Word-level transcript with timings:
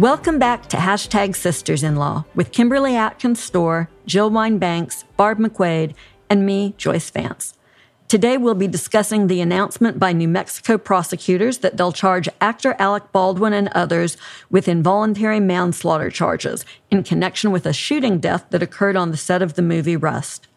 Welcome 0.00 0.38
back 0.38 0.66
to 0.68 0.78
Hashtag 0.78 1.36
Sisters 1.36 1.82
in 1.82 1.96
Law 1.96 2.24
with 2.34 2.52
Kimberly 2.52 2.96
Atkins 2.96 3.38
Stohr, 3.38 3.88
Jill 4.06 4.30
Wine-Banks, 4.30 5.04
Barb 5.18 5.38
McQuade, 5.38 5.92
and 6.30 6.46
me, 6.46 6.72
Joyce 6.78 7.10
Vance. 7.10 7.52
Today 8.08 8.38
we'll 8.38 8.54
be 8.54 8.66
discussing 8.66 9.26
the 9.26 9.42
announcement 9.42 9.98
by 9.98 10.14
New 10.14 10.26
Mexico 10.26 10.78
prosecutors 10.78 11.58
that 11.58 11.76
they'll 11.76 11.92
charge 11.92 12.30
actor 12.40 12.74
Alec 12.78 13.12
Baldwin 13.12 13.52
and 13.52 13.68
others 13.74 14.16
with 14.48 14.68
involuntary 14.68 15.38
manslaughter 15.38 16.08
charges 16.08 16.64
in 16.90 17.02
connection 17.02 17.50
with 17.50 17.66
a 17.66 17.74
shooting 17.74 18.20
death 18.20 18.46
that 18.48 18.62
occurred 18.62 18.96
on 18.96 19.10
the 19.10 19.18
set 19.18 19.42
of 19.42 19.52
the 19.52 19.60
movie 19.60 19.98
Rust. 19.98 20.48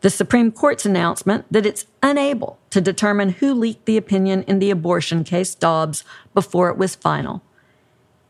The 0.00 0.10
Supreme 0.10 0.50
Court's 0.50 0.84
announcement 0.84 1.44
that 1.48 1.64
it's 1.64 1.86
unable 2.02 2.58
to 2.70 2.80
determine 2.80 3.28
who 3.28 3.54
leaked 3.54 3.84
the 3.84 3.96
opinion 3.96 4.42
in 4.48 4.58
the 4.58 4.72
abortion 4.72 5.22
case 5.22 5.54
Dobbs 5.54 6.02
before 6.34 6.70
it 6.70 6.76
was 6.76 6.96
final. 6.96 7.44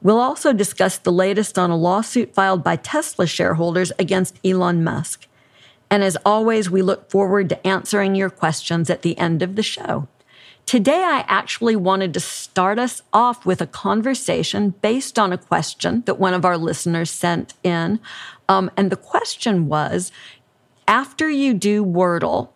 We'll 0.03 0.21
also 0.21 0.53
discuss 0.53 0.99
the 0.99 1.13
latest 1.13 1.59
on 1.59 1.71
a 1.71 1.77
lawsuit 1.77 2.35
filed 2.35 2.63
by 2.63 2.77
Tesla 2.77 3.27
shareholders 3.27 3.93
against 3.99 4.39
Elon 4.45 4.85
Musk. 4.85 5.27
And 5.91 6.05
as 6.05 6.17
always, 6.25 6.71
we 6.71 6.83
look 6.83 7.11
forward 7.11 7.49
to 7.49 7.67
answering 7.67 8.15
your 8.15 8.31
questions 8.31 8.91
at 8.91 9.03
the 9.03 9.19
end 9.19 9.43
of 9.43 9.57
the 9.57 9.63
show. 9.63 10.07
Today, 10.67 11.03
I 11.03 11.25
actually 11.27 11.77
wanted 11.77 12.13
to 12.13 12.21
start 12.21 12.79
us 12.79 13.01
off 13.13 13.47
with 13.47 13.63
a 13.63 13.67
conversation 13.67 14.75
based 14.83 15.19
on 15.19 15.33
a 15.33 15.39
question 15.39 16.03
that 16.05 16.19
one 16.19 16.35
of 16.35 16.45
our 16.45 16.59
listeners 16.59 17.11
sent 17.11 17.55
in. 17.63 18.01
Um, 18.51 18.71
and 18.77 18.93
the 18.93 18.97
question 18.97 19.69
was 19.69 20.13
after 20.87 21.29
you 21.31 21.55
do 21.55 21.85
Wordle, 21.85 22.51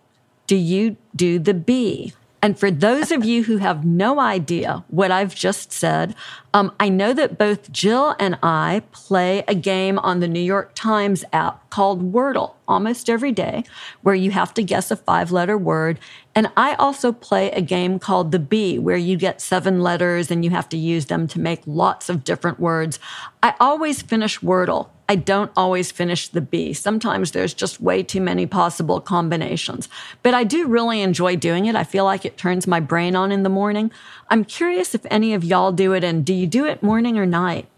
do 0.47 0.57
you 0.57 0.97
do 1.17 1.39
the 1.39 1.55
Bee? 1.55 2.13
And 2.45 2.59
for 2.59 2.73
those 2.73 3.13
of 3.13 3.25
you 3.25 3.45
who 3.45 3.59
have 3.59 3.85
no 3.85 4.19
idea 4.19 4.85
what 4.89 5.13
I've 5.13 5.33
just 5.33 5.73
said, 5.73 6.17
um, 6.53 6.75
I 6.81 6.89
know 6.89 7.13
that 7.15 7.39
both 7.39 7.71
Jill 7.71 8.17
and 8.19 8.37
I 8.43 8.83
play 8.91 9.45
a 9.47 9.55
game 9.55 9.97
on 10.01 10.19
the 10.19 10.27
New 10.27 10.41
York 10.41 10.73
Times 10.75 11.25
app 11.33 11.71
called 11.71 12.13
Wordle 12.13 12.55
almost 12.67 13.09
every 13.09 13.31
day, 13.31 13.63
where 14.03 14.17
you 14.17 14.33
have 14.33 14.53
to 14.55 14.63
guess 14.65 14.91
a 14.91 14.97
five 14.97 15.31
letter 15.31 15.57
word. 15.57 16.01
And 16.35 16.51
I 16.57 16.75
also 16.75 17.13
play 17.13 17.53
a 17.53 17.61
game 17.61 18.01
called 18.01 18.33
The 18.33 18.41
Bee, 18.41 18.77
where 18.77 18.97
you 18.97 19.17
get 19.17 19.41
seven 19.41 19.81
letters 19.81 20.31
and 20.31 20.45
you 20.45 20.51
have 20.51 20.69
to 20.71 20.77
use 20.77 21.07
them 21.07 21.29
to 21.29 21.39
make 21.39 21.63
lots 21.65 22.09
of 22.09 22.25
different 22.25 22.59
words. 22.59 22.99
I 23.43 23.55
always 23.61 24.03
finish 24.03 24.41
Wordle 24.41 24.89
I 25.13 25.17
don't 25.17 25.53
always 25.59 25.93
finish 25.93 26.29
the 26.29 26.41
Bee. 26.41 26.73
Sometimes 26.73 27.33
there's 27.33 27.53
just 27.53 27.83
way 27.83 28.03
too 28.03 28.23
many 28.23 28.47
possible 28.47 28.99
combinations. 28.99 29.91
But 30.23 30.33
I 30.33 30.43
do 30.43 30.67
really 30.67 31.03
enjoy 31.03 31.37
doing 31.37 31.67
it. 31.67 31.77
I 31.77 31.85
feel 31.85 32.07
like 32.07 32.25
it 32.25 32.39
turns 32.39 32.67
my 32.67 32.81
brain 32.81 33.15
on 33.15 33.31
in 33.31 33.43
the 33.43 33.51
morning. 33.51 33.93
I'm 34.31 34.43
curious 34.43 34.95
if 34.95 35.05
any 35.11 35.35
of 35.35 35.45
y'all 35.45 35.71
do 35.71 35.93
it, 35.93 36.03
and 36.03 36.25
do 36.25 36.33
you 36.33 36.47
do 36.47 36.65
it 36.65 36.83
morning 36.83 37.19
or 37.19 37.27
night? 37.27 37.69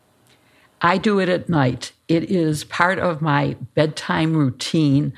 I 0.80 0.96
do 0.96 1.18
it 1.18 1.28
at 1.28 1.48
night. 1.48 1.90
It 2.06 2.30
is 2.30 2.62
part 2.62 3.00
of 3.00 3.20
my 3.20 3.56
bedtime 3.74 4.36
routine 4.36 5.12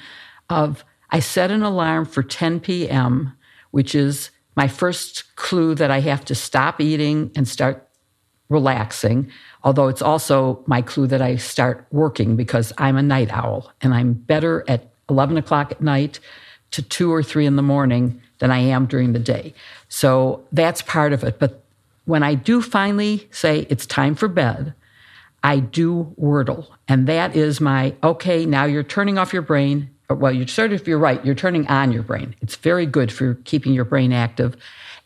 of 0.48 0.86
I 1.10 1.20
set 1.20 1.50
an 1.50 1.62
alarm 1.62 2.06
for 2.06 2.22
10 2.22 2.60
p.m., 2.60 3.36
which 3.72 3.94
is 3.94 4.30
my 4.56 4.68
first 4.68 5.36
clue 5.36 5.74
that 5.74 5.90
I 5.90 6.00
have 6.00 6.24
to 6.24 6.34
stop 6.34 6.80
eating 6.80 7.30
and 7.36 7.46
start 7.46 7.85
relaxing. 8.48 9.30
Although 9.64 9.88
it's 9.88 10.02
also 10.02 10.62
my 10.66 10.82
clue 10.82 11.06
that 11.08 11.22
I 11.22 11.36
start 11.36 11.86
working 11.90 12.36
because 12.36 12.72
I'm 12.78 12.96
a 12.96 13.02
night 13.02 13.32
owl 13.32 13.72
and 13.80 13.94
I'm 13.94 14.12
better 14.12 14.64
at 14.68 14.88
11 15.08 15.36
o'clock 15.36 15.72
at 15.72 15.80
night 15.80 16.20
to 16.72 16.82
two 16.82 17.12
or 17.12 17.22
three 17.22 17.46
in 17.46 17.56
the 17.56 17.62
morning 17.62 18.20
than 18.38 18.50
I 18.50 18.58
am 18.58 18.86
during 18.86 19.12
the 19.12 19.18
day. 19.18 19.54
So 19.88 20.44
that's 20.52 20.82
part 20.82 21.12
of 21.12 21.24
it. 21.24 21.38
But 21.38 21.64
when 22.04 22.22
I 22.22 22.34
do 22.34 22.62
finally 22.62 23.28
say 23.30 23.66
it's 23.68 23.86
time 23.86 24.14
for 24.14 24.28
bed, 24.28 24.74
I 25.42 25.58
do 25.58 26.14
Wordle. 26.20 26.66
And 26.88 27.06
that 27.06 27.36
is 27.36 27.60
my, 27.60 27.94
okay, 28.02 28.46
now 28.46 28.64
you're 28.64 28.82
turning 28.82 29.18
off 29.18 29.32
your 29.32 29.42
brain. 29.42 29.90
Well, 30.08 30.32
you're 30.32 30.46
sort 30.46 30.72
of, 30.72 30.86
you're 30.86 30.98
right, 30.98 31.24
you're 31.24 31.34
turning 31.34 31.66
on 31.68 31.92
your 31.92 32.02
brain. 32.02 32.36
It's 32.40 32.56
very 32.56 32.86
good 32.86 33.12
for 33.12 33.34
keeping 33.44 33.72
your 33.72 33.84
brain 33.84 34.12
active. 34.12 34.56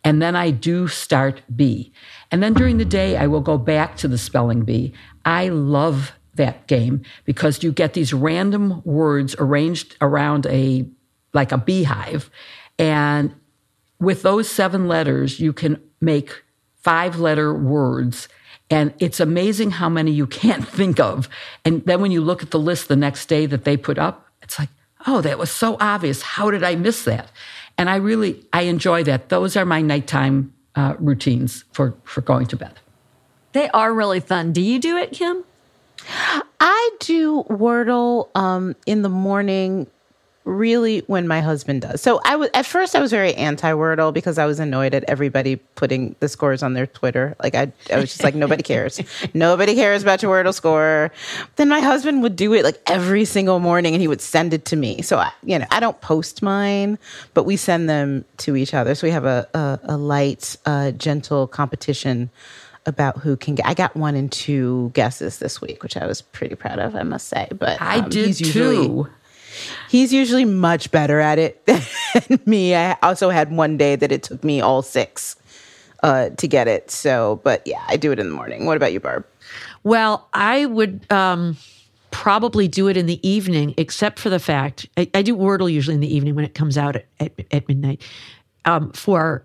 And 0.04 0.20
then 0.20 0.36
I 0.36 0.50
do 0.50 0.88
start 0.88 1.42
Bee. 1.54 1.92
And 2.30 2.42
then 2.42 2.54
during 2.54 2.78
the 2.78 2.84
day, 2.84 3.16
I 3.16 3.26
will 3.26 3.40
go 3.40 3.58
back 3.58 3.96
to 3.98 4.08
the 4.08 4.18
spelling 4.18 4.64
bee. 4.64 4.92
I 5.24 5.48
love 5.48 6.12
that 6.34 6.66
game 6.66 7.02
because 7.24 7.62
you 7.62 7.72
get 7.72 7.94
these 7.94 8.12
random 8.12 8.82
words 8.84 9.34
arranged 9.38 9.96
around 10.00 10.46
a, 10.46 10.86
like 11.34 11.52
a 11.52 11.58
beehive. 11.58 12.30
And 12.78 13.34
with 13.98 14.22
those 14.22 14.48
seven 14.48 14.86
letters, 14.86 15.40
you 15.40 15.52
can 15.52 15.82
make 16.00 16.42
five 16.76 17.18
letter 17.18 17.52
words. 17.52 18.28
And 18.70 18.94
it's 19.00 19.18
amazing 19.18 19.72
how 19.72 19.88
many 19.88 20.12
you 20.12 20.26
can't 20.26 20.66
think 20.76 21.00
of. 21.00 21.28
And 21.64 21.84
then 21.84 22.00
when 22.00 22.12
you 22.12 22.20
look 22.20 22.42
at 22.42 22.52
the 22.52 22.58
list 22.58 22.88
the 22.88 22.96
next 22.96 23.26
day 23.26 23.46
that 23.46 23.64
they 23.64 23.76
put 23.76 23.98
up, 23.98 24.28
it's 24.40 24.58
like, 24.58 24.70
oh, 25.06 25.20
that 25.20 25.38
was 25.38 25.50
so 25.50 25.76
obvious. 25.80 26.22
How 26.22 26.50
did 26.50 26.62
I 26.62 26.74
miss 26.76 27.04
that? 27.04 27.30
And 27.78 27.88
I 27.88 27.96
really, 27.96 28.44
I 28.52 28.62
enjoy 28.62 29.04
that. 29.04 29.28
Those 29.28 29.56
are 29.56 29.64
my 29.64 29.80
nighttime 29.80 30.52
uh, 30.74 30.94
routines 30.98 31.64
for, 31.72 31.94
for 32.04 32.20
going 32.20 32.46
to 32.46 32.56
bed. 32.56 32.78
They 33.52 33.68
are 33.70 33.92
really 33.92 34.20
fun. 34.20 34.52
Do 34.52 34.60
you 34.60 34.78
do 34.78 34.96
it, 34.96 35.12
Kim? 35.12 35.44
I 36.60 36.90
do 37.00 37.44
Wordle 37.48 38.28
um, 38.34 38.76
in 38.86 39.02
the 39.02 39.08
morning 39.08 39.86
really 40.44 41.00
when 41.00 41.28
my 41.28 41.40
husband 41.40 41.82
does. 41.82 42.00
So 42.00 42.20
I 42.24 42.36
was 42.36 42.48
at 42.54 42.64
first 42.64 42.96
I 42.96 43.00
was 43.00 43.10
very 43.10 43.34
anti 43.34 43.72
Wordle 43.72 44.12
because 44.12 44.38
I 44.38 44.46
was 44.46 44.58
annoyed 44.58 44.94
at 44.94 45.04
everybody 45.04 45.56
putting 45.56 46.16
the 46.20 46.28
scores 46.28 46.62
on 46.62 46.72
their 46.74 46.86
Twitter. 46.86 47.36
Like 47.42 47.54
I, 47.54 47.72
I 47.92 47.96
was 47.96 48.10
just 48.10 48.24
like 48.24 48.34
nobody 48.34 48.62
cares, 48.62 49.00
nobody 49.34 49.74
cares 49.74 50.02
about 50.02 50.22
your 50.22 50.32
Wordle 50.32 50.54
score. 50.54 51.12
Then 51.56 51.68
my 51.68 51.80
husband 51.80 52.22
would 52.22 52.36
do 52.36 52.54
it 52.54 52.64
like 52.64 52.80
every 52.86 53.24
single 53.24 53.60
morning, 53.60 53.94
and 53.94 54.00
he 54.00 54.08
would 54.08 54.22
send 54.22 54.54
it 54.54 54.64
to 54.66 54.76
me. 54.76 55.02
So 55.02 55.18
I, 55.18 55.30
you 55.42 55.58
know, 55.58 55.66
I 55.70 55.80
don't 55.80 56.00
post 56.00 56.42
mine, 56.42 56.98
but 57.34 57.44
we 57.44 57.56
send 57.56 57.88
them 57.88 58.24
to 58.38 58.56
each 58.56 58.72
other. 58.72 58.94
So 58.94 59.06
we 59.06 59.12
have 59.12 59.26
a 59.26 59.46
a, 59.54 59.80
a 59.84 59.96
light, 59.96 60.56
uh, 60.66 60.92
gentle 60.92 61.46
competition 61.46 62.30
about 62.86 63.18
who 63.18 63.36
can 63.36 63.54
get. 63.54 63.66
I 63.66 63.74
got 63.74 63.94
one 63.94 64.14
and 64.14 64.32
two 64.32 64.90
guesses 64.94 65.38
this 65.38 65.60
week, 65.60 65.82
which 65.82 65.96
I 65.96 66.06
was 66.06 66.22
pretty 66.22 66.54
proud 66.54 66.78
of, 66.78 66.96
I 66.96 67.02
must 67.02 67.28
say. 67.28 67.48
But 67.50 67.80
um, 67.80 67.88
I 67.88 68.00
did 68.00 68.34
too. 68.34 69.08
He's 69.88 70.12
usually 70.12 70.44
much 70.44 70.90
better 70.90 71.20
at 71.20 71.38
it 71.38 71.64
than 71.66 72.40
me. 72.46 72.74
I 72.74 72.96
also 73.02 73.30
had 73.30 73.52
one 73.52 73.76
day 73.76 73.96
that 73.96 74.12
it 74.12 74.22
took 74.22 74.44
me 74.44 74.60
all 74.60 74.82
six 74.82 75.36
uh, 76.02 76.30
to 76.30 76.48
get 76.48 76.68
it. 76.68 76.90
So, 76.90 77.40
but 77.44 77.66
yeah, 77.66 77.82
I 77.88 77.96
do 77.96 78.12
it 78.12 78.18
in 78.18 78.28
the 78.28 78.34
morning. 78.34 78.66
What 78.66 78.76
about 78.76 78.92
you, 78.92 79.00
Barb? 79.00 79.26
Well, 79.82 80.28
I 80.32 80.66
would 80.66 81.10
um, 81.10 81.56
probably 82.10 82.68
do 82.68 82.88
it 82.88 82.96
in 82.96 83.06
the 83.06 83.26
evening, 83.26 83.74
except 83.76 84.18
for 84.18 84.30
the 84.30 84.38
fact 84.38 84.88
I, 84.96 85.10
I, 85.14 85.22
do 85.22 85.36
Wordle 85.36 85.72
usually 85.72 85.94
in 85.94 86.00
the 86.00 86.14
evening 86.14 86.34
when 86.34 86.44
it 86.44 86.54
comes 86.54 86.76
out 86.76 86.96
at, 86.96 87.06
at, 87.18 87.32
at 87.50 87.68
midnight. 87.68 88.02
Um, 88.64 88.92
for 88.92 89.44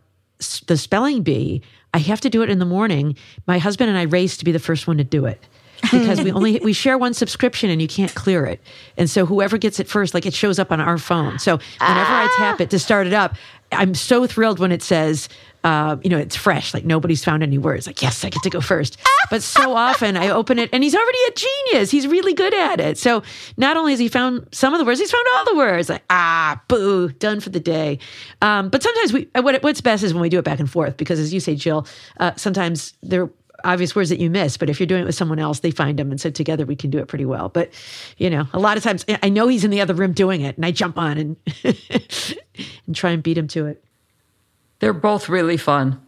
the 0.67 0.77
spelling 0.77 1.23
bee, 1.23 1.61
I 1.93 1.99
have 1.99 2.19
to 2.21 2.29
do 2.29 2.41
it 2.41 2.49
in 2.49 2.59
the 2.59 2.65
morning. 2.65 3.15
My 3.47 3.57
husband 3.57 3.89
and 3.89 3.97
I 3.97 4.03
race 4.03 4.35
to 4.37 4.45
be 4.45 4.51
the 4.51 4.59
first 4.59 4.87
one 4.87 4.97
to 4.97 5.03
do 5.03 5.25
it 5.25 5.41
because 5.91 6.21
we 6.21 6.31
only 6.33 6.59
we 6.63 6.73
share 6.73 6.97
one 6.97 7.13
subscription 7.13 7.69
and 7.69 7.81
you 7.81 7.87
can't 7.87 8.13
clear 8.15 8.45
it. 8.45 8.61
And 8.97 9.09
so 9.09 9.25
whoever 9.25 9.57
gets 9.57 9.79
it 9.79 9.87
first, 9.87 10.13
like 10.13 10.25
it 10.25 10.33
shows 10.33 10.59
up 10.59 10.71
on 10.71 10.79
our 10.79 10.97
phone. 10.97 11.39
So 11.39 11.57
whenever 11.57 12.09
ah. 12.09 12.23
I 12.23 12.35
tap 12.37 12.61
it 12.61 12.69
to 12.71 12.79
start 12.79 13.07
it 13.07 13.13
up, 13.13 13.35
I'm 13.71 13.95
so 13.95 14.27
thrilled 14.27 14.59
when 14.59 14.71
it 14.71 14.83
says, 14.83 15.27
uh, 15.63 15.97
you 16.03 16.09
know, 16.09 16.17
it's 16.17 16.35
fresh. 16.35 16.73
Like 16.73 16.85
nobody's 16.85 17.23
found 17.23 17.43
any 17.43 17.57
words. 17.57 17.87
Like 17.87 18.01
yes, 18.01 18.23
I 18.23 18.29
get 18.29 18.43
to 18.43 18.49
go 18.49 18.61
first. 18.61 18.97
But 19.31 19.41
so 19.41 19.73
often 19.73 20.17
I 20.17 20.29
open 20.29 20.59
it 20.59 20.69
and 20.71 20.83
he's 20.83 20.93
already 20.93 21.17
a 21.27 21.31
genius. 21.31 21.89
He's 21.89 22.05
really 22.05 22.35
good 22.35 22.53
at 22.53 22.79
it. 22.79 22.95
So 22.99 23.23
not 23.57 23.75
only 23.75 23.91
has 23.93 23.99
he 23.99 24.07
found 24.07 24.47
some 24.51 24.71
of 24.71 24.77
the 24.77 24.85
words, 24.85 24.99
he's 24.99 25.09
found 25.09 25.25
all 25.33 25.45
the 25.45 25.55
words. 25.55 25.89
Like 25.89 26.03
ah, 26.11 26.61
boo, 26.67 27.09
done 27.09 27.39
for 27.39 27.49
the 27.49 27.59
day. 27.59 27.97
Um, 28.43 28.69
but 28.69 28.83
sometimes 28.83 29.13
we 29.13 29.27
what, 29.33 29.63
what's 29.63 29.81
best 29.81 30.03
is 30.03 30.13
when 30.13 30.21
we 30.21 30.29
do 30.29 30.37
it 30.37 30.45
back 30.45 30.59
and 30.59 30.69
forth 30.69 30.95
because, 30.97 31.19
as 31.19 31.33
you 31.33 31.39
say, 31.39 31.55
Jill, 31.55 31.87
uh, 32.19 32.33
sometimes 32.35 32.93
there 33.01 33.27
obvious 33.65 33.95
words 33.95 34.09
that 34.09 34.19
you 34.19 34.29
miss. 34.29 34.57
But 34.57 34.69
if 34.69 34.79
you're 34.79 34.87
doing 34.87 35.01
it 35.01 35.05
with 35.05 35.15
someone 35.15 35.39
else, 35.39 35.59
they 35.59 35.71
find 35.71 35.99
them. 35.99 36.11
And 36.11 36.21
so 36.21 36.29
together 36.29 36.65
we 36.65 36.75
can 36.75 36.89
do 36.89 36.99
it 36.99 37.07
pretty 37.07 37.25
well. 37.25 37.49
But, 37.49 37.71
you 38.17 38.29
know, 38.29 38.47
a 38.53 38.59
lot 38.59 38.77
of 38.77 38.83
times 38.83 39.05
I 39.21 39.29
know 39.29 39.47
he's 39.47 39.63
in 39.63 39.71
the 39.71 39.81
other 39.81 39.93
room 39.93 40.13
doing 40.13 40.41
it 40.41 40.55
and 40.55 40.65
I 40.65 40.71
jump 40.71 40.97
on 40.97 41.17
and, 41.17 41.37
and 42.87 42.95
try 42.95 43.11
and 43.11 43.21
beat 43.21 43.37
him 43.37 43.47
to 43.49 43.65
it. 43.65 43.83
They're 44.79 44.93
both 44.93 45.29
really 45.29 45.57
fun. 45.57 46.01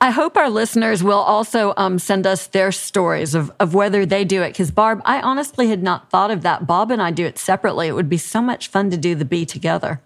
I 0.00 0.10
hope 0.10 0.36
our 0.36 0.50
listeners 0.50 1.02
will 1.02 1.18
also 1.18 1.72
um, 1.76 1.98
send 1.98 2.26
us 2.26 2.48
their 2.48 2.72
stories 2.72 3.34
of, 3.34 3.50
of 3.58 3.74
whether 3.74 4.04
they 4.04 4.24
do 4.24 4.42
it. 4.42 4.48
Because, 4.48 4.70
Barb, 4.70 5.00
I 5.04 5.20
honestly 5.20 5.68
had 5.68 5.82
not 5.82 6.10
thought 6.10 6.30
of 6.30 6.42
that. 6.42 6.66
Bob 6.66 6.90
and 6.90 7.00
I 7.00 7.10
do 7.10 7.24
it 7.24 7.38
separately. 7.38 7.88
It 7.88 7.92
would 7.92 8.08
be 8.08 8.18
so 8.18 8.42
much 8.42 8.68
fun 8.68 8.90
to 8.90 8.96
do 8.96 9.14
the 9.14 9.24
Bee 9.24 9.46
together. 9.46 10.02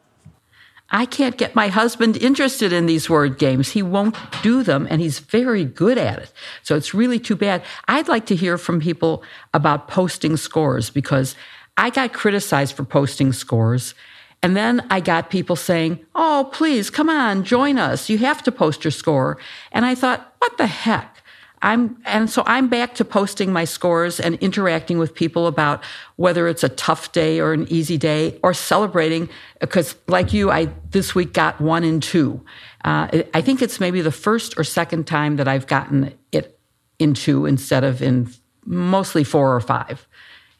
I 0.90 1.04
can't 1.04 1.36
get 1.36 1.54
my 1.54 1.68
husband 1.68 2.16
interested 2.16 2.72
in 2.72 2.86
these 2.86 3.10
word 3.10 3.38
games. 3.38 3.70
He 3.70 3.82
won't 3.82 4.16
do 4.42 4.62
them 4.62 4.86
and 4.90 5.00
he's 5.00 5.18
very 5.18 5.64
good 5.64 5.98
at 5.98 6.18
it. 6.18 6.32
So 6.62 6.76
it's 6.76 6.94
really 6.94 7.18
too 7.18 7.36
bad. 7.36 7.62
I'd 7.86 8.08
like 8.08 8.26
to 8.26 8.36
hear 8.36 8.56
from 8.56 8.80
people 8.80 9.22
about 9.52 9.88
posting 9.88 10.36
scores 10.36 10.88
because 10.88 11.36
I 11.76 11.90
got 11.90 12.12
criticized 12.12 12.74
for 12.74 12.84
posting 12.84 13.32
scores. 13.32 13.94
And 14.42 14.56
then 14.56 14.86
I 14.88 15.00
got 15.00 15.30
people 15.30 15.56
saying, 15.56 16.04
Oh, 16.14 16.48
please 16.52 16.90
come 16.90 17.10
on, 17.10 17.44
join 17.44 17.78
us. 17.78 18.08
You 18.08 18.18
have 18.18 18.42
to 18.44 18.52
post 18.52 18.84
your 18.84 18.90
score. 18.90 19.38
And 19.72 19.84
I 19.84 19.94
thought, 19.94 20.34
what 20.38 20.56
the 20.56 20.66
heck? 20.66 21.17
I'm 21.62 22.00
and 22.04 22.30
so 22.30 22.42
I'm 22.46 22.68
back 22.68 22.94
to 22.96 23.04
posting 23.04 23.52
my 23.52 23.64
scores 23.64 24.20
and 24.20 24.36
interacting 24.36 24.98
with 24.98 25.14
people 25.14 25.46
about 25.46 25.82
whether 26.16 26.46
it's 26.46 26.62
a 26.62 26.68
tough 26.68 27.12
day 27.12 27.40
or 27.40 27.52
an 27.52 27.66
easy 27.68 27.96
day 27.96 28.38
or 28.42 28.54
celebrating 28.54 29.28
because 29.60 29.96
like 30.06 30.32
you 30.32 30.50
I 30.50 30.68
this 30.90 31.14
week 31.14 31.32
got 31.32 31.60
1 31.60 31.84
and 31.84 32.02
2. 32.02 32.44
Uh, 32.84 33.22
I 33.34 33.40
think 33.40 33.62
it's 33.62 33.80
maybe 33.80 34.00
the 34.00 34.12
first 34.12 34.58
or 34.58 34.64
second 34.64 35.06
time 35.06 35.36
that 35.36 35.48
I've 35.48 35.66
gotten 35.66 36.14
it 36.32 36.58
in 36.98 37.14
2 37.14 37.46
instead 37.46 37.84
of 37.84 38.02
in 38.02 38.32
mostly 38.64 39.24
4 39.24 39.54
or 39.54 39.60
5. 39.60 40.06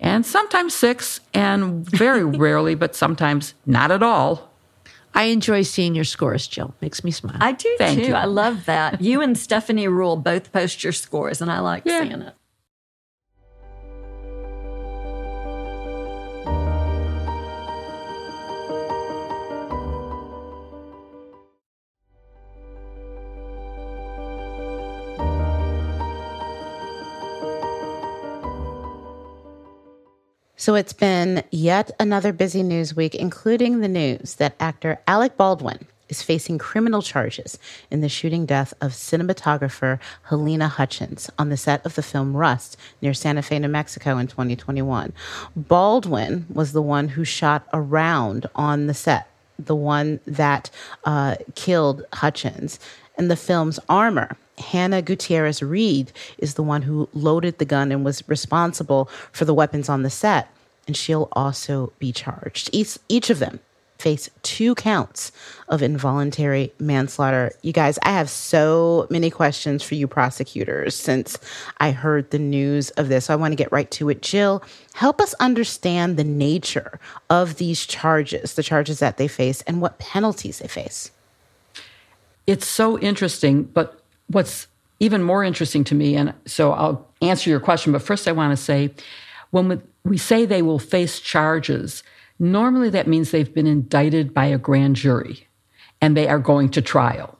And 0.01 0.25
sometimes 0.25 0.75
6 0.75 1.21
and 1.35 1.89
very 1.89 2.25
rarely 2.25 2.75
but 2.75 2.95
sometimes 2.95 3.55
not 3.67 3.91
at 3.91 4.03
all 4.03 4.48
I 5.19 5.25
enjoy 5.25 5.63
seeing 5.63 5.97
your 5.97 6.05
scores, 6.05 6.47
Jill. 6.47 6.75
Makes 6.81 7.03
me 7.03 7.11
smile. 7.11 7.37
I 7.41 7.51
do 7.53 7.75
Thank 7.77 7.99
too. 7.99 8.07
you. 8.07 8.15
I 8.15 8.25
love 8.27 8.67
that. 8.67 9.01
You 9.01 9.21
and 9.21 9.37
Stephanie 9.37 9.87
Ruhle 9.89 10.23
both 10.23 10.53
post 10.53 10.85
your 10.85 10.93
scores, 10.93 11.43
and 11.43 11.51
I 11.51 11.59
like 11.59 11.83
Yeah. 11.85 12.03
seeing 12.03 12.23
it. 12.23 12.35
So 30.69 30.75
it's 30.75 30.93
been 30.93 31.45
yet 31.51 31.91
another 31.99 32.31
busy 32.31 32.63
news 32.63 32.95
week, 32.95 33.15
including 33.15 33.81
the 33.81 33.89
news 33.89 34.35
that 34.35 34.55
actor 34.61 35.01
Alec 35.07 35.35
Baldwin 35.39 35.87
is 36.11 36.21
facing 36.21 36.59
criminal 36.59 37.01
charges 37.01 37.59
in 37.91 38.03
the 38.03 38.09
shooting 38.11 38.45
death 38.45 38.75
of 38.83 38.93
cinematographer 38.93 39.99
Halyna 40.29 40.69
Hutchins 40.69 41.31
on 41.39 41.49
the 41.49 41.57
set 41.57 41.87
of 41.87 41.95
the 41.95 42.03
film 42.03 42.37
Rust 42.37 42.77
near 43.01 43.15
Santa 43.15 43.41
Fe, 43.41 43.59
New 43.61 43.69
Mexico 43.69 44.19
in 44.19 44.27
2021. 44.27 45.15
Baldwin 45.57 46.45
was 46.53 46.73
the 46.73 46.83
one 46.83 47.09
who 47.09 47.25
shot 47.25 47.67
around 47.73 48.45
on 48.55 48.89
the 48.89 48.95
set, 48.95 49.27
the 49.59 49.75
one 49.75 50.21
that 50.27 50.69
uh, 51.05 51.37
killed 51.55 52.05
Hutchins. 52.13 52.79
In 53.17 53.29
the 53.29 53.37
film's 53.37 53.81
armor, 53.89 54.37
Hannah 54.59 55.01
Gutierrez 55.01 55.63
Reed 55.63 56.13
is 56.37 56.55
the 56.55 56.63
one 56.63 56.83
who 56.83 57.09
loaded 57.15 57.57
the 57.57 57.65
gun 57.65 57.91
and 57.91 58.05
was 58.05 58.23
responsible 58.29 59.09
for 59.33 59.47
the 59.47 59.55
weapons 59.55 59.89
on 59.89 60.03
the 60.03 60.11
set, 60.11 60.51
and 60.89 60.97
she'll 60.97 61.29
also 61.33 61.93
be 62.01 62.11
charged. 62.11 62.71
Each, 62.73 62.99
each 63.09 63.31
of 63.31 63.39
them 63.39 63.61
face 63.99 64.31
two 64.45 64.77
counts 64.77 65.33
of 65.69 65.83
involuntary 65.83 66.73
manslaughter. 66.79 67.53
You 67.63 67.73
guys, 67.73 67.99
I 68.05 68.11
have 68.11 68.31
so 68.31 69.09
many 69.11 69.29
questions 69.29 69.83
for 69.83 69.97
you 69.97 70.07
prosecutors 70.07 70.95
since 70.95 71.37
I 71.79 71.91
heard 71.91 72.31
the 72.31 72.39
news 72.39 72.91
of 72.91 73.09
this. 73.09 73.25
So 73.27 73.35
I 73.35 73.37
want 73.37 73.53
to 73.53 73.57
get 73.57 73.73
right 73.73 73.91
to 73.93 74.09
it. 74.09 74.23
Jill, 74.23 74.63
help 74.95 75.21
us 75.21 75.35
understand 75.41 76.17
the 76.17 76.25
nature 76.25 77.01
of 77.29 77.57
these 77.57 77.85
charges, 77.87 78.55
the 78.55 78.63
charges 78.63 79.01
that 79.01 79.17
they 79.17 79.29
face, 79.29 79.63
and 79.63 79.81
what 79.81 79.99
penalties 79.99 80.61
they 80.61 80.69
face. 80.69 81.11
it's 82.47 82.67
so 82.67 82.99
interesting. 83.01 83.65
But 83.65 84.01
what's 84.29 84.69
even 85.01 85.23
more 85.23 85.45
interesting 85.45 85.85
to 85.85 85.95
me, 85.95 86.17
and 86.17 86.35
so 86.47 86.73
I'll 86.73 87.07
answer 87.21 87.51
your 87.51 87.61
question, 87.61 87.93
but 87.93 88.03
first 88.03 88.27
I 88.29 88.33
want 88.33 88.57
to 88.57 88.57
say 88.57 88.91
when 89.51 89.83
we, 90.09 90.19
say 90.19 90.45
they 90.45 90.63
will 90.63 90.79
face 90.79 91.21
charges, 91.21 92.03
normally 92.39 92.91
that 92.91 93.07
means 93.07 93.31
they've 93.31 93.55
been 93.55 93.67
indicted 93.67 94.33
by 94.33 94.47
a 94.47 94.59
grand 94.59 94.97
jury 94.97 95.47
and 96.01 96.17
they 96.17 96.29
are 96.29 96.39
going 96.39 96.71
to 96.71 96.83
trial. 96.83 97.39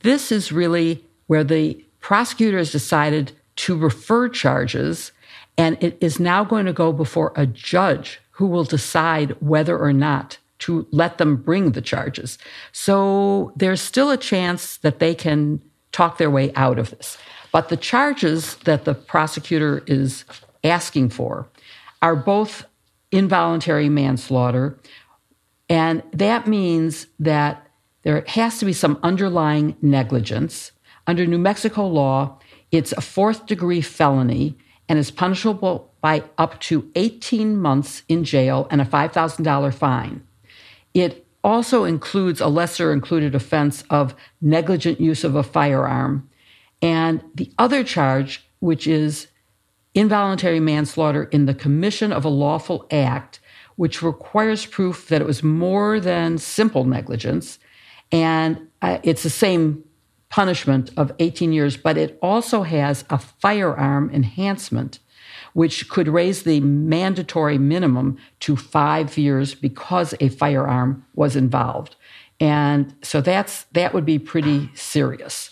This 0.00 0.32
is 0.32 0.52
really 0.52 1.04
where 1.26 1.44
the 1.44 1.84
prosecutor 2.00 2.58
has 2.58 2.72
decided 2.72 3.32
to 3.56 3.76
refer 3.76 4.28
charges, 4.28 5.12
and 5.58 5.76
it 5.82 5.98
is 6.00 6.18
now 6.18 6.44
going 6.44 6.64
to 6.64 6.72
go 6.72 6.92
before 6.92 7.32
a 7.36 7.46
judge 7.46 8.20
who 8.30 8.46
will 8.46 8.64
decide 8.64 9.36
whether 9.40 9.78
or 9.78 9.92
not 9.92 10.38
to 10.60 10.86
let 10.90 11.18
them 11.18 11.36
bring 11.36 11.72
the 11.72 11.82
charges. 11.82 12.38
So 12.72 13.52
there's 13.56 13.80
still 13.80 14.10
a 14.10 14.16
chance 14.16 14.78
that 14.78 14.98
they 14.98 15.14
can 15.14 15.60
talk 15.92 16.18
their 16.18 16.30
way 16.30 16.52
out 16.54 16.78
of 16.78 16.90
this. 16.90 17.18
But 17.52 17.68
the 17.68 17.76
charges 17.76 18.56
that 18.64 18.84
the 18.84 18.94
prosecutor 18.94 19.82
is 19.86 20.24
asking 20.64 21.10
for 21.10 21.48
are 22.02 22.16
both 22.16 22.64
involuntary 23.12 23.88
manslaughter, 23.88 24.78
and 25.68 26.02
that 26.12 26.46
means 26.46 27.06
that 27.18 27.66
there 28.02 28.24
has 28.28 28.58
to 28.58 28.64
be 28.64 28.72
some 28.72 28.98
underlying 29.02 29.76
negligence. 29.82 30.72
Under 31.06 31.26
New 31.26 31.38
Mexico 31.38 31.86
law, 31.86 32.38
it's 32.72 32.92
a 32.92 33.00
fourth 33.00 33.46
degree 33.46 33.80
felony 33.80 34.56
and 34.88 34.98
is 34.98 35.10
punishable 35.10 35.92
by 36.00 36.24
up 36.38 36.58
to 36.60 36.90
18 36.94 37.56
months 37.56 38.02
in 38.08 38.24
jail 38.24 38.66
and 38.70 38.80
a 38.80 38.84
$5,000 38.84 39.74
fine. 39.74 40.26
It 40.94 41.26
also 41.44 41.84
includes 41.84 42.40
a 42.40 42.48
lesser 42.48 42.92
included 42.92 43.34
offense 43.34 43.84
of 43.90 44.14
negligent 44.40 45.00
use 45.00 45.24
of 45.24 45.34
a 45.34 45.42
firearm. 45.42 46.28
And 46.82 47.22
the 47.34 47.52
other 47.58 47.84
charge, 47.84 48.44
which 48.58 48.86
is 48.86 49.28
involuntary 49.94 50.60
manslaughter 50.60 51.24
in 51.24 51.46
the 51.46 51.54
commission 51.54 52.12
of 52.12 52.24
a 52.24 52.28
lawful 52.28 52.86
act, 52.90 53.40
which 53.76 54.02
requires 54.02 54.66
proof 54.66 55.08
that 55.08 55.20
it 55.20 55.26
was 55.26 55.42
more 55.42 55.98
than 56.00 56.38
simple 56.38 56.84
negligence. 56.84 57.58
And 58.12 58.68
uh, 58.82 58.98
it's 59.02 59.22
the 59.22 59.30
same 59.30 59.84
punishment 60.28 60.90
of 60.96 61.12
18 61.18 61.52
years, 61.52 61.76
but 61.76 61.98
it 61.98 62.18
also 62.22 62.62
has 62.62 63.04
a 63.10 63.18
firearm 63.18 64.10
enhancement, 64.10 65.00
which 65.52 65.88
could 65.88 66.08
raise 66.08 66.44
the 66.44 66.60
mandatory 66.60 67.58
minimum 67.58 68.16
to 68.38 68.56
five 68.56 69.18
years 69.18 69.54
because 69.54 70.14
a 70.20 70.28
firearm 70.28 71.04
was 71.14 71.34
involved. 71.34 71.96
And 72.38 72.94
so 73.02 73.20
that's 73.20 73.64
that 73.72 73.92
would 73.92 74.06
be 74.06 74.18
pretty 74.18 74.70
serious. 74.74 75.50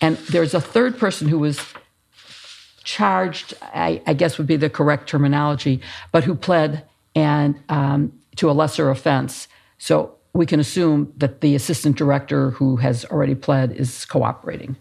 And 0.00 0.16
there's 0.30 0.52
a 0.52 0.60
third 0.60 0.98
person 0.98 1.28
who 1.28 1.38
was 1.38 1.60
charged, 2.86 3.52
I, 3.60 4.00
I 4.06 4.14
guess 4.14 4.38
would 4.38 4.46
be 4.46 4.56
the 4.56 4.70
correct 4.70 5.08
terminology, 5.08 5.82
but 6.12 6.24
who 6.24 6.34
pled 6.34 6.84
and 7.14 7.60
um, 7.68 8.12
to 8.36 8.48
a 8.48 8.52
lesser 8.52 8.90
offense. 8.90 9.48
So 9.76 10.14
we 10.32 10.46
can 10.46 10.60
assume 10.60 11.12
that 11.16 11.40
the 11.40 11.54
assistant 11.56 11.96
director 11.96 12.50
who 12.50 12.76
has 12.76 13.04
already 13.06 13.34
pled 13.34 13.72
is 13.72 14.04
cooperating. 14.04 14.76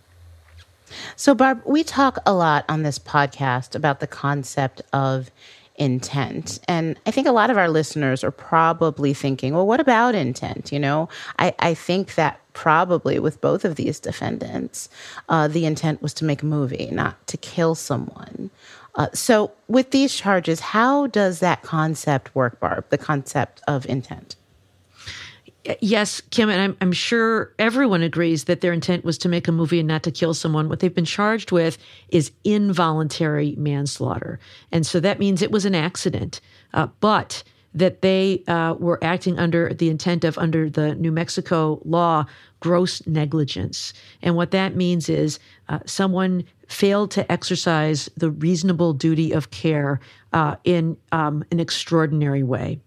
So, 1.15 1.34
Barb, 1.34 1.62
we 1.65 1.84
talk 1.84 2.20
a 2.25 2.34
lot 2.34 2.63
on 2.70 2.84
this 2.84 3.00
podcast 3.00 3.75
about 3.75 4.00
the 4.00 4.08
concept 4.08 4.82
of 4.94 5.32
intent. 5.77 6.60
And 6.67 7.00
I 7.05 7.12
think 7.12 7.27
a 7.27 7.32
lot 7.32 7.50
of 7.50 7.58
our 7.58 7.70
listeners 7.70 8.24
are 8.24 8.32
probably 8.32 9.13
thinking, 9.13 9.53
well, 9.53 9.67
what 9.67 9.79
about 9.79 10.15
intent? 10.15 10.72
You 10.72 10.79
know, 10.79 11.10
I, 11.39 11.53
I 11.60 11.74
think 11.74 12.15
that 12.15 12.39
probably 12.53 13.20
with 13.20 13.41
both 13.41 13.65
of 13.65 13.75
these 13.75 14.00
defendants, 14.00 14.89
uh, 15.29 15.48
the 15.48 15.65
intent 15.65 16.01
was 16.01 16.13
to 16.15 16.25
make 16.25 16.41
a 16.41 16.46
movie, 16.46 16.89
not 16.91 17.27
to 17.27 17.38
kill 17.38 17.75
someone. 17.75 18.50
Uh, 18.96 19.08
so, 19.13 19.51
with 19.67 19.91
these 19.91 20.15
charges, 20.15 20.62
how 20.62 21.08
does 21.08 21.41
that 21.41 21.62
concept 21.63 22.34
work, 22.34 22.60
Barb? 22.62 22.86
The 22.89 22.98
concept 22.98 23.62
of 23.67 23.86
intent? 23.88 24.38
Yes, 25.81 26.22
Kim, 26.31 26.50
and 26.50 26.62
I'm, 26.62 26.77
I'm 26.81 26.91
sure 26.91 27.53
everyone 27.60 28.01
agrees 28.01 28.45
that 28.45 28.62
their 28.62 28.74
intent 28.74 29.03
was 29.03 29.17
to 29.19 29.29
make 29.29 29.48
a 29.48 29.51
movie 29.51 29.79
and 29.79 29.88
not 29.88 30.03
to 30.03 30.12
kill 30.12 30.34
someone. 30.34 30.69
What 30.69 30.79
they've 30.79 30.93
been 30.93 31.05
charged 31.05 31.51
with 31.51 31.77
is 32.10 32.31
involuntary 32.43 33.55
manslaughter. 33.57 34.39
And 34.72 34.86
so 34.86 35.00
that 35.00 35.19
means 35.19 35.41
it 35.41 35.51
was 35.51 35.65
an 35.65 35.75
accident, 35.75 36.41
uh, 36.74 36.88
but 37.00 37.43
that 37.74 38.01
they 38.01 38.41
uh, 38.48 38.74
were 38.79 39.03
acting 39.03 39.38
under 39.38 39.74
the 39.74 39.89
intent 39.89 40.24
of, 40.24 40.38
under 40.38 40.69
the 40.69 40.95
New 40.95 41.12
Mexico 41.12 41.81
law, 41.84 42.25
gross 42.62 43.05
negligence. 43.05 43.93
And 44.22 44.36
what 44.36 44.51
that 44.51 44.75
means 44.75 45.10
is 45.10 45.39
uh, 45.67 45.79
someone 45.86 46.45
failed 46.67 47.12
to 47.12 47.29
exercise 47.31 48.10
the 48.15 48.31
reasonable 48.31 48.93
duty 48.93 49.34
of 49.34 49.51
care 49.51 50.00
uh, 50.31 50.55
in 50.63 50.98
um, 51.12 51.43
an 51.51 51.60
extraordinary 51.60 52.43
way. 52.43 52.79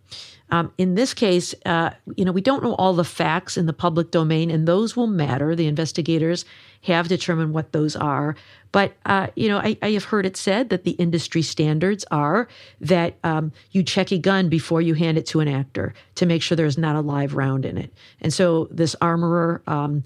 Um, 0.51 0.73
in 0.79 0.95
this 0.95 1.15
case, 1.15 1.55
uh, 1.67 1.91
you 2.17 2.25
know, 2.25 2.33
we 2.33 2.41
don't 2.41 2.63
know 2.63 2.75
all 2.75 2.95
the 2.95 3.05
facts 3.05 3.57
in 3.57 3.67
the 3.67 3.73
public 3.73 4.11
domain, 4.11 4.51
and 4.51 4.67
those 4.67 4.97
will 4.97 5.07
matter. 5.07 5.55
The 5.55 5.67
investigators 5.67 6.45
have 6.83 7.09
determined 7.09 7.53
what 7.53 7.73
those 7.73 7.97
are. 7.97 8.37
But, 8.71 8.95
uh, 9.05 9.29
you 9.35 9.49
know, 9.49 9.59
I, 9.59 9.77
I, 9.83 9.91
have 9.93 10.05
heard 10.05 10.27
it 10.27 10.37
said 10.37 10.69
that 10.69 10.85
the 10.85 10.93
industry 10.93 11.43
standards 11.43 12.05
are 12.11 12.49
that 12.81 13.17
um, 13.25 13.53
you 13.73 13.83
check 13.83 14.13
a 14.13 14.19
gun 14.19 14.49
before 14.49 14.83
you 14.83 14.95
hand 14.95 15.17
it 15.17 15.27
to 15.27 15.41
an 15.41 15.49
actor 15.49 15.95
to 16.17 16.27
make 16.27 16.43
sure 16.43 16.55
there's 16.55 16.79
not 16.79 16.95
a 16.95 17.01
live 17.01 17.35
round 17.35 17.65
in 17.65 17.79
it. 17.79 17.93
And 18.21 18.33
so 18.33 18.69
this 18.71 18.95
armorer, 19.01 19.63
um, 19.67 20.05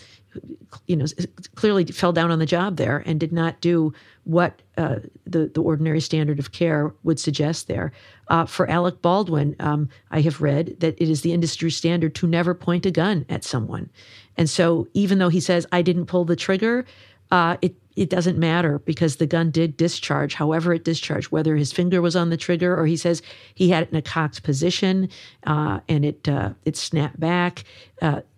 you 0.87 0.97
know, 0.97 1.07
clearly 1.55 1.85
fell 1.87 2.13
down 2.13 2.31
on 2.31 2.39
the 2.39 2.47
job 2.47 2.77
there 2.77 3.03
and 3.07 3.21
did 3.21 3.33
not 3.33 3.61
do 3.61 3.93
what 4.25 4.63
uh, 4.79 4.97
the 5.27 5.49
the 5.49 5.63
ordinary 5.63 6.01
standard 6.01 6.39
of 6.39 6.53
care 6.53 6.95
would 7.03 7.21
suggest 7.21 7.69
there. 7.69 7.93
Uh, 8.29 8.47
for 8.47 8.69
Alec 8.71 9.03
Baldwin, 9.03 9.55
um, 9.61 9.89
I 10.11 10.21
have 10.23 10.41
read 10.41 10.77
that 10.81 11.01
it 11.01 11.09
is 11.09 11.23
the 11.23 11.33
industry 11.33 11.71
standard 11.71 12.15
to 12.17 12.27
never 12.27 12.55
point 12.55 12.87
a 12.87 12.91
gun 12.91 13.27
at 13.29 13.45
someone, 13.45 13.91
and 14.37 14.49
so 14.49 14.89
even 14.95 15.19
though 15.19 15.29
he 15.29 15.41
says 15.41 15.67
I 15.73 15.83
didn't 15.83 16.07
pull 16.07 16.25
the 16.25 16.37
trigger, 16.37 16.87
uh, 17.31 17.57
it 17.63 17.75
it 17.97 18.09
doesn't 18.09 18.39
matter 18.39 18.79
because 18.81 19.17
the 19.17 19.27
gun 19.27 19.51
did 19.51 19.77
discharge, 19.77 20.35
however 20.35 20.73
it 20.73 20.85
discharged, 20.85 21.31
whether 21.31 21.57
his 21.57 21.73
finger 21.73 22.01
was 22.01 22.17
on 22.17 22.31
the 22.31 22.37
trigger 22.37 22.79
or 22.79 22.87
he 22.87 22.97
says 22.97 23.23
he 23.55 23.69
had 23.69 23.83
it 23.83 23.91
in 23.91 23.97
a 23.97 24.03
cocked 24.03 24.43
position 24.43 25.09
uh, 25.47 25.81
and 25.89 26.05
it 26.05 26.29
uh, 26.29 26.51
it 26.65 26.77
snapped 26.77 27.21
back. 27.21 27.65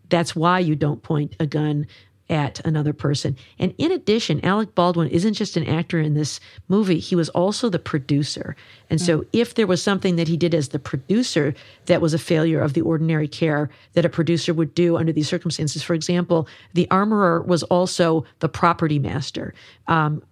That's 0.08 0.36
why 0.36 0.58
you 0.58 0.76
don't 0.76 1.02
point 1.02 1.36
a 1.40 1.46
gun 1.46 1.86
at 2.30 2.64
another 2.64 2.92
person. 2.92 3.36
And 3.58 3.74
in 3.76 3.92
addition, 3.92 4.44
Alec 4.44 4.74
Baldwin 4.74 5.08
isn't 5.08 5.34
just 5.34 5.56
an 5.56 5.66
actor 5.66 6.00
in 6.00 6.14
this 6.14 6.40
movie, 6.68 6.98
he 6.98 7.14
was 7.14 7.28
also 7.30 7.68
the 7.68 7.78
producer. 7.78 8.56
And 8.88 9.00
so 9.00 9.18
mm. 9.18 9.26
if 9.32 9.54
there 9.54 9.66
was 9.66 9.82
something 9.82 10.16
that 10.16 10.28
he 10.28 10.36
did 10.36 10.54
as 10.54 10.70
the 10.70 10.78
producer 10.78 11.54
that 11.86 12.00
was 12.00 12.14
a 12.14 12.18
failure 12.18 12.60
of 12.60 12.72
the 12.72 12.80
ordinary 12.80 13.28
care 13.28 13.68
that 13.92 14.06
a 14.06 14.08
producer 14.08 14.54
would 14.54 14.74
do 14.74 14.96
under 14.96 15.12
these 15.12 15.28
circumstances, 15.28 15.82
for 15.82 15.92
example, 15.92 16.48
the 16.72 16.90
armorer 16.90 17.42
was 17.42 17.62
also 17.64 18.24
the 18.38 18.48
property 18.48 18.98
master, 18.98 19.52
um, 19.86 20.22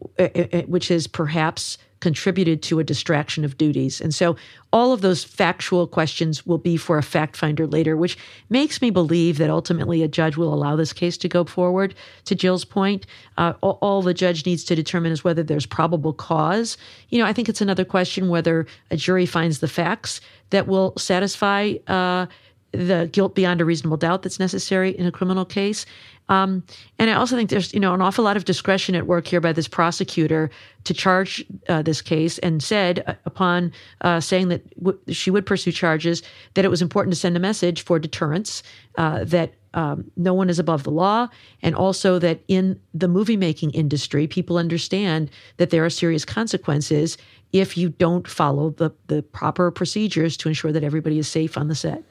which 0.67 0.91
is 0.91 1.07
perhaps 1.07 1.76
contributed 2.02 2.62
to 2.62 2.80
a 2.80 2.85
distraction 2.85 3.44
of 3.44 3.56
duties. 3.56 4.00
And 4.00 4.12
so 4.12 4.37
all 4.73 4.92
of 4.92 5.02
those 5.02 5.23
factual 5.23 5.87
questions 5.87 6.44
will 6.44 6.59
be 6.59 6.76
for 6.76 6.99
a 6.99 7.02
fact 7.02 7.37
finder 7.37 7.64
later, 7.64 7.97
which 7.97 8.18
makes 8.50 8.82
me 8.82 8.90
believe 8.90 9.38
that 9.38 9.50
ultimately 9.50 10.02
a 10.02 10.09
judge 10.09 10.37
will 10.37 10.52
allow 10.52 10.75
this 10.75 10.92
case 10.92 11.16
to 11.18 11.28
go 11.28 11.44
forward. 11.44 11.94
To 12.25 12.35
Jill's 12.35 12.64
point, 12.64 13.06
uh, 13.38 13.52
all, 13.61 13.78
all 13.80 14.02
the 14.02 14.12
judge 14.12 14.44
needs 14.44 14.64
to 14.64 14.75
determine 14.75 15.12
is 15.12 15.23
whether 15.23 15.44
there's 15.44 15.64
probable 15.64 16.12
cause. 16.12 16.76
You 17.11 17.21
know, 17.21 17.25
I 17.25 17.32
think 17.32 17.49
it's 17.49 17.61
another 17.61 17.85
question 17.85 18.28
whether 18.28 18.66
a 18.90 18.97
jury 18.97 19.25
finds 19.25 19.61
the 19.61 19.68
facts 19.68 20.21
that 20.50 20.66
will 20.66 20.94
satisfy 20.99 21.75
uh, 21.87 22.26
the 22.73 23.09
guilt 23.12 23.35
beyond 23.35 23.61
a 23.61 23.64
reasonable 23.64 23.97
doubt 23.97 24.23
that's 24.23 24.40
necessary 24.40 24.90
in 24.90 25.06
a 25.06 25.12
criminal 25.12 25.44
case. 25.44 25.87
Um, 26.29 26.62
and 26.99 27.11
I 27.11 27.14
also 27.14 27.37
think 27.37 27.50
there's 27.50 27.75
you 27.75 27.81
know 27.81 27.95
an 27.95 28.00
awful 28.00 28.25
lot 28.25 28.37
of 28.37 28.45
discretion 28.45 28.95
at 28.95 29.07
work 29.07 29.26
here 29.26 29.41
by 29.41 29.52
this 29.52 29.69
prosecutor 29.69 30.50
to 30.85 30.95
charge 30.95 31.45
uh, 31.69 31.83
this 31.83 32.00
case, 32.00 32.38
and 32.38 32.62
said 32.62 33.05
uh, 33.07 33.14
upon 33.25 33.73
uh, 34.00 34.21
saying 34.21 34.49
that 34.49 34.75
w- 34.79 34.99
she 35.09 35.31
would 35.31 35.47
pursue 35.47 35.73
charges 35.73 36.23
that 36.55 36.64
it 36.64 36.69
was 36.69 36.83
important 36.83 37.12
to 37.14 37.21
send 37.21 37.37
a 37.37 37.41
message 37.41 37.83
for 37.83 37.99
deterrence 37.99 38.62
uh, 38.97 39.25
that. 39.25 39.55
Um, 39.75 40.11
no 40.19 40.35
one 40.35 40.50
is 40.50 40.59
above 40.59 40.83
the 40.83 40.91
law, 40.91 41.29
and 41.62 41.75
also 41.75 42.19
that 42.19 42.41
in 42.47 42.79
the 42.93 43.09
movie 43.09 43.38
making 43.38 43.71
industry, 43.71 44.26
people 44.26 44.59
understand 44.59 45.31
that 45.57 45.71
there 45.71 45.83
are 45.83 45.88
serious 45.88 46.26
consequences 46.26 47.17
if 47.52 47.76
you 47.79 47.88
don't 47.88 48.29
follow 48.29 48.69
the, 48.71 48.91
the 49.07 49.23
proper 49.23 49.71
procedures 49.71 50.37
to 50.37 50.49
ensure 50.49 50.73
that 50.73 50.85
everybody 50.85 51.19
is 51.19 51.26
safe 51.26 51.57
on 51.57 51.69
the 51.69 51.75
set. 51.75 52.02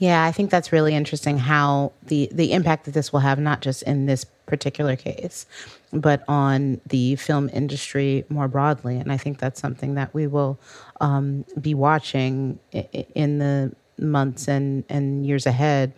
Yeah, 0.00 0.24
I 0.24 0.32
think 0.32 0.50
that's 0.50 0.72
really 0.72 0.94
interesting 0.94 1.36
how 1.36 1.92
the 2.02 2.30
the 2.32 2.52
impact 2.52 2.86
that 2.86 2.92
this 2.92 3.12
will 3.12 3.20
have 3.20 3.38
not 3.38 3.60
just 3.60 3.82
in 3.82 4.06
this 4.06 4.24
particular 4.46 4.96
case, 4.96 5.44
but 5.92 6.24
on 6.26 6.80
the 6.86 7.16
film 7.16 7.50
industry 7.52 8.24
more 8.30 8.48
broadly. 8.48 8.96
And 8.96 9.12
I 9.12 9.18
think 9.18 9.38
that's 9.38 9.60
something 9.60 9.96
that 9.96 10.14
we 10.14 10.26
will 10.26 10.58
um, 11.02 11.44
be 11.60 11.74
watching 11.74 12.58
in 12.72 13.40
the 13.40 13.74
months 13.98 14.48
and 14.48 14.84
and 14.88 15.26
years 15.26 15.44
ahead. 15.44 15.92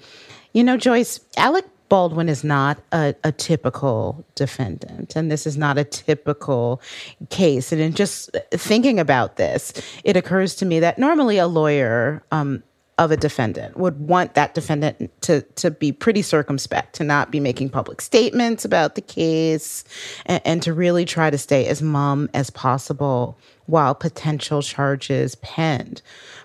You 0.53 0.65
know, 0.65 0.77
Joyce, 0.77 1.21
Alec 1.37 1.65
Baldwin 1.89 2.29
is 2.29 2.43
not 2.43 2.79
a, 2.91 3.15
a, 3.23 3.31
typical 3.31 4.25
defendant, 4.35 5.15
and 5.15 5.31
this 5.31 5.47
is 5.47 5.57
not 5.57 5.79
a 5.79 5.85
typical 5.85 6.83
case. 7.31 7.71
And 7.71 7.81
in 7.81 7.95
just 7.95 8.37
thinking 8.51 8.99
about 8.99 9.37
this, 9.37 9.73
it 10.03 10.17
occurs 10.17 10.57
to 10.57 10.67
me 10.67 10.81
that 10.81 10.99
normally 10.99 11.39
a 11.39 11.47
lawyer 11.47 12.25
um, 12.33 12.65
of 13.05 13.11
a 13.11 13.17
defendant 13.17 13.77
would 13.77 13.99
want 13.99 14.35
that 14.35 14.55
defendant 14.55 15.11
to 15.23 15.43
to 15.57 15.71
be 15.71 15.93
pretty 15.93 16.23
circumspect 16.23 16.95
to 16.95 17.05
not 17.05 17.31
be 17.31 17.41
making 17.41 17.69
public 17.69 18.01
statements 18.01 18.65
about 18.65 18.95
the 18.95 19.01
case 19.01 19.85
and, 20.27 20.41
and, 20.45 20.63
to 20.63 20.73
really 20.73 21.05
try 21.05 21.31
to 21.31 21.39
stay 21.39 21.67
as 21.67 21.83
mum 21.83 22.29
as 22.35 22.51
possible 22.51 23.39
while 23.67 23.95
potential 23.95 24.63
charges 24.63 25.35
penned. 25.37 26.03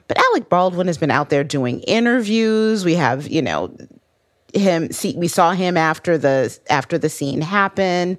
But 0.07 0.17
alec 0.17 0.49
baldwin 0.49 0.87
has 0.87 0.97
been 0.97 1.11
out 1.11 1.29
there 1.29 1.43
doing 1.43 1.81
interviews. 1.81 2.83
We 2.83 2.95
have 2.95 3.27
you 3.27 3.41
know 3.41 3.75
him 4.53 4.91
see 4.91 5.15
we 5.17 5.27
saw 5.27 5.51
him 5.51 5.77
after 5.77 6.17
the 6.17 6.57
after 6.69 6.97
the 6.97 7.09
scene 7.09 7.41
happened 7.41 8.17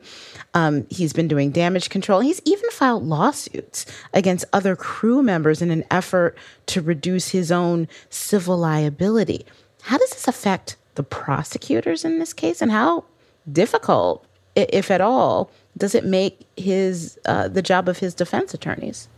um, 0.55 0.87
he's 0.90 1.12
been 1.12 1.28
doing 1.28 1.50
damage 1.50 1.90
control. 1.90 2.21
He's 2.21 2.40
even 2.45 2.71
filed 2.71 3.05
lawsuits 3.05 3.87
against 4.14 4.45
other 4.52 4.75
crew 4.75 5.23
members 5.23 5.62
in 5.62 5.71
an 5.71 5.85
effort 5.90 6.37
to 6.67 6.81
reduce 6.81 7.28
his 7.28 7.52
own 7.52 7.88
civil 8.11 8.57
liability. 8.57 9.45
How 9.83 9.99
does 9.99 10.11
this 10.11 10.28
affect 10.28 10.76
the 10.95 11.02
prosecutors 11.02 12.05
in 12.05 12.19
this 12.19 12.33
case, 12.33 12.61
and 12.61 12.73
how 12.73 13.05
difficult, 13.50 14.26
if 14.57 14.90
at 14.90 15.00
all, 15.00 15.50
does 15.76 15.95
it 15.95 16.05
make 16.05 16.47
his 16.57 17.19
uh, 17.25 17.49
the 17.49 17.62
job 17.62 17.88
of 17.88 17.99
his 17.99 18.14
defense 18.14 18.52
attorneys? 18.52 19.09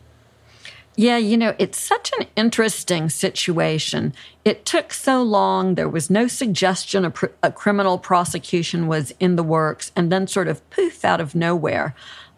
Yeah, 0.97 1.17
you 1.17 1.37
know, 1.37 1.55
it's 1.59 1.81
such 1.81 2.11
an 2.19 2.27
interesting 2.37 3.09
situation. 3.09 4.13
It 4.45 4.67
took 4.67 4.93
so 4.93 5.23
long. 5.23 5.75
There 5.75 5.89
was 5.89 6.11
no 6.11 6.27
suggestion 6.27 7.05
a, 7.05 7.11
pr- 7.11 7.27
a 7.43 7.53
criminal 7.53 7.97
prosecution 7.97 8.87
was 8.87 9.13
in 9.21 9.37
the 9.37 9.43
works. 9.43 9.93
And 9.95 10.11
then, 10.11 10.27
sort 10.27 10.49
of 10.49 10.69
poof, 10.71 11.05
out 11.05 11.21
of 11.21 11.35
nowhere, 11.35 11.95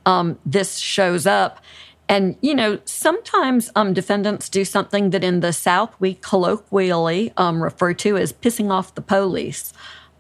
um, 0.06 0.38
this 0.44 0.78
shows 0.78 1.26
up. 1.26 1.61
And, 2.09 2.37
you 2.42 2.54
know, 2.54 2.78
sometimes 2.85 3.71
um, 3.75 3.94
defendants 3.94 4.49
do 4.49 4.64
something 4.64 5.11
that 5.11 5.25
in 5.25 5.40
the 5.40 5.52
South 5.52 5.94
we 5.99 6.14
colloquially 6.14 7.32
um, 7.38 7.62
refer 7.62 7.94
to 7.94 8.18
as 8.18 8.32
pissing 8.35 8.71
off 8.71 8.94
the 8.94 9.00
police. 9.00 9.73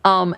Um, 0.04 0.34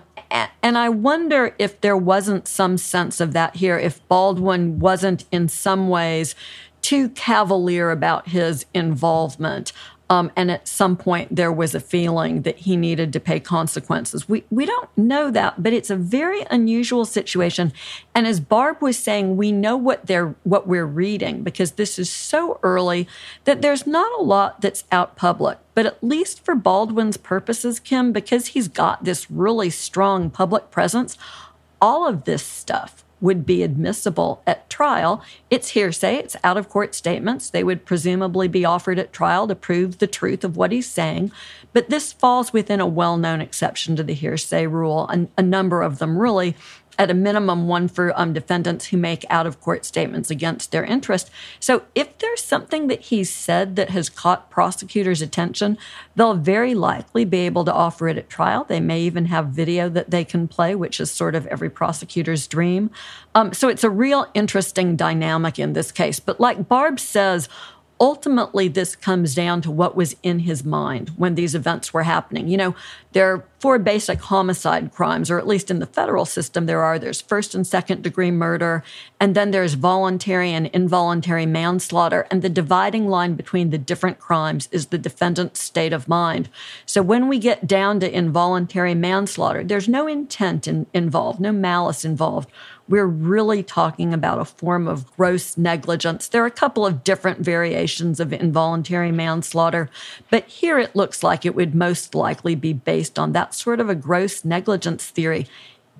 and 0.61 0.77
I 0.77 0.89
wonder 0.89 1.55
if 1.57 1.79
there 1.81 1.95
wasn't 1.95 2.47
some 2.47 2.77
sense 2.77 3.21
of 3.21 3.31
that 3.33 3.55
here, 3.55 3.77
if 3.77 4.05
Baldwin 4.07 4.79
wasn't 4.79 5.23
in 5.31 5.47
some 5.47 5.87
ways 5.87 6.35
too 6.85 7.09
cavalier 7.09 7.89
about 7.89 8.27
his 8.27 8.67
involvement. 8.71 9.73
Um, 10.07 10.31
and 10.35 10.51
at 10.51 10.67
some 10.67 10.95
point, 10.95 11.35
there 11.35 11.51
was 11.51 11.73
a 11.73 11.79
feeling 11.79 12.43
that 12.43 12.59
he 12.59 12.77
needed 12.77 13.11
to 13.13 13.19
pay 13.19 13.39
consequences. 13.39 14.29
We 14.29 14.43
we 14.51 14.67
don't 14.67 14.95
know 14.95 15.31
that, 15.31 15.63
but 15.63 15.73
it's 15.73 15.89
a 15.89 15.95
very 15.95 16.45
unusual 16.51 17.05
situation. 17.05 17.73
And 18.13 18.27
as 18.27 18.39
Barb 18.39 18.83
was 18.83 18.99
saying, 18.99 19.35
we 19.35 19.51
know 19.51 19.75
what 19.75 20.05
they're 20.05 20.35
what 20.43 20.67
we're 20.67 20.85
reading 20.85 21.41
because 21.41 21.71
this 21.71 21.97
is 21.97 22.07
so 22.07 22.59
early 22.61 23.07
that 23.45 23.63
there's 23.63 23.87
not 23.87 24.11
a 24.19 24.23
lot 24.23 24.61
that's 24.61 24.83
out 24.91 25.15
public. 25.15 25.57
But 25.73 25.87
at 25.87 26.03
least 26.03 26.45
for 26.45 26.53
Baldwin's 26.53 27.17
purposes, 27.17 27.79
Kim, 27.79 28.11
because 28.11 28.47
he's 28.47 28.67
got 28.67 29.05
this 29.05 29.31
really 29.31 29.71
strong 29.71 30.29
public 30.29 30.69
presence, 30.69 31.17
all 31.81 32.07
of 32.07 32.25
this 32.25 32.43
stuff 32.43 33.04
would 33.21 33.45
be 33.45 33.63
admissible 33.63 34.41
at 34.45 34.69
trial. 34.69 35.23
It's 35.49 35.69
hearsay, 35.69 36.15
it's 36.15 36.35
out 36.43 36.57
of 36.57 36.69
court 36.69 36.93
statements. 36.93 37.49
They 37.49 37.63
would 37.63 37.85
presumably 37.85 38.47
be 38.47 38.65
offered 38.65 38.99
at 38.99 39.13
trial 39.13 39.47
to 39.47 39.55
prove 39.55 39.99
the 39.99 40.07
truth 40.07 40.43
of 40.43 40.57
what 40.57 40.71
he's 40.71 40.89
saying. 40.89 41.31
But 41.73 41.89
this 41.89 42.13
falls 42.13 42.53
within 42.53 42.79
a 42.79 42.87
well 42.87 43.17
known 43.17 43.41
exception 43.41 43.95
to 43.95 44.03
the 44.03 44.13
hearsay 44.13 44.67
rule, 44.67 45.07
and 45.07 45.29
a 45.37 45.41
number 45.41 45.81
of 45.81 45.99
them 45.99 46.17
really 46.17 46.55
at 46.97 47.11
a 47.11 47.13
minimum, 47.13 47.67
one 47.67 47.87
for 47.87 48.17
um, 48.19 48.33
defendants 48.33 48.87
who 48.87 48.97
make 48.97 49.25
out 49.29 49.45
of 49.45 49.61
court 49.61 49.85
statements 49.85 50.29
against 50.29 50.71
their 50.71 50.83
interest. 50.83 51.29
So, 51.59 51.83
if 51.95 52.17
there's 52.17 52.43
something 52.43 52.87
that 52.87 53.01
he's 53.01 53.31
said 53.31 53.75
that 53.75 53.89
has 53.89 54.09
caught 54.09 54.49
prosecutors' 54.49 55.21
attention, 55.21 55.77
they'll 56.15 56.35
very 56.35 56.73
likely 56.73 57.25
be 57.25 57.39
able 57.39 57.65
to 57.65 57.73
offer 57.73 58.07
it 58.07 58.17
at 58.17 58.29
trial. 58.29 58.63
They 58.63 58.79
may 58.79 59.01
even 59.01 59.25
have 59.25 59.47
video 59.47 59.89
that 59.89 60.11
they 60.11 60.23
can 60.23 60.47
play, 60.47 60.75
which 60.75 60.99
is 60.99 61.11
sort 61.11 61.35
of 61.35 61.47
every 61.47 61.69
prosecutor's 61.69 62.47
dream. 62.47 62.89
Um, 63.33 63.53
so, 63.53 63.67
it's 63.67 63.83
a 63.83 63.89
real 63.89 64.27
interesting 64.33 64.95
dynamic 64.95 65.59
in 65.59 65.73
this 65.73 65.91
case. 65.91 66.19
But, 66.19 66.39
like 66.39 66.67
Barb 66.67 66.99
says, 66.99 67.49
ultimately 67.99 68.67
this 68.67 68.95
comes 68.95 69.33
down 69.35 69.61
to 69.61 69.71
what 69.71 69.95
was 69.95 70.15
in 70.21 70.39
his 70.39 70.65
mind 70.65 71.09
when 71.17 71.35
these 71.35 71.55
events 71.55 71.93
were 71.93 72.03
happening. 72.03 72.47
You 72.47 72.57
know, 72.57 72.75
there 73.13 73.31
are 73.31 73.45
four 73.59 73.79
basic 73.79 74.19
homicide 74.19 74.91
crimes, 74.91 75.31
or 75.31 75.39
at 75.39 75.47
least 75.47 75.71
in 75.71 75.79
the 75.79 75.85
federal 75.85 76.25
system, 76.25 76.65
there 76.65 76.81
are. 76.81 76.99
There's 76.99 77.21
first 77.21 77.55
and 77.55 77.65
second 77.65 78.03
degree 78.03 78.31
murder, 78.31 78.83
and 79.19 79.33
then 79.33 79.51
there's 79.51 79.75
voluntary 79.75 80.51
and 80.51 80.67
involuntary 80.67 81.45
manslaughter. 81.45 82.27
And 82.29 82.41
the 82.41 82.49
dividing 82.49 83.07
line 83.07 83.35
between 83.35 83.69
the 83.69 83.77
different 83.77 84.19
crimes 84.19 84.67
is 84.71 84.87
the 84.87 84.97
defendant's 84.97 85.61
state 85.61 85.93
of 85.93 86.09
mind. 86.09 86.49
So 86.85 87.01
when 87.01 87.29
we 87.29 87.39
get 87.39 87.65
down 87.65 88.01
to 88.01 88.13
involuntary 88.13 88.93
manslaughter, 88.93 89.63
there's 89.63 89.87
no 89.87 90.07
intent 90.07 90.67
in, 90.67 90.85
involved, 90.93 91.39
no 91.39 91.53
malice 91.53 92.03
involved 92.03 92.49
we're 92.87 93.07
really 93.07 93.63
talking 93.63 94.13
about 94.13 94.39
a 94.39 94.45
form 94.45 94.87
of 94.87 95.11
gross 95.17 95.57
negligence. 95.57 96.27
There 96.27 96.43
are 96.43 96.47
a 96.47 96.51
couple 96.51 96.85
of 96.85 97.03
different 97.03 97.39
variations 97.39 98.19
of 98.19 98.31
involuntary 98.31 99.11
manslaughter, 99.11 99.89
but 100.29 100.45
here 100.45 100.77
it 100.77 100.95
looks 100.95 101.23
like 101.23 101.45
it 101.45 101.55
would 101.55 101.73
most 101.73 102.13
likely 102.13 102.53
be 102.53 102.73
based 102.73 103.17
on 103.17 103.31
that 103.31 103.55
sort 103.55 103.79
of 103.79 103.89
a 103.89 103.95
gross 103.95 104.45
negligence 104.45 105.05
theory. 105.07 105.47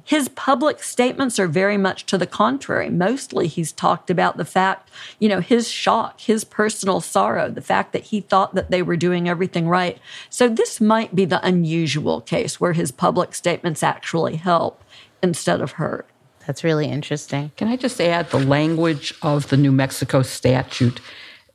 His 0.04 0.30
public 0.30 0.84
statements 0.84 1.39
are 1.39 1.48
very 1.48 1.77
much 1.77 2.06
to 2.06 2.18
the 2.20 2.27
contrary. 2.27 2.92
Mostly 2.92 3.48
he's 3.48 3.72
talked 3.72 4.12
about 4.12 4.38
the 4.38 4.46
fact, 4.46 4.92
you 5.18 5.27
know, 5.27 5.39
his 5.39 5.68
shock, 5.68 6.22
his 6.22 6.44
personal 6.44 7.01
sorrow, 7.01 7.50
the 7.50 7.62
fact 7.62 7.92
that 7.94 8.04
he 8.04 8.22
thought 8.22 8.54
that 8.54 8.70
they 8.70 8.84
were 8.84 8.98
doing 8.98 9.27
everything 9.27 9.68
right. 9.68 9.98
So 10.30 10.48
this 10.48 10.80
might 10.80 11.15
be 11.15 11.25
the 11.25 11.44
unusual 11.44 12.22
case 12.22 12.62
where 12.62 12.74
his 12.74 12.92
public 12.92 13.34
statements 13.34 13.82
actually 13.82 14.36
help 14.36 14.84
instead 15.24 15.60
of 15.60 15.74
hurt. 15.74 16.08
That's 16.48 16.64
really 16.64 16.88
interesting. 16.88 17.52
Can 17.58 17.68
I 17.68 17.75
just 17.75 18.00
add 18.00 18.30
the 18.30 18.40
language 18.40 19.14
of 19.22 19.50
the 19.50 19.58
New 19.58 19.72
Mexico 19.72 20.22
statute 20.22 21.02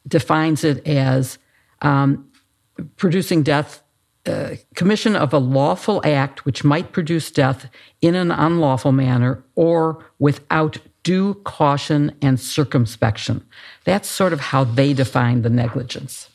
defines 0.06 0.64
it 0.64 0.86
as 0.86 1.38
um, 1.82 2.28
producing 2.96 3.42
death, 3.42 3.82
uh, 4.26 4.56
commission 4.74 5.14
of 5.16 5.32
a 5.32 5.38
lawful 5.38 6.00
act 6.04 6.44
which 6.44 6.64
might 6.64 6.92
produce 6.92 7.30
death 7.30 7.70
in 8.00 8.14
an 8.14 8.30
unlawful 8.30 8.92
manner 8.92 9.44
or 9.54 10.04
without 10.18 10.78
due 11.02 11.34
caution 11.44 12.14
and 12.20 12.38
circumspection. 12.38 13.44
That's 13.84 14.08
sort 14.08 14.32
of 14.32 14.40
how 14.40 14.64
they 14.64 14.92
define 14.92 15.42
the 15.42 15.50
negligence. 15.50 16.28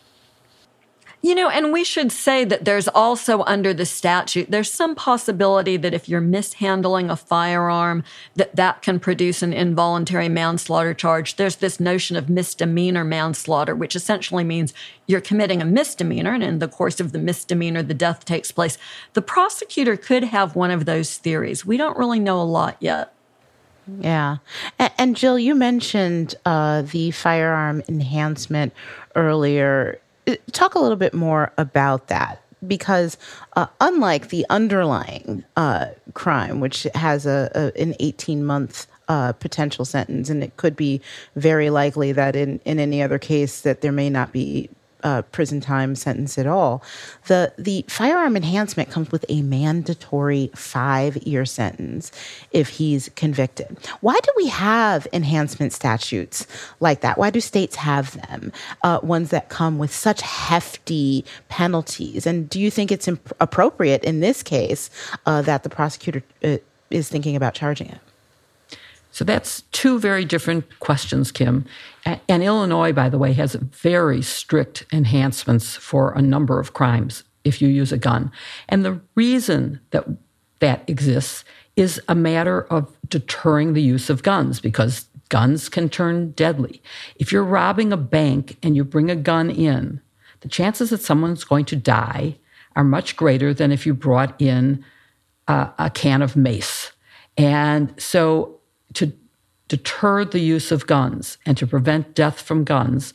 You 1.26 1.34
know, 1.34 1.50
and 1.50 1.74
we 1.74 1.84
should 1.84 2.12
say 2.12 2.46
that 2.46 2.66
there's 2.66 2.88
also 2.88 3.42
under 3.46 3.74
the 3.74 3.88
statute, 3.88 4.52
there's 4.52 4.72
some 4.72 4.94
possibility 4.94 5.76
that 5.76 5.92
if 5.92 6.08
you're 6.08 6.22
mishandling 6.22 7.10
a 7.10 7.16
firearm, 7.16 8.04
that 8.36 8.56
that 8.56 8.84
can 8.84 9.00
produce 9.00 9.42
an 9.42 9.52
involuntary 9.52 10.30
manslaughter 10.30 10.94
charge. 10.94 11.38
There's 11.38 11.56
this 11.56 11.80
notion 11.80 12.16
of 12.16 12.30
misdemeanor 12.30 13.04
manslaughter, 13.04 13.74
which 13.74 13.96
essentially 13.96 14.44
means 14.44 14.72
you're 15.08 15.20
committing 15.20 15.64
a 15.64 15.66
misdemeanor, 15.66 16.36
and 16.36 16.44
in 16.44 16.60
the 16.60 16.68
course 16.68 17.00
of 17.00 17.12
the 17.12 17.18
misdemeanor, 17.18 17.82
the 17.82 17.96
death 17.96 18.24
takes 18.24 18.52
place. 18.52 18.78
The 19.14 19.24
prosecutor 19.24 19.98
could 19.98 20.26
have 20.26 20.56
one 20.56 20.70
of 20.70 20.86
those 20.86 21.18
theories. 21.18 21.66
We 21.66 21.78
don't 21.78 21.98
really 21.98 22.20
know 22.20 22.40
a 22.40 22.44
lot 22.44 22.78
yet. 22.80 23.16
Yeah. 24.00 24.38
And, 24.78 25.16
Jill, 25.16 25.40
you 25.40 25.56
mentioned 25.56 26.36
uh, 26.46 26.84
the 26.84 27.10
firearm 27.10 27.82
enhancement 27.90 28.74
earlier. 29.16 30.00
Uh, 30.28 30.36
talk 30.52 30.76
a 30.76 30.80
little 30.80 30.98
bit 30.98 31.14
more 31.14 31.52
about 31.58 32.08
that 32.08 32.42
because 32.68 33.18
uh, 33.56 33.68
unlike 33.82 34.30
the 34.30 34.46
underlying 34.50 35.44
uh, 35.56 35.88
crime, 36.14 36.60
which 36.60 36.88
has 36.96 37.26
a, 37.26 37.52
a 37.54 37.82
an 37.82 37.96
18 38.00 38.44
month 38.44 38.88
uh, 39.08 39.34
potential 39.34 39.86
sentence, 39.86 40.30
and 40.30 40.44
it 40.44 40.58
could 40.58 40.76
be 40.76 41.02
very 41.36 41.70
likely 41.70 42.12
that 42.12 42.36
in, 42.36 42.60
in 42.66 42.80
any 42.80 43.02
other 43.02 43.20
case 43.20 43.62
that 43.62 43.82
there 43.82 43.92
may 43.92 44.10
not 44.10 44.32
be 44.32 44.70
uh, 45.06 45.22
prison 45.22 45.62
time 45.62 45.96
sentence 45.96 46.38
at 46.38 46.48
all. 46.48 46.84
The 47.28 47.54
the 47.58 47.86
firearm 47.88 48.36
enhancement 48.36 48.90
comes 48.90 49.12
with 49.12 49.24
a 49.30 49.44
mandatory 49.44 50.50
five 50.56 51.16
year 51.18 51.46
sentence 51.46 52.12
if 52.52 52.70
he's 52.70 53.10
convicted. 53.16 53.78
Why 54.02 54.18
do 54.22 54.32
we 54.36 54.48
have 54.48 55.08
enhancement 55.14 55.74
statutes 55.74 56.48
like 56.80 57.02
that? 57.02 57.20
Why 57.20 57.30
do 57.30 57.40
states 57.40 57.76
have 57.76 58.20
them? 58.28 58.52
Uh, 58.82 59.00
ones 59.04 59.30
that 59.30 59.50
come 59.50 59.78
with 59.78 59.94
such 59.94 60.22
hefty 60.22 61.24
penalties. 61.50 62.26
And 62.26 62.50
do 62.50 62.60
you 62.60 62.72
think 62.72 62.92
it's 62.92 63.08
imp- 63.08 63.36
appropriate 63.40 64.04
in 64.04 64.22
this 64.22 64.42
case 64.42 64.90
uh, 65.28 65.44
that 65.44 65.62
the 65.62 65.70
prosecutor 65.70 66.24
uh, 66.44 66.58
is 66.90 67.10
thinking 67.10 67.36
about 67.36 67.54
charging 67.54 67.90
it? 67.90 68.00
So 69.16 69.24
that's 69.24 69.62
two 69.72 69.98
very 69.98 70.26
different 70.26 70.80
questions, 70.82 71.32
Kim. 71.32 71.64
And 72.04 72.44
Illinois, 72.44 72.92
by 72.92 73.08
the 73.08 73.18
way, 73.18 73.32
has 73.32 73.56
very 73.56 74.22
strict 74.22 74.86
enhancements 74.92 75.78
for 75.78 76.12
a 76.12 76.22
number 76.22 76.60
of 76.60 76.74
crimes 76.74 77.24
if 77.46 77.62
you 77.62 77.70
use 77.70 77.94
a 77.94 77.98
gun. 77.98 78.30
And 78.68 78.84
the 78.84 79.00
reason 79.16 79.80
that 79.92 80.06
that 80.60 80.84
exists 80.90 81.46
is 81.78 82.02
a 82.10 82.14
matter 82.14 82.64
of 82.64 82.94
deterring 83.08 83.72
the 83.72 83.82
use 83.82 84.10
of 84.10 84.22
guns 84.22 84.60
because 84.60 85.06
guns 85.30 85.70
can 85.70 85.88
turn 85.88 86.32
deadly. 86.32 86.82
If 87.16 87.32
you're 87.32 87.46
robbing 87.46 87.94
a 87.94 87.98
bank 87.98 88.58
and 88.62 88.76
you 88.76 88.84
bring 88.84 89.10
a 89.10 89.16
gun 89.16 89.50
in, 89.50 90.02
the 90.42 90.50
chances 90.50 90.90
that 90.90 91.02
someone's 91.02 91.46
going 91.46 91.64
to 91.66 91.78
die 91.78 92.36
are 92.76 92.84
much 92.84 93.16
greater 93.16 93.54
than 93.54 93.72
if 93.72 93.86
you 93.86 93.94
brought 93.94 94.42
in 94.42 94.84
a, 95.48 95.70
a 95.80 95.90
can 95.90 96.22
of 96.22 96.36
mace. 96.36 96.92
And 97.38 97.94
so 97.98 98.60
to 98.96 99.14
deter 99.68 100.26
the 100.26 100.40
use 100.40 100.72
of 100.72 100.88
guns 100.88 101.38
and 101.46 101.58
to 101.58 101.68
prevent 101.68 102.16
death 102.16 102.42
from 102.42 102.64
guns, 102.64 103.14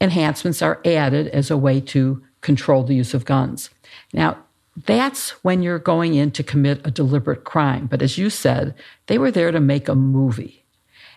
enhancements 0.00 0.62
are 0.62 0.80
added 0.84 1.28
as 1.28 1.50
a 1.50 1.56
way 1.56 1.80
to 1.80 2.22
control 2.40 2.84
the 2.84 2.94
use 2.94 3.14
of 3.14 3.24
guns. 3.24 3.70
Now, 4.12 4.38
that's 4.86 5.30
when 5.42 5.62
you're 5.62 5.78
going 5.78 6.14
in 6.14 6.30
to 6.32 6.42
commit 6.42 6.86
a 6.86 6.90
deliberate 6.90 7.44
crime. 7.44 7.86
But 7.86 8.02
as 8.02 8.16
you 8.16 8.30
said, 8.30 8.74
they 9.06 9.18
were 9.18 9.32
there 9.32 9.50
to 9.50 9.60
make 9.60 9.88
a 9.88 9.94
movie. 9.94 10.64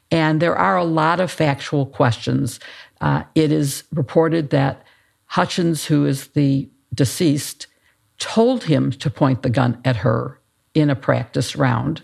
And 0.10 0.42
there 0.42 0.56
are 0.56 0.78
a 0.78 0.84
lot 0.84 1.20
of 1.20 1.32
factual 1.32 1.86
questions. 1.86 2.60
Uh, 3.00 3.24
it 3.36 3.52
is 3.52 3.84
reported 3.94 4.50
that 4.50 4.84
Hutchins, 5.28 5.86
who 5.86 6.06
is 6.06 6.28
the 6.28 6.70
deceased, 6.94 7.68
told 8.18 8.66
him 8.66 8.92
to 8.92 9.10
point 9.10 9.44
the 9.44 9.50
gun 9.50 9.80
at 9.86 9.98
her 9.98 10.40
in 10.74 10.90
a 10.90 10.96
practice 10.96 11.56
round. 11.56 12.02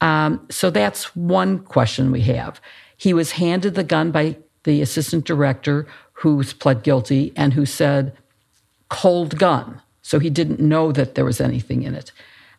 Um, 0.00 0.46
so 0.50 0.70
that's 0.70 1.14
one 1.14 1.60
question 1.60 2.10
we 2.10 2.22
have. 2.22 2.60
He 2.96 3.12
was 3.12 3.32
handed 3.32 3.74
the 3.74 3.84
gun 3.84 4.10
by 4.10 4.36
the 4.64 4.82
assistant 4.82 5.24
director 5.24 5.86
who's 6.12 6.52
pled 6.52 6.82
guilty 6.82 7.32
and 7.36 7.54
who 7.54 7.64
said, 7.64 8.16
cold 8.88 9.38
gun. 9.38 9.80
So 10.02 10.18
he 10.18 10.30
didn't 10.30 10.60
know 10.60 10.92
that 10.92 11.14
there 11.14 11.24
was 11.24 11.40
anything 11.40 11.82
in 11.82 11.94
it. 11.94 12.12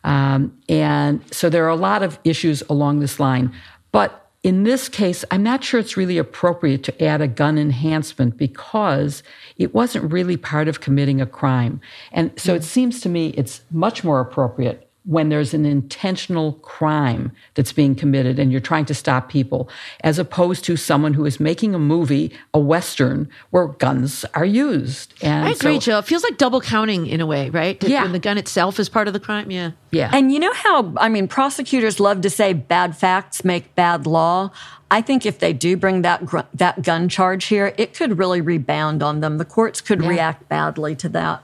Um, 0.04 0.58
and 0.68 1.22
so 1.32 1.48
there 1.48 1.64
are 1.64 1.68
a 1.68 1.76
lot 1.76 2.02
of 2.02 2.18
issues 2.24 2.62
along 2.68 3.00
this 3.00 3.20
line. 3.20 3.52
But 3.92 4.30
in 4.42 4.64
this 4.64 4.88
case, 4.88 5.24
I'm 5.30 5.44
not 5.44 5.62
sure 5.62 5.78
it's 5.78 5.96
really 5.96 6.18
appropriate 6.18 6.82
to 6.84 7.04
add 7.04 7.20
a 7.20 7.28
gun 7.28 7.58
enhancement 7.58 8.36
because 8.36 9.22
it 9.56 9.72
wasn't 9.72 10.10
really 10.10 10.36
part 10.36 10.66
of 10.66 10.80
committing 10.80 11.20
a 11.20 11.26
crime. 11.26 11.80
And 12.10 12.32
so 12.36 12.54
it 12.54 12.64
seems 12.64 13.00
to 13.02 13.08
me 13.08 13.28
it's 13.36 13.62
much 13.70 14.02
more 14.02 14.18
appropriate 14.18 14.88
when 15.04 15.30
there's 15.30 15.52
an 15.52 15.66
intentional 15.66 16.52
crime 16.54 17.32
that's 17.54 17.72
being 17.72 17.94
committed 17.94 18.38
and 18.38 18.52
you're 18.52 18.60
trying 18.60 18.84
to 18.84 18.94
stop 18.94 19.28
people, 19.28 19.68
as 20.04 20.18
opposed 20.18 20.64
to 20.64 20.76
someone 20.76 21.14
who 21.14 21.26
is 21.26 21.40
making 21.40 21.74
a 21.74 21.78
movie, 21.78 22.32
a 22.54 22.60
Western, 22.60 23.28
where 23.50 23.66
guns 23.66 24.24
are 24.34 24.44
used. 24.44 25.14
And 25.20 25.48
I 25.48 25.50
agree, 25.50 25.74
so, 25.74 25.80
Jill. 25.80 25.98
It 25.98 26.04
feels 26.04 26.22
like 26.22 26.38
double 26.38 26.60
counting 26.60 27.06
in 27.06 27.20
a 27.20 27.26
way, 27.26 27.50
right? 27.50 27.82
Yeah. 27.82 28.04
When 28.04 28.12
the 28.12 28.20
gun 28.20 28.38
itself 28.38 28.78
is 28.78 28.88
part 28.88 29.08
of 29.08 29.12
the 29.12 29.20
crime. 29.20 29.50
Yeah. 29.50 29.72
Yeah. 29.90 30.10
And 30.12 30.32
you 30.32 30.38
know 30.38 30.52
how, 30.52 30.94
I 30.96 31.08
mean, 31.08 31.26
prosecutors 31.26 31.98
love 31.98 32.20
to 32.20 32.30
say 32.30 32.52
bad 32.52 32.96
facts 32.96 33.44
make 33.44 33.74
bad 33.74 34.06
law. 34.06 34.52
I 34.90 35.00
think 35.00 35.26
if 35.26 35.38
they 35.38 35.52
do 35.52 35.76
bring 35.76 36.02
that 36.02 36.26
gr- 36.26 36.40
that 36.54 36.82
gun 36.82 37.08
charge 37.08 37.46
here, 37.46 37.74
it 37.78 37.94
could 37.94 38.18
really 38.18 38.40
rebound 38.40 39.02
on 39.02 39.20
them. 39.20 39.38
The 39.38 39.44
courts 39.44 39.80
could 39.80 40.02
yeah. 40.02 40.08
react 40.08 40.48
badly 40.48 40.94
to 40.96 41.08
that. 41.08 41.42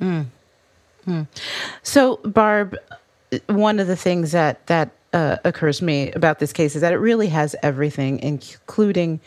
Mm. 0.00 0.26
Hmm. 1.06 1.22
So, 1.82 2.16
Barb, 2.24 2.76
one 3.46 3.80
of 3.80 3.86
the 3.86 3.96
things 3.96 4.32
that 4.32 4.66
that 4.66 4.90
uh, 5.12 5.38
occurs 5.44 5.78
to 5.78 5.84
me 5.84 6.12
about 6.12 6.40
this 6.40 6.52
case 6.52 6.74
is 6.74 6.82
that 6.82 6.92
it 6.92 6.98
really 6.98 7.28
has 7.28 7.56
everything, 7.62 8.18
including 8.20 9.20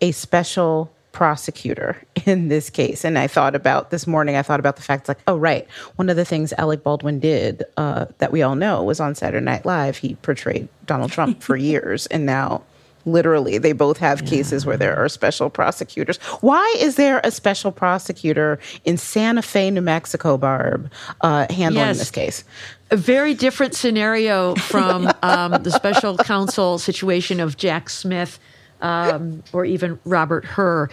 a 0.00 0.10
special 0.12 0.92
prosecutor 1.12 2.02
in 2.26 2.48
this 2.48 2.68
case. 2.68 3.04
And 3.04 3.18
I 3.18 3.26
thought 3.26 3.54
about 3.54 3.90
this 3.90 4.06
morning, 4.06 4.36
I 4.36 4.42
thought 4.42 4.60
about 4.60 4.76
the 4.76 4.82
fact 4.82 5.08
like, 5.08 5.20
oh, 5.26 5.36
right. 5.36 5.66
One 5.96 6.10
of 6.10 6.16
the 6.16 6.24
things 6.24 6.52
Alec 6.58 6.82
Baldwin 6.82 7.20
did 7.20 7.64
uh, 7.76 8.06
that 8.18 8.32
we 8.32 8.42
all 8.42 8.54
know 8.54 8.82
was 8.82 9.00
on 9.00 9.14
Saturday 9.14 9.44
Night 9.44 9.64
Live, 9.64 9.96
he 9.96 10.16
portrayed 10.16 10.68
Donald 10.84 11.12
Trump 11.12 11.42
for 11.42 11.56
years. 11.72 12.06
And 12.08 12.26
now 12.26 12.62
literally 13.06 13.58
they 13.58 13.72
both 13.72 13.98
have 13.98 14.22
yeah. 14.22 14.28
cases 14.28 14.66
where 14.66 14.76
there 14.76 14.96
are 14.96 15.08
special 15.08 15.48
prosecutors 15.48 16.18
why 16.40 16.74
is 16.78 16.96
there 16.96 17.20
a 17.24 17.30
special 17.30 17.72
prosecutor 17.72 18.58
in 18.84 18.96
santa 18.96 19.42
fe 19.42 19.70
new 19.70 19.80
mexico 19.80 20.36
barb 20.36 20.90
uh, 21.22 21.46
handling 21.50 21.86
yes. 21.86 21.98
this 21.98 22.10
case 22.10 22.44
a 22.90 22.96
very 22.96 23.34
different 23.34 23.74
scenario 23.74 24.54
from 24.56 25.10
um, 25.22 25.62
the 25.62 25.70
special 25.70 26.16
counsel 26.18 26.78
situation 26.78 27.40
of 27.40 27.56
jack 27.56 27.88
smith 27.88 28.38
um, 28.82 29.42
or 29.52 29.64
even 29.64 29.98
robert 30.04 30.44
hur 30.44 30.88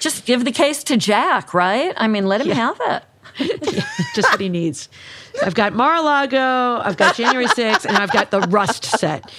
just 0.00 0.26
give 0.26 0.44
the 0.44 0.52
case 0.52 0.82
to 0.82 0.96
jack 0.96 1.54
right 1.54 1.94
i 1.96 2.06
mean 2.06 2.26
let 2.26 2.40
him 2.40 2.48
yeah. 2.48 2.54
have 2.54 2.80
it 2.80 3.04
just 4.14 4.30
what 4.30 4.40
he 4.40 4.48
needs. 4.48 4.88
I've 5.42 5.54
got 5.54 5.72
Mar-a-Lago, 5.72 6.82
I've 6.84 6.96
got 6.96 7.16
January 7.16 7.46
6th, 7.46 7.86
and 7.86 7.96
I've 7.96 8.12
got 8.12 8.30
the 8.30 8.40
Rust 8.40 8.84
set. 8.84 9.30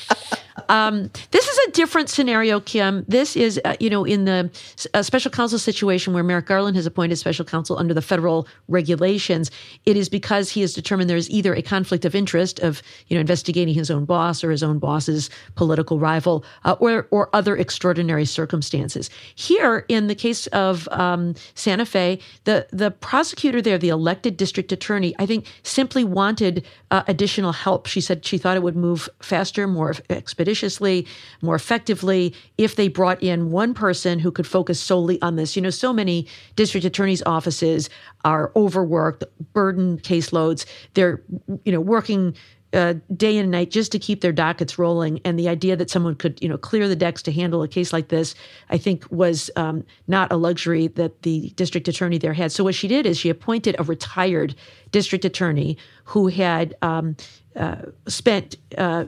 Um, 0.69 1.09
this 1.31 1.47
is 1.47 1.57
a 1.67 1.71
different 1.71 2.09
scenario, 2.09 2.59
Kim. 2.59 3.05
This 3.07 3.35
is, 3.35 3.59
uh, 3.65 3.75
you 3.79 3.89
know, 3.89 4.03
in 4.03 4.25
the 4.25 4.51
special 5.01 5.31
counsel 5.31 5.59
situation 5.59 6.13
where 6.13 6.23
Merrick 6.23 6.45
Garland 6.45 6.75
has 6.75 6.85
appointed 6.85 7.17
special 7.17 7.45
counsel 7.45 7.77
under 7.77 7.93
the 7.93 8.01
federal 8.01 8.47
regulations. 8.67 9.49
It 9.85 9.97
is 9.97 10.09
because 10.09 10.49
he 10.49 10.61
has 10.61 10.73
determined 10.73 11.09
there 11.09 11.17
is 11.17 11.29
either 11.29 11.53
a 11.55 11.61
conflict 11.61 12.05
of 12.05 12.13
interest 12.15 12.59
of, 12.59 12.81
you 13.07 13.15
know, 13.15 13.21
investigating 13.21 13.73
his 13.73 13.89
own 13.89 14.05
boss 14.05 14.43
or 14.43 14.51
his 14.51 14.63
own 14.63 14.79
boss's 14.79 15.29
political 15.55 15.99
rival, 15.99 16.45
uh, 16.65 16.75
or 16.79 17.07
or 17.09 17.29
other 17.33 17.57
extraordinary 17.57 18.25
circumstances. 18.25 19.09
Here, 19.35 19.85
in 19.87 20.07
the 20.07 20.15
case 20.15 20.47
of 20.47 20.87
um, 20.91 21.33
Santa 21.55 21.85
Fe, 21.85 22.19
the 22.43 22.67
the 22.71 22.91
prosecutor 22.91 23.61
there, 23.61 23.77
the 23.77 23.89
elected 23.89 24.37
district 24.37 24.71
attorney, 24.71 25.15
I 25.17 25.25
think 25.25 25.47
simply 25.63 26.03
wanted 26.03 26.65
uh, 26.91 27.03
additional 27.07 27.53
help. 27.53 27.87
She 27.87 28.01
said 28.01 28.23
she 28.23 28.37
thought 28.37 28.55
it 28.55 28.63
would 28.63 28.75
move 28.75 29.09
faster, 29.19 29.67
more 29.67 29.95
expeditiously 30.09 30.42
expeditiously, 30.43 31.07
more 31.41 31.55
effectively 31.55 32.33
if 32.57 32.75
they 32.75 32.87
brought 32.87 33.21
in 33.21 33.51
one 33.51 33.73
person 33.73 34.19
who 34.19 34.31
could 34.31 34.47
focus 34.47 34.79
solely 34.79 35.21
on 35.21 35.35
this. 35.35 35.55
You 35.55 35.61
know, 35.61 35.69
so 35.69 35.93
many 35.93 36.27
district 36.55 36.85
attorneys' 36.85 37.23
offices 37.25 37.89
are 38.25 38.51
overworked, 38.55 39.23
burdened 39.53 40.03
caseloads. 40.03 40.65
They're, 40.93 41.21
you 41.65 41.71
know, 41.71 41.81
working 41.81 42.35
uh, 42.73 42.95
day 43.15 43.37
and 43.37 43.51
night 43.51 43.69
just 43.69 43.91
to 43.91 43.99
keep 43.99 44.21
their 44.21 44.31
dockets 44.31 44.79
rolling. 44.79 45.21
And 45.23 45.37
the 45.37 45.47
idea 45.47 45.75
that 45.75 45.91
someone 45.91 46.15
could, 46.15 46.41
you 46.41 46.49
know, 46.49 46.57
clear 46.57 46.87
the 46.87 46.95
decks 46.95 47.21
to 47.23 47.31
handle 47.31 47.61
a 47.61 47.67
case 47.67 47.93
like 47.93 48.07
this, 48.07 48.33
I 48.69 48.79
think 48.79 49.05
was 49.11 49.51
um, 49.55 49.85
not 50.07 50.31
a 50.31 50.37
luxury 50.37 50.87
that 50.87 51.21
the 51.21 51.51
district 51.55 51.87
attorney 51.87 52.17
there 52.17 52.33
had. 52.33 52.51
So 52.51 52.63
what 52.63 52.73
she 52.73 52.87
did 52.87 53.05
is 53.05 53.19
she 53.19 53.29
appointed 53.29 53.75
a 53.77 53.83
retired 53.83 54.55
district 54.91 55.23
attorney 55.23 55.77
who 56.05 56.27
had 56.27 56.75
um, 56.81 57.15
uh, 57.55 57.75
spent 58.07 58.55
uh, 58.75 59.05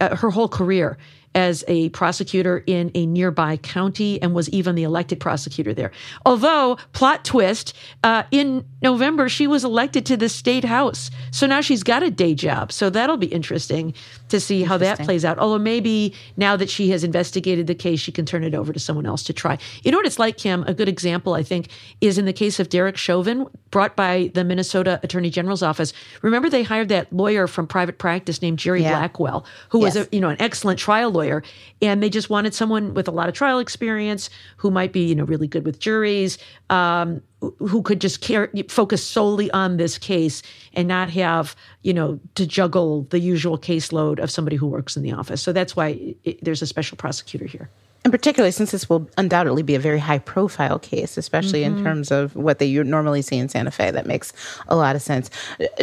uh 0.00 0.16
her 0.16 0.30
whole 0.30 0.48
career 0.48 0.98
as 1.38 1.62
a 1.68 1.88
prosecutor 1.90 2.64
in 2.66 2.90
a 2.96 3.06
nearby 3.06 3.56
county 3.56 4.20
and 4.20 4.34
was 4.34 4.48
even 4.48 4.74
the 4.74 4.82
elected 4.82 5.20
prosecutor 5.20 5.72
there. 5.72 5.92
Although, 6.26 6.78
plot 6.92 7.24
twist, 7.24 7.74
uh, 8.02 8.24
in 8.32 8.64
November, 8.82 9.28
she 9.28 9.46
was 9.46 9.64
elected 9.64 10.04
to 10.06 10.16
the 10.16 10.28
state 10.28 10.64
house. 10.64 11.12
So 11.30 11.46
now 11.46 11.60
she's 11.60 11.84
got 11.84 12.02
a 12.02 12.10
day 12.10 12.34
job. 12.34 12.72
So 12.72 12.90
that'll 12.90 13.16
be 13.16 13.28
interesting 13.28 13.94
to 14.30 14.40
see 14.40 14.64
how 14.64 14.78
that 14.78 14.98
plays 14.98 15.24
out. 15.24 15.38
Although 15.38 15.60
maybe 15.60 16.12
now 16.36 16.56
that 16.56 16.68
she 16.68 16.90
has 16.90 17.04
investigated 17.04 17.68
the 17.68 17.74
case, 17.74 18.00
she 18.00 18.10
can 18.10 18.26
turn 18.26 18.42
it 18.42 18.54
over 18.54 18.72
to 18.72 18.80
someone 18.80 19.06
else 19.06 19.22
to 19.24 19.32
try. 19.32 19.58
You 19.84 19.92
know 19.92 19.98
what 19.98 20.06
it's 20.06 20.18
like, 20.18 20.38
Kim? 20.38 20.64
A 20.64 20.74
good 20.74 20.88
example, 20.88 21.34
I 21.34 21.44
think, 21.44 21.68
is 22.00 22.18
in 22.18 22.24
the 22.24 22.32
case 22.32 22.58
of 22.58 22.68
Derek 22.68 22.96
Chauvin, 22.96 23.46
brought 23.70 23.94
by 23.94 24.32
the 24.34 24.42
Minnesota 24.42 24.98
Attorney 25.04 25.30
General's 25.30 25.62
office. 25.62 25.92
Remember, 26.22 26.50
they 26.50 26.64
hired 26.64 26.88
that 26.88 27.12
lawyer 27.12 27.46
from 27.46 27.68
private 27.68 27.98
practice 27.98 28.42
named 28.42 28.58
Jerry 28.58 28.82
yeah. 28.82 28.98
Blackwell, 28.98 29.46
who 29.68 29.80
yes. 29.80 29.94
was 29.94 30.06
a, 30.06 30.08
you 30.10 30.20
know 30.20 30.30
an 30.30 30.40
excellent 30.40 30.78
trial 30.78 31.10
lawyer, 31.10 31.27
and 31.82 32.02
they 32.02 32.10
just 32.10 32.30
wanted 32.30 32.54
someone 32.54 32.94
with 32.94 33.08
a 33.08 33.10
lot 33.10 33.28
of 33.28 33.34
trial 33.34 33.58
experience 33.58 34.30
who 34.56 34.70
might 34.70 34.92
be 34.92 35.06
you 35.06 35.14
know 35.14 35.24
really 35.24 35.48
good 35.48 35.64
with 35.64 35.78
juries. 35.78 36.38
Um, 36.70 37.22
who 37.40 37.82
could 37.82 38.00
just 38.00 38.20
care, 38.20 38.50
focus 38.68 39.04
solely 39.04 39.48
on 39.52 39.76
this 39.76 39.96
case 39.96 40.42
and 40.74 40.88
not 40.88 41.08
have 41.10 41.54
you 41.82 41.94
know 41.94 42.18
to 42.34 42.46
juggle 42.46 43.02
the 43.10 43.20
usual 43.20 43.56
caseload 43.56 44.18
of 44.18 44.30
somebody 44.30 44.56
who 44.56 44.66
works 44.66 44.96
in 44.96 45.02
the 45.02 45.12
office 45.12 45.40
so 45.40 45.52
that's 45.52 45.76
why 45.76 46.16
it, 46.24 46.42
there's 46.42 46.62
a 46.62 46.66
special 46.66 46.96
prosecutor 46.96 47.46
here 47.46 47.70
and 48.08 48.12
particularly 48.14 48.52
since 48.52 48.70
this 48.70 48.88
will 48.88 49.06
undoubtedly 49.18 49.62
be 49.62 49.74
a 49.74 49.78
very 49.78 49.98
high 49.98 50.18
profile 50.18 50.78
case, 50.78 51.18
especially 51.18 51.60
mm-hmm. 51.60 51.76
in 51.76 51.84
terms 51.84 52.10
of 52.10 52.34
what 52.34 52.58
they 52.58 52.72
normally 52.82 53.20
see 53.20 53.36
in 53.36 53.50
Santa 53.50 53.70
Fe. 53.70 53.90
That 53.90 54.06
makes 54.06 54.32
a 54.66 54.76
lot 54.76 54.96
of 54.96 55.02
sense. 55.02 55.28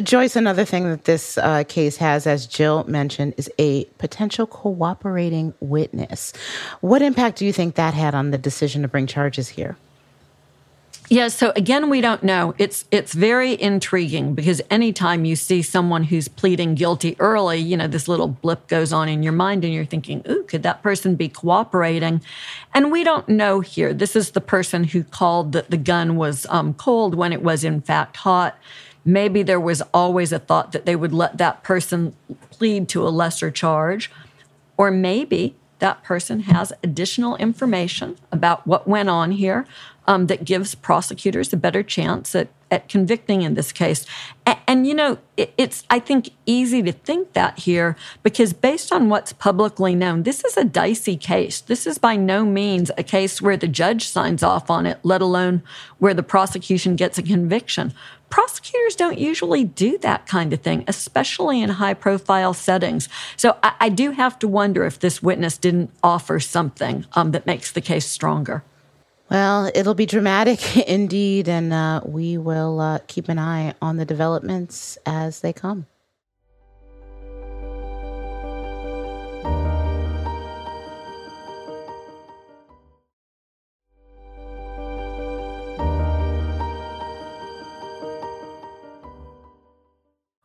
Joyce, 0.02 0.36
another 0.36 0.66
thing 0.66 0.86
that 0.86 1.04
this 1.04 1.38
uh, 1.38 1.64
case 1.66 1.98
has, 1.98 2.26
as 2.26 2.48
Jill 2.48 2.84
mentioned, 2.86 3.36
is 3.38 3.48
a 3.60 3.86
potential 4.00 4.48
cooperating 4.48 5.54
witness. 5.60 6.34
What 6.82 7.04
impact 7.04 7.38
do 7.38 7.46
you 7.46 7.54
think 7.54 7.76
that 7.76 7.94
had 7.94 8.16
on 8.16 8.32
the 8.32 8.40
decision 8.40 8.82
to 8.82 8.88
bring 8.88 9.06
charges 9.06 9.50
here? 9.50 9.78
Yeah, 11.08 11.28
so 11.28 11.54
again, 11.56 11.90
we 11.90 12.02
don't 12.02 12.24
know. 12.24 12.56
It's 12.58 12.86
it's 12.90 13.14
very 13.14 13.60
intriguing 13.62 14.34
because 14.34 14.60
anytime 14.72 15.24
you 15.24 15.36
see 15.36 15.62
someone 15.62 16.06
who's 16.06 16.28
pleading 16.28 16.74
guilty 16.74 17.16
early, 17.20 17.60
you 17.60 17.78
know, 17.78 17.88
this 17.88 18.08
little 18.08 18.28
blip 18.28 18.68
goes 18.68 18.92
on 18.92 19.08
in 19.08 19.22
your 19.22 19.34
mind 19.34 19.64
and 19.64 19.72
you're 19.72 19.86
thinking, 19.86 20.24
ooh, 20.28 20.44
could 20.44 20.64
that 20.64 20.82
person 20.82 21.16
be 21.16 21.30
cooperating? 21.30 22.22
And 22.74 22.92
we 22.92 23.04
don't 23.04 23.30
know 23.30 23.60
here. 23.60 23.94
This 23.94 24.16
is 24.16 24.32
the 24.32 24.42
person 24.42 24.86
who 24.86 25.04
called 25.04 25.52
that 25.52 25.70
the 25.70 25.78
gun 25.78 26.16
was 26.16 26.48
um, 26.50 26.74
cold 26.74 27.14
when 27.14 27.32
it 27.32 27.44
was 27.44 27.64
in 27.64 27.82
fact 27.82 28.18
hot. 28.18 28.58
Maybe 29.06 29.44
there 29.44 29.60
was 29.60 29.84
always 29.94 30.32
a 30.32 30.40
thought 30.40 30.72
that 30.72 30.88
they 30.88 30.96
would 30.96 31.14
let 31.14 31.38
that 31.38 31.62
person 31.62 32.16
plead 32.50 32.90
to 32.90 33.08
a 33.08 33.10
lesser 33.10 33.52
charge. 33.52 34.10
Or 34.76 34.90
maybe 34.90 35.56
that 35.80 36.04
person 36.04 36.42
has 36.42 36.74
additional 36.84 37.36
information 37.36 38.18
about 38.32 38.66
what 38.66 38.88
went 38.88 39.10
on 39.10 39.32
here 39.32 39.68
um, 40.08 40.28
that 40.28 40.46
gives 40.46 40.76
prosecutors 40.76 41.52
a 41.54 41.58
better 41.58 41.84
chance 41.84 42.36
at, 42.36 42.50
at 42.72 42.90
convicting 42.90 43.42
in 43.42 43.54
this 43.54 43.72
case. 43.72 44.06
And, 44.46 44.58
and 44.68 44.88
you 44.88 44.94
know, 44.94 45.18
it, 45.38 45.54
it's, 45.58 45.84
I 45.90 46.00
think, 46.00 46.30
easy 46.46 46.82
to 46.84 46.92
think 46.92 47.34
that 47.34 47.60
here 47.60 47.96
because 48.24 48.54
based 48.54 48.92
on 48.92 49.10
what's 49.10 49.34
publicly 49.34 49.96
known, 49.96 50.24
this 50.24 50.44
is 50.44 50.58
a 50.58 50.64
dicey 50.64 51.18
case. 51.18 51.62
This 51.62 51.88
is 51.88 51.98
by 51.98 52.16
no 52.16 52.46
means 52.46 52.92
a 52.98 53.04
case 53.04 53.42
where 53.42 53.58
the 53.58 53.68
judge 53.68 54.08
signs 54.08 54.44
off 54.44 54.70
on 54.70 54.86
it, 54.86 55.00
let 55.04 55.22
alone 55.22 55.64
where 56.00 56.14
the 56.14 56.24
prosecution 56.24 56.96
gets 56.96 57.18
a 57.18 57.24
conviction. 57.24 57.94
Prosecutors 58.30 58.96
don't 58.96 59.20
usually 59.20 59.64
do 59.64 59.98
that 60.00 60.26
kind 60.26 60.52
of 60.52 60.62
thing, 60.62 60.84
especially 60.88 61.62
in 61.62 61.70
high 61.70 61.94
profile 61.94 62.54
settings. 62.54 63.08
So 63.38 63.58
I, 63.64 63.74
I 63.80 63.90
do 63.90 64.12
have 64.12 64.38
to 64.40 64.48
wonder 64.48 64.84
if 64.86 65.00
this 65.00 65.22
witness 65.22 65.58
didn't 65.58 65.92
offer 66.04 66.40
something 66.40 67.06
um, 67.14 67.32
that 67.32 67.46
makes 67.46 67.72
the 67.72 67.82
case 67.82 68.06
stronger. 68.06 68.64
Well, 69.30 69.72
it'll 69.74 69.96
be 69.96 70.06
dramatic 70.06 70.78
indeed, 70.88 71.50
and 71.50 71.74
uh, 71.74 72.02
we 72.06 72.38
will 72.38 72.80
uh, 72.80 73.00
keep 73.08 73.28
an 73.28 73.40
eye 73.40 73.74
on 73.82 73.98
the 73.98 74.06
developments 74.06 74.98
as 75.06 75.40
they 75.40 75.52
come. 75.52 75.88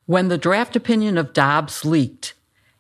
When 0.07 0.27
the 0.27 0.39
draft 0.39 0.75
opinion 0.75 1.17
of 1.19 1.33
Dobbs 1.33 1.85
leaked, 1.85 2.35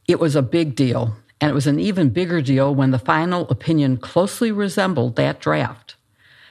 it 0.08 0.18
was 0.18 0.34
a 0.34 0.42
big 0.42 0.74
deal 0.74 1.14
and 1.40 1.50
it 1.50 1.54
was 1.54 1.66
an 1.66 1.80
even 1.80 2.10
bigger 2.10 2.40
deal 2.42 2.74
when 2.74 2.90
the 2.90 2.98
final 2.98 3.48
opinion 3.48 3.96
closely 3.96 4.52
resembled 4.52 5.16
that 5.16 5.40
draft. 5.40 5.96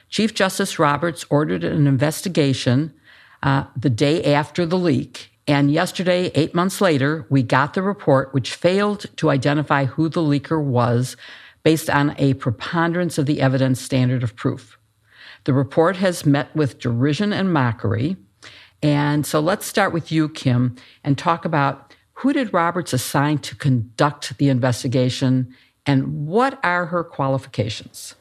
Chief 0.08 0.34
Justice 0.34 0.78
Roberts 0.78 1.24
ordered 1.30 1.62
an 1.62 1.86
investigation 1.86 2.92
uh, 3.42 3.64
the 3.76 3.90
day 3.90 4.34
after 4.34 4.66
the 4.66 4.78
leak, 4.78 5.30
and 5.46 5.70
yesterday, 5.70 6.30
eight 6.34 6.54
months 6.54 6.80
later, 6.80 7.26
we 7.28 7.42
got 7.42 7.74
the 7.74 7.82
report 7.82 8.32
which 8.32 8.54
failed 8.54 9.06
to 9.16 9.30
identify 9.30 9.84
who 9.86 10.08
the 10.08 10.20
leaker 10.20 10.62
was 10.62 11.16
based 11.62 11.90
on 11.90 12.14
a 12.18 12.34
preponderance 12.34 13.18
of 13.18 13.26
the 13.26 13.40
evidence 13.40 13.80
standard 13.80 14.22
of 14.22 14.36
proof. 14.36 14.78
The 15.44 15.52
report 15.52 15.96
has 15.96 16.26
met 16.26 16.54
with 16.54 16.78
derision 16.78 17.32
and 17.32 17.52
mockery. 17.52 18.16
And 18.82 19.26
so 19.26 19.40
let's 19.40 19.66
start 19.66 19.92
with 19.92 20.12
you, 20.12 20.28
Kim, 20.28 20.76
and 21.02 21.18
talk 21.18 21.44
about 21.44 21.89
who 22.20 22.34
did 22.34 22.52
Roberts 22.52 22.92
assign 22.92 23.38
to 23.38 23.56
conduct 23.56 24.36
the 24.36 24.50
investigation, 24.50 25.54
and 25.86 26.26
what 26.26 26.60
are 26.62 26.86
her 26.86 27.02
qualifications? 27.02 28.14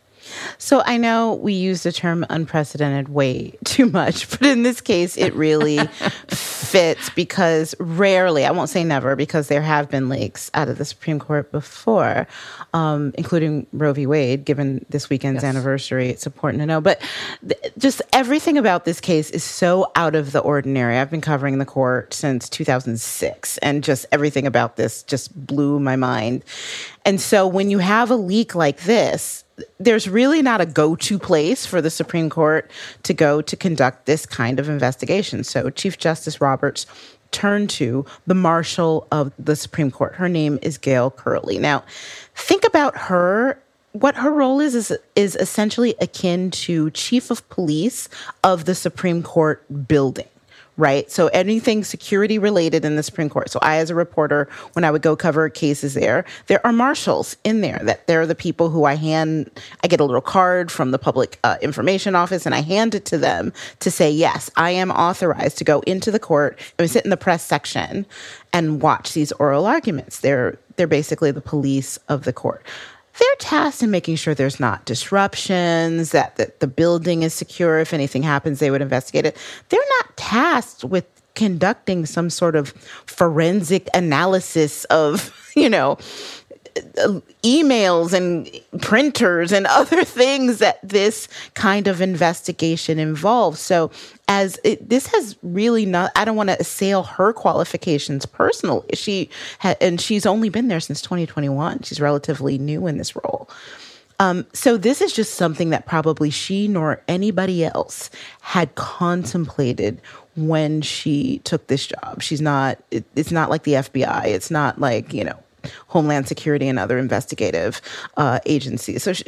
So 0.58 0.82
I 0.86 0.98
know 0.98 1.34
we 1.36 1.54
use 1.54 1.84
the 1.84 1.92
term 1.92 2.26
unprecedented 2.30 3.10
way 3.10 3.58
too 3.64 3.86
much, 3.88 4.30
but 4.40 4.44
in 4.44 4.64
this 4.64 4.82
case, 4.82 5.18
it 5.18 5.34
really 5.34 5.80
fits 6.28 7.10
because 7.12 7.76
rarely, 7.80 8.46
I 8.46 8.52
won't 8.52 8.70
say 8.70 8.84
never, 8.84 9.16
because 9.16 9.48
there 9.48 9.62
have 9.62 9.90
been 9.90 10.10
leaks 10.10 10.52
out 10.54 10.70
of 10.70 10.78
the 10.78 10.86
Supreme 10.86 11.20
Court 11.20 11.52
before, 11.52 12.28
um, 12.74 13.14
including 13.18 13.66
Roe 13.74 13.94
v. 13.94 14.06
Wade, 14.06 14.46
given 14.46 14.86
this 14.90 15.10
weekend's 15.10 15.44
yes. 15.44 15.50
anniversary. 15.50 16.10
It's 16.10 16.26
important 16.26 16.62
to 16.62 16.66
know. 16.66 16.82
But 16.82 17.02
th- 17.48 17.74
just 17.78 18.02
everything 18.14 18.58
about 18.58 18.86
this 18.86 19.00
case 19.00 19.30
is 19.32 19.44
so 19.44 19.92
out 19.96 20.16
of 20.16 20.32
the 20.32 20.40
ordinary. 20.40 20.98
I've 20.98 21.10
been 21.10 21.22
covering 21.22 21.58
the 21.58 21.66
court 21.66 22.14
since 22.14 22.50
2006, 22.50 23.58
and 23.60 23.84
just 23.84 24.06
everything 24.12 24.46
about 24.46 24.76
this 24.76 25.04
just 25.04 25.36
blew 25.48 25.80
my 25.80 25.96
mind. 25.96 26.44
And 27.06 27.20
so 27.20 27.48
when 27.48 27.70
you 27.70 27.80
have 27.80 28.12
a 28.12 28.16
leak 28.16 28.56
like 28.56 28.82
this, 28.82 29.44
there's 29.80 30.08
really 30.08 30.42
not 30.42 30.62
a 30.62 30.66
go-to 30.66 31.20
place 31.20 31.66
for 31.66 31.82
the 31.82 31.90
Supreme 31.90 32.30
Court 32.30 32.70
to 33.04 33.14
go 33.14 33.42
to 33.42 33.56
conduct 33.56 34.06
this 34.06 34.26
kind 34.26 34.60
of 34.60 34.70
investigation. 34.70 35.44
So 35.44 35.70
Chief 35.70 35.98
Justice 35.98 36.42
Roberts 36.42 36.86
turned 37.32 37.70
to 37.70 38.06
the 38.26 38.34
marshal 38.34 39.08
of 39.12 39.32
the 39.38 39.56
Supreme 39.56 39.92
Court. 39.92 40.16
Her 40.16 40.30
name 40.30 40.60
is 40.62 40.78
Gail 40.78 41.12
Curley. 41.12 41.60
Now, 41.60 41.84
think 42.36 42.66
about 42.66 42.98
her 42.98 43.62
what 43.94 44.16
her 44.16 44.32
role 44.32 44.60
is 44.60 44.76
is 44.76 44.96
is 45.16 45.36
essentially 45.36 45.96
akin 46.00 46.52
to 46.52 46.92
chief 46.92 47.32
of 47.32 47.48
police 47.50 48.08
of 48.44 48.66
the 48.66 48.76
Supreme 48.76 49.24
Court 49.24 49.64
building 49.88 50.28
right? 50.80 51.12
So 51.12 51.28
anything 51.28 51.84
security 51.84 52.40
related 52.40 52.86
in 52.86 52.96
the 52.96 53.04
Supreme 53.04 53.30
Court. 53.30 53.50
So 53.50 53.60
I, 53.62 53.78
as 53.78 53.90
a 53.90 53.96
reporter, 53.96 54.48
when 54.74 54.86
I 54.86 54.92
would 54.92 55.02
go 55.02 55.16
cover 55.16 55.50
cases 55.50 55.94
there, 55.94 56.24
there 56.48 56.66
are 56.66 56.72
marshals 56.72 57.36
in 57.44 57.60
there 57.60 57.80
that 57.84 58.08
they're 58.08 58.26
the 58.26 58.34
people 58.34 58.70
who 58.70 58.86
I 58.86 58.96
hand, 58.96 59.52
I 59.84 59.88
get 59.88 60.00
a 60.00 60.06
little 60.06 60.22
card 60.22 60.72
from 60.72 60.92
the 60.92 60.98
public 60.98 61.38
uh, 61.44 61.58
information 61.62 62.16
office 62.16 62.46
and 62.46 62.56
I 62.56 62.62
hand 62.62 62.96
it 62.96 63.04
to 63.06 63.18
them 63.18 63.52
to 63.82 63.92
say, 63.92 64.10
yes, 64.10 64.50
I 64.56 64.72
am 64.72 64.90
authorized 64.92 65.58
to 65.58 65.66
go 65.66 65.82
into 65.82 66.12
the 66.12 66.20
court 66.20 66.58
and 66.80 66.90
sit 66.90 67.04
in 67.04 67.10
the 67.10 67.18
press 67.18 67.44
section 67.44 68.06
and 68.54 68.82
watch 68.82 69.14
these 69.14 69.34
oral 69.34 69.66
arguments. 69.66 70.22
They're, 70.22 70.58
they're 70.78 70.88
basically 70.88 71.32
the 71.32 71.42
police 71.42 71.98
of 72.08 72.24
the 72.24 72.34
court 72.34 72.64
they're 73.18 73.36
tasked 73.40 73.84
in 73.84 73.92
making 73.92 74.16
sure 74.16 74.34
there's 74.34 74.60
not 74.60 74.86
disruptions, 74.86 76.12
that, 76.12 76.36
that 76.38 76.60
the 76.60 76.68
building 76.68 77.24
is 77.24 77.34
secure. 77.34 77.80
If 77.80 77.94
anything 77.94 78.24
happens, 78.24 78.60
they 78.60 78.72
would 78.72 78.82
investigate 78.82 79.26
it. 79.26 79.38
They're 79.70 79.80
not 80.02 80.18
tasked 80.18 80.84
with 80.84 81.06
conducting 81.36 82.06
some 82.06 82.30
sort 82.30 82.56
of 82.56 82.70
forensic 83.06 83.88
analysis 83.94 84.84
of, 84.86 85.34
you 85.56 85.70
know, 85.70 85.98
emails 87.44 88.14
and 88.14 88.50
printers 88.82 89.52
and 89.52 89.66
other 89.70 90.04
things 90.04 90.60
that 90.60 90.80
this 90.84 91.28
kind 91.54 91.88
of 91.88 92.02
investigation 92.02 93.00
involves. 93.00 93.60
So 93.60 93.92
as 94.30 94.60
it, 94.64 94.88
this 94.88 95.08
has 95.08 95.36
really 95.42 95.86
not 95.86 96.12
i 96.16 96.24
don't 96.24 96.36
want 96.36 96.50
to 96.50 96.60
assail 96.60 97.04
her 97.04 97.34
qualifications 97.34 98.26
personally. 98.26 98.88
She 98.94 99.30
ha, 99.60 99.76
and 99.82 100.00
she's 100.00 100.26
only 100.26 100.50
been 100.50 100.68
there 100.70 100.80
since 100.80 101.02
2021 101.02 101.82
she's 101.84 102.00
relatively 102.00 102.58
new 102.58 102.88
in 102.88 102.98
this 102.98 103.16
role. 103.16 103.50
Um, 104.22 104.46
so 104.52 104.76
this 104.76 105.02
is 105.02 105.14
just 105.14 105.36
something 105.36 105.70
that 105.70 105.86
probably 105.86 106.30
she 106.30 106.68
nor 106.68 107.02
anybody 107.08 107.66
else 107.66 108.10
had 108.42 108.76
contemplated 108.76 110.02
when 110.36 110.82
she 110.82 111.40
took 111.46 111.68
this 111.68 111.88
job. 111.88 112.22
She's 112.22 112.42
not 112.42 112.78
it, 112.92 113.06
it's 113.16 113.32
not 113.32 113.50
like 113.50 113.64
the 113.64 113.74
fbi 113.74 114.26
it's 114.26 114.52
not 114.52 114.80
like 114.80 115.14
you 115.14 115.24
know 115.24 115.40
homeland 115.88 116.28
security 116.28 116.68
and 116.68 116.80
other 116.80 116.98
investigative 116.98 117.82
uh, 118.18 118.40
agencies 118.46 119.04
so 119.04 119.14
she, 119.14 119.26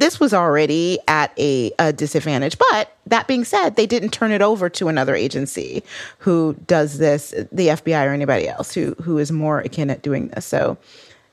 this 0.00 0.18
was 0.18 0.32
already 0.32 0.98
at 1.06 1.30
a, 1.38 1.72
a, 1.78 1.92
disadvantage. 1.92 2.56
But 2.58 2.96
that 3.06 3.26
being 3.26 3.44
said, 3.44 3.76
they 3.76 3.86
didn't 3.86 4.10
turn 4.10 4.32
it 4.32 4.40
over 4.40 4.70
to 4.70 4.88
another 4.88 5.14
agency 5.14 5.84
who 6.18 6.56
does 6.66 6.98
this, 6.98 7.32
the 7.52 7.68
FBI 7.68 8.06
or 8.06 8.12
anybody 8.12 8.48
else 8.48 8.72
who 8.72 8.94
who 9.02 9.18
is 9.18 9.30
more 9.30 9.60
akin 9.60 9.90
at 9.90 10.02
doing 10.02 10.28
this. 10.28 10.46
So 10.46 10.78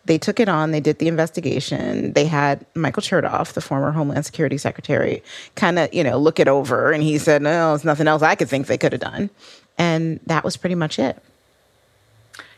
they 0.05 0.17
took 0.17 0.39
it 0.39 0.49
on. 0.49 0.71
They 0.71 0.79
did 0.79 0.99
the 0.99 1.07
investigation. 1.07 2.13
They 2.13 2.25
had 2.25 2.65
Michael 2.75 3.01
Chertoff, 3.01 3.53
the 3.53 3.61
former 3.61 3.91
Homeland 3.91 4.25
Security 4.25 4.57
Secretary, 4.57 5.23
kind 5.55 5.79
of 5.79 5.93
you 5.93 6.03
know 6.03 6.17
look 6.17 6.39
it 6.39 6.47
over, 6.47 6.91
and 6.91 7.03
he 7.03 7.17
said, 7.17 7.41
"No, 7.41 7.69
there's 7.69 7.85
nothing 7.85 8.07
else 8.07 8.21
I 8.21 8.35
could 8.35 8.49
think 8.49 8.67
they 8.67 8.77
could 8.77 8.91
have 8.91 9.01
done," 9.01 9.29
and 9.77 10.19
that 10.25 10.43
was 10.43 10.57
pretty 10.57 10.75
much 10.75 10.99
it. 10.99 11.21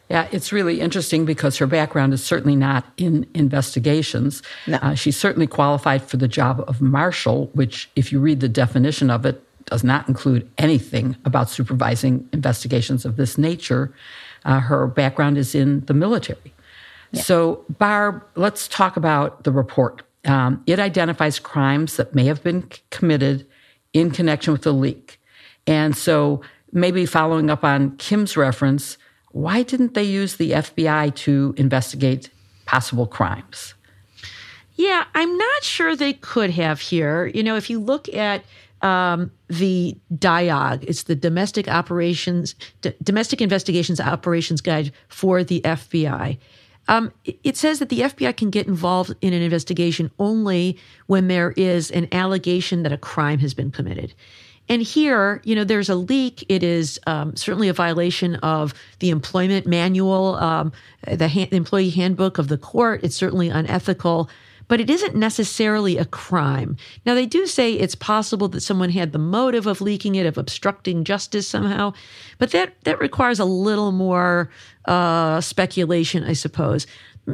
Yeah, 0.10 0.28
it's 0.32 0.52
really 0.52 0.82
interesting 0.82 1.24
because 1.24 1.58
her 1.58 1.68
background 1.68 2.14
is 2.14 2.24
certainly 2.24 2.56
not 2.56 2.84
in 2.98 3.28
investigations. 3.36 4.42
No. 4.66 4.78
Uh, 4.78 4.96
she's 4.96 5.16
certainly 5.16 5.46
qualified 5.46 6.02
for 6.02 6.18
the 6.18 6.28
job 6.28 6.64
of 6.68 6.82
marshal, 6.82 7.48
which, 7.54 7.90
if 7.96 8.12
you 8.12 8.20
read 8.20 8.40
the 8.40 8.50
definition 8.50 9.12
of 9.12 9.24
it, 9.26 9.44
does 9.66 9.84
not 9.84 10.08
include 10.08 10.50
anything 10.58 11.16
about 11.26 11.48
supervising 11.50 12.28
investigations 12.34 13.06
of 13.06 13.18
this 13.18 13.38
nature. 13.38 13.94
Uh, 14.46 14.60
her 14.60 14.88
background 14.88 15.38
is 15.38 15.54
in 15.54 15.82
the 15.82 15.94
military. 15.94 16.54
Yeah. 17.12 17.22
So, 17.22 17.66
Barb, 17.70 18.24
let's 18.36 18.68
talk 18.68 18.98
about 18.98 19.44
the 19.44 19.52
report. 19.52 20.02
Um, 20.26 20.64
it 20.66 20.80
identifies 20.80 21.38
crimes 21.38 21.98
that 21.98 22.16
may 22.16 22.26
have 22.26 22.44
been 22.44 22.68
committed 22.90 23.46
in 23.94 24.10
connection 24.10 24.54
with 24.54 24.64
the 24.64 24.74
leak. 24.74 25.20
And 25.68 25.96
so, 25.96 26.42
maybe 26.72 27.06
following 27.06 27.52
up 27.52 27.64
on 27.64 27.96
Kim's 27.98 28.36
reference, 28.36 28.98
why 29.32 29.64
didn't 29.64 29.94
they 29.94 30.04
use 30.04 30.38
the 30.38 30.52
FBI 30.52 31.16
to 31.16 31.54
investigate 31.58 32.30
possible 32.66 33.08
crimes? 33.08 33.74
Yeah, 34.76 35.04
I'm 35.14 35.38
not 35.38 35.64
sure 35.64 35.96
they 35.96 36.14
could 36.14 36.52
have 36.52 36.80
here. 36.80 37.28
You 37.28 37.44
know, 37.44 37.58
if 37.58 37.70
you 37.70 37.80
look 37.80 38.08
at 38.14 38.44
um, 38.82 39.32
the 39.48 39.98
DIOG, 40.16 40.84
it's 40.84 41.04
the 41.04 41.16
Domestic 41.16 41.68
Operations 41.68 42.56
D- 42.82 42.94
Domestic 43.04 43.42
Investigations 43.42 44.00
Operations 44.00 44.62
Guide 44.62 44.94
for 45.10 45.44
the 45.44 45.62
FBI. 45.62 46.38
Um, 46.88 47.12
it 47.26 47.56
says 47.56 47.80
that 47.80 47.90
the 47.90 48.00
FBI 48.00 48.36
can 48.36 48.50
get 48.50 48.68
involved 48.68 49.14
in 49.22 49.34
an 49.34 49.44
investigation 49.44 50.10
only 50.18 50.78
when 51.06 51.28
there 51.28 51.52
is 51.52 51.92
an 51.92 52.08
allegation 52.12 52.84
that 52.84 52.92
a 52.92 52.98
crime 52.98 53.40
has 53.40 53.54
been 53.54 53.70
committed. 53.70 54.14
And 54.70 54.84
here, 54.84 55.42
you 55.44 55.56
know, 55.56 55.64
there's 55.64 55.90
a 55.90 55.96
leak. 55.96 56.46
It 56.48 56.64
is 56.64 57.00
um, 57.08 57.36
certainly 57.36 57.68
a 57.68 57.74
violation 57.74 58.36
of 58.36 58.76
the 59.00 59.10
employment 59.10 59.66
manual, 59.66 60.36
um, 60.36 60.72
the, 61.06 61.48
employee 61.52 61.90
handbook 61.90 62.38
of 62.38 62.48
the 62.48 62.58
court. 62.58 63.04
It's 63.04 63.16
certainly 63.16 63.50
unethical, 63.50 64.30
but 64.68 64.80
it 64.80 64.88
isn't 64.92 65.16
necessarily 65.16 65.98
a 65.98 66.06
crime. 66.06 66.78
Now, 67.04 67.16
they 67.16 67.26
do 67.26 67.48
say 67.48 67.74
it's 67.74 67.96
possible 67.96 68.48
that 68.50 68.62
someone 68.62 68.92
had 68.92 69.12
the 69.12 69.18
motive 69.18 69.66
of 69.66 69.82
leaking 69.82 70.14
it, 70.14 70.28
of 70.28 70.38
obstructing 70.38 71.04
justice 71.04 71.48
somehow, 71.48 71.94
but 72.38 72.52
that 72.52 72.76
that 72.84 73.00
requires 73.00 73.40
a 73.40 73.46
little 73.46 73.92
more 73.92 74.52
uh, 74.86 75.42
speculation, 75.42 76.24
I 76.24 76.34
suppose 76.34 76.86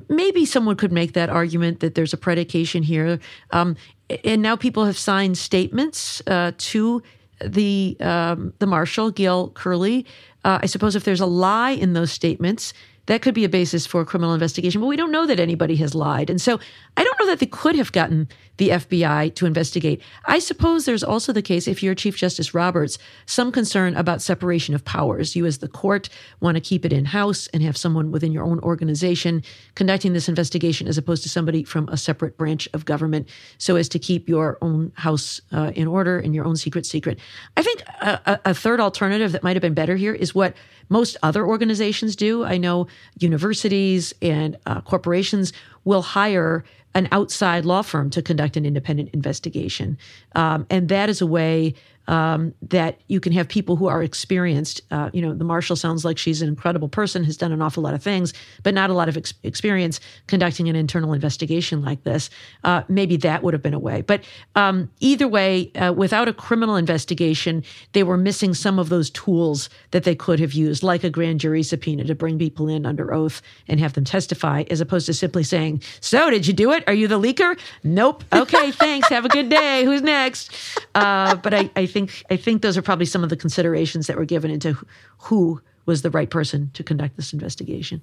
maybe 0.09 0.45
someone 0.45 0.75
could 0.75 0.91
make 0.91 1.13
that 1.13 1.29
argument 1.29 1.79
that 1.79 1.95
there's 1.95 2.11
a 2.11 2.17
predication 2.17 2.83
here. 2.83 3.17
Um, 3.51 3.77
and 4.23 4.41
now 4.41 4.55
people 4.55 4.85
have 4.85 4.97
signed 4.97 5.37
statements 5.37 6.21
uh, 6.27 6.51
to 6.57 7.01
the 7.43 7.97
um, 7.99 8.53
the 8.59 8.67
marshal 8.67 9.11
Gail 9.11 9.49
Curley. 9.49 10.05
Uh, 10.43 10.59
I 10.61 10.65
suppose 10.67 10.95
if 10.95 11.03
there's 11.03 11.21
a 11.21 11.25
lie 11.25 11.71
in 11.71 11.93
those 11.93 12.11
statements, 12.11 12.73
that 13.07 13.21
could 13.21 13.33
be 13.33 13.43
a 13.43 13.49
basis 13.49 13.85
for 13.85 14.01
a 14.01 14.05
criminal 14.05 14.33
investigation. 14.33 14.81
But 14.81 14.87
we 14.87 14.95
don't 14.95 15.11
know 15.11 15.25
that 15.25 15.39
anybody 15.39 15.75
has 15.77 15.95
lied, 15.95 16.29
and 16.29 16.41
so 16.41 16.59
I 16.97 17.03
don't 17.03 17.19
know 17.19 17.27
that 17.27 17.39
they 17.39 17.45
could 17.45 17.75
have 17.75 17.91
gotten 17.91 18.27
the 18.57 18.69
FBI 18.69 19.35
to 19.35 19.45
investigate. 19.45 20.01
I 20.25 20.39
suppose 20.39 20.85
there's 20.85 21.03
also 21.03 21.33
the 21.33 21.41
case, 21.41 21.67
if 21.67 21.83
you're 21.83 21.95
Chief 21.95 22.15
Justice 22.15 22.53
Roberts, 22.53 22.97
some 23.25 23.51
concern 23.51 23.95
about 23.95 24.21
separation 24.21 24.73
of 24.73 24.85
powers. 24.85 25.35
You, 25.35 25.45
as 25.45 25.57
the 25.57 25.67
court, 25.67 26.09
want 26.39 26.55
to 26.55 26.61
keep 26.61 26.85
it 26.85 26.93
in 26.93 27.05
house 27.05 27.47
and 27.47 27.61
have 27.63 27.75
someone 27.75 28.11
within 28.11 28.31
your 28.31 28.43
own 28.43 28.59
organization 28.59 29.43
conducting 29.75 30.13
this 30.13 30.29
investigation 30.29 30.87
as 30.87 30.97
opposed 30.97 31.23
to 31.23 31.29
somebody 31.29 31.63
from 31.63 31.89
a 31.89 31.97
separate 31.97 32.37
branch 32.37 32.67
of 32.73 32.85
government, 32.85 33.27
so 33.57 33.75
as 33.75 33.89
to 33.89 33.99
keep 33.99 34.29
your 34.29 34.57
own 34.61 34.91
house 34.95 35.41
uh, 35.51 35.71
in 35.75 35.87
order 35.87 36.17
and 36.17 36.33
your 36.33 36.45
own 36.45 36.55
secret 36.55 36.85
secret. 36.85 37.19
I 37.57 37.63
think 37.63 37.81
a, 38.01 38.39
a 38.45 38.53
third 38.53 38.79
alternative 38.79 39.33
that 39.33 39.43
might 39.43 39.55
have 39.55 39.61
been 39.61 39.73
better 39.73 39.95
here 39.95 40.13
is 40.13 40.33
what 40.33 40.55
most 40.89 41.17
other 41.23 41.45
organizations 41.45 42.15
do. 42.15 42.43
I 42.45 42.57
know 42.57 42.87
universities 43.19 44.13
and 44.21 44.57
uh, 44.65 44.81
corporations 44.81 45.53
will 45.83 46.01
hire 46.01 46.63
an 46.93 47.07
outside 47.11 47.65
law 47.65 47.81
firm 47.81 48.09
to 48.09 48.21
conduct 48.21 48.55
an 48.55 48.65
independent 48.65 49.09
investigation. 49.13 49.97
Um, 50.33 50.65
and 50.69 50.87
that 50.89 51.09
is 51.09 51.21
a 51.21 51.27
way 51.27 51.73
um, 52.07 52.53
that 52.61 52.99
you 53.07 53.19
can 53.19 53.31
have 53.33 53.47
people 53.47 53.75
who 53.75 53.87
are 53.87 54.03
experienced. 54.03 54.81
Uh, 54.91 55.09
you 55.13 55.21
know, 55.21 55.33
the 55.33 55.43
marshal 55.43 55.75
sounds 55.75 56.05
like 56.05 56.17
she's 56.17 56.41
an 56.41 56.49
incredible 56.49 56.89
person, 56.89 57.23
has 57.23 57.37
done 57.37 57.51
an 57.51 57.61
awful 57.61 57.83
lot 57.83 57.93
of 57.93 58.03
things, 58.03 58.33
but 58.63 58.73
not 58.73 58.89
a 58.89 58.93
lot 58.93 59.09
of 59.09 59.17
ex- 59.17 59.33
experience 59.43 59.99
conducting 60.27 60.69
an 60.69 60.75
internal 60.75 61.13
investigation 61.13 61.81
like 61.81 62.03
this. 62.03 62.29
Uh, 62.63 62.83
maybe 62.87 63.17
that 63.17 63.43
would 63.43 63.53
have 63.53 63.63
been 63.63 63.73
a 63.73 63.79
way. 63.79 64.01
But 64.01 64.23
um, 64.55 64.91
either 64.99 65.27
way, 65.27 65.71
uh, 65.73 65.93
without 65.93 66.27
a 66.27 66.33
criminal 66.33 66.75
investigation, 66.75 67.63
they 67.93 68.03
were 68.03 68.17
missing 68.17 68.53
some 68.53 68.79
of 68.79 68.89
those 68.89 69.09
tools 69.09 69.69
that 69.91 70.03
they 70.03 70.15
could 70.15 70.39
have 70.39 70.53
used, 70.53 70.83
like 70.83 71.03
a 71.03 71.09
grand 71.09 71.39
jury 71.39 71.63
subpoena 71.63 72.03
to 72.05 72.15
bring 72.15 72.37
people 72.37 72.67
in 72.67 72.85
under 72.85 73.13
oath 73.13 73.41
and 73.67 73.79
have 73.79 73.93
them 73.93 74.03
testify, 74.03 74.63
as 74.69 74.81
opposed 74.81 75.05
to 75.07 75.13
simply 75.13 75.43
saying, 75.43 75.81
So, 76.01 76.29
did 76.29 76.47
you 76.47 76.53
do 76.53 76.71
it? 76.71 76.83
Are 76.87 76.93
you 76.93 77.07
the 77.07 77.19
leaker? 77.19 77.57
Nope. 77.83 78.23
Okay, 78.33 78.71
thanks. 78.85 79.09
Have 79.09 79.25
a 79.25 79.29
good 79.29 79.49
day. 79.49 79.83
Who's 79.85 80.01
next? 80.01 80.51
Uh, 80.93 81.35
but 81.35 81.53
I, 81.53 81.69
I 81.75 81.85
think 81.95 82.23
I 82.29 82.35
think 82.35 82.61
those 82.61 82.77
are 82.77 82.81
probably 82.81 83.05
some 83.05 83.23
of 83.23 83.29
the 83.29 83.37
considerations 83.37 84.07
that 84.07 84.17
were 84.17 84.25
given 84.25 84.51
into 84.51 84.77
who 85.19 85.61
was 85.85 86.01
the 86.01 86.09
right 86.09 86.29
person 86.29 86.69
to 86.73 86.83
conduct 86.83 87.15
this 87.15 87.31
investigation. 87.31 88.01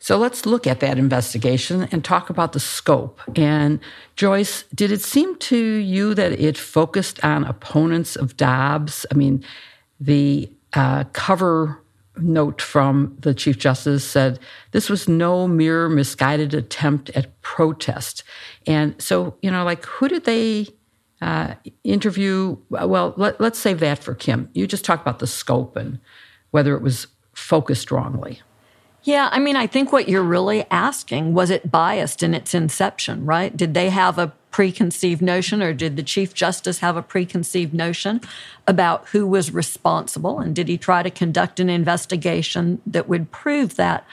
So 0.00 0.18
let's 0.18 0.44
look 0.44 0.66
at 0.66 0.80
that 0.80 0.98
investigation 0.98 1.88
and 1.92 2.04
talk 2.04 2.28
about 2.28 2.52
the 2.52 2.58
scope. 2.58 3.20
And 3.36 3.78
Joyce, 4.16 4.64
did 4.74 4.90
it 4.90 5.00
seem 5.00 5.36
to 5.50 5.56
you 5.56 6.14
that 6.14 6.32
it 6.32 6.58
focused 6.58 7.24
on 7.24 7.44
opponents 7.44 8.16
of 8.16 8.36
Dobbs? 8.36 9.06
I 9.12 9.14
mean, 9.14 9.44
the 10.00 10.50
uh, 10.72 11.04
cover 11.12 11.78
note 12.16 12.60
from 12.60 13.16
the 13.20 13.34
Chief 13.34 13.56
Justice 13.56 14.04
said 14.04 14.40
this 14.72 14.90
was 14.90 15.06
no 15.06 15.46
mere 15.46 15.88
misguided 15.88 16.54
attempt 16.54 17.10
at 17.10 17.40
protest. 17.42 18.24
And 18.66 19.00
so, 19.00 19.36
you 19.42 19.50
know, 19.52 19.62
like 19.62 19.84
who 19.84 20.08
did 20.08 20.24
they 20.24 20.66
uh, 21.22 21.54
interview. 21.84 22.56
Well, 22.68 23.14
let, 23.16 23.40
us 23.40 23.56
save 23.56 23.78
that 23.80 24.02
for 24.02 24.12
Kim. 24.12 24.50
You 24.54 24.66
just 24.66 24.84
talk 24.84 25.00
about 25.00 25.20
the 25.20 25.26
scope 25.28 25.76
and 25.76 26.00
whether 26.50 26.74
it 26.74 26.82
was 26.82 27.06
focused 27.32 27.92
wrongly. 27.92 28.42
Yeah, 29.04 29.28
I 29.32 29.38
mean, 29.38 29.56
I 29.56 29.66
think 29.68 29.92
what 29.92 30.08
you're 30.08 30.22
really 30.22 30.64
asking 30.70 31.32
was 31.32 31.50
it 31.50 31.70
biased 31.70 32.22
in 32.22 32.34
its 32.34 32.54
inception, 32.54 33.24
right? 33.24 33.56
Did 33.56 33.74
they 33.74 33.90
have 33.90 34.18
a 34.18 34.32
preconceived 34.50 35.22
notion 35.22 35.62
or 35.62 35.72
did 35.72 35.96
the 35.96 36.02
Chief 36.02 36.34
Justice 36.34 36.80
have 36.80 36.96
a 36.96 37.02
preconceived 37.02 37.72
notion 37.72 38.20
about 38.66 39.08
who 39.08 39.26
was 39.26 39.54
responsible? 39.54 40.40
And 40.40 40.54
did 40.54 40.68
he 40.68 40.76
try 40.76 41.02
to 41.02 41.10
conduct 41.10 41.58
an 41.60 41.70
investigation 41.70 42.80
that 42.86 43.08
would 43.08 43.30
prove 43.30 43.76
that? 43.76 44.04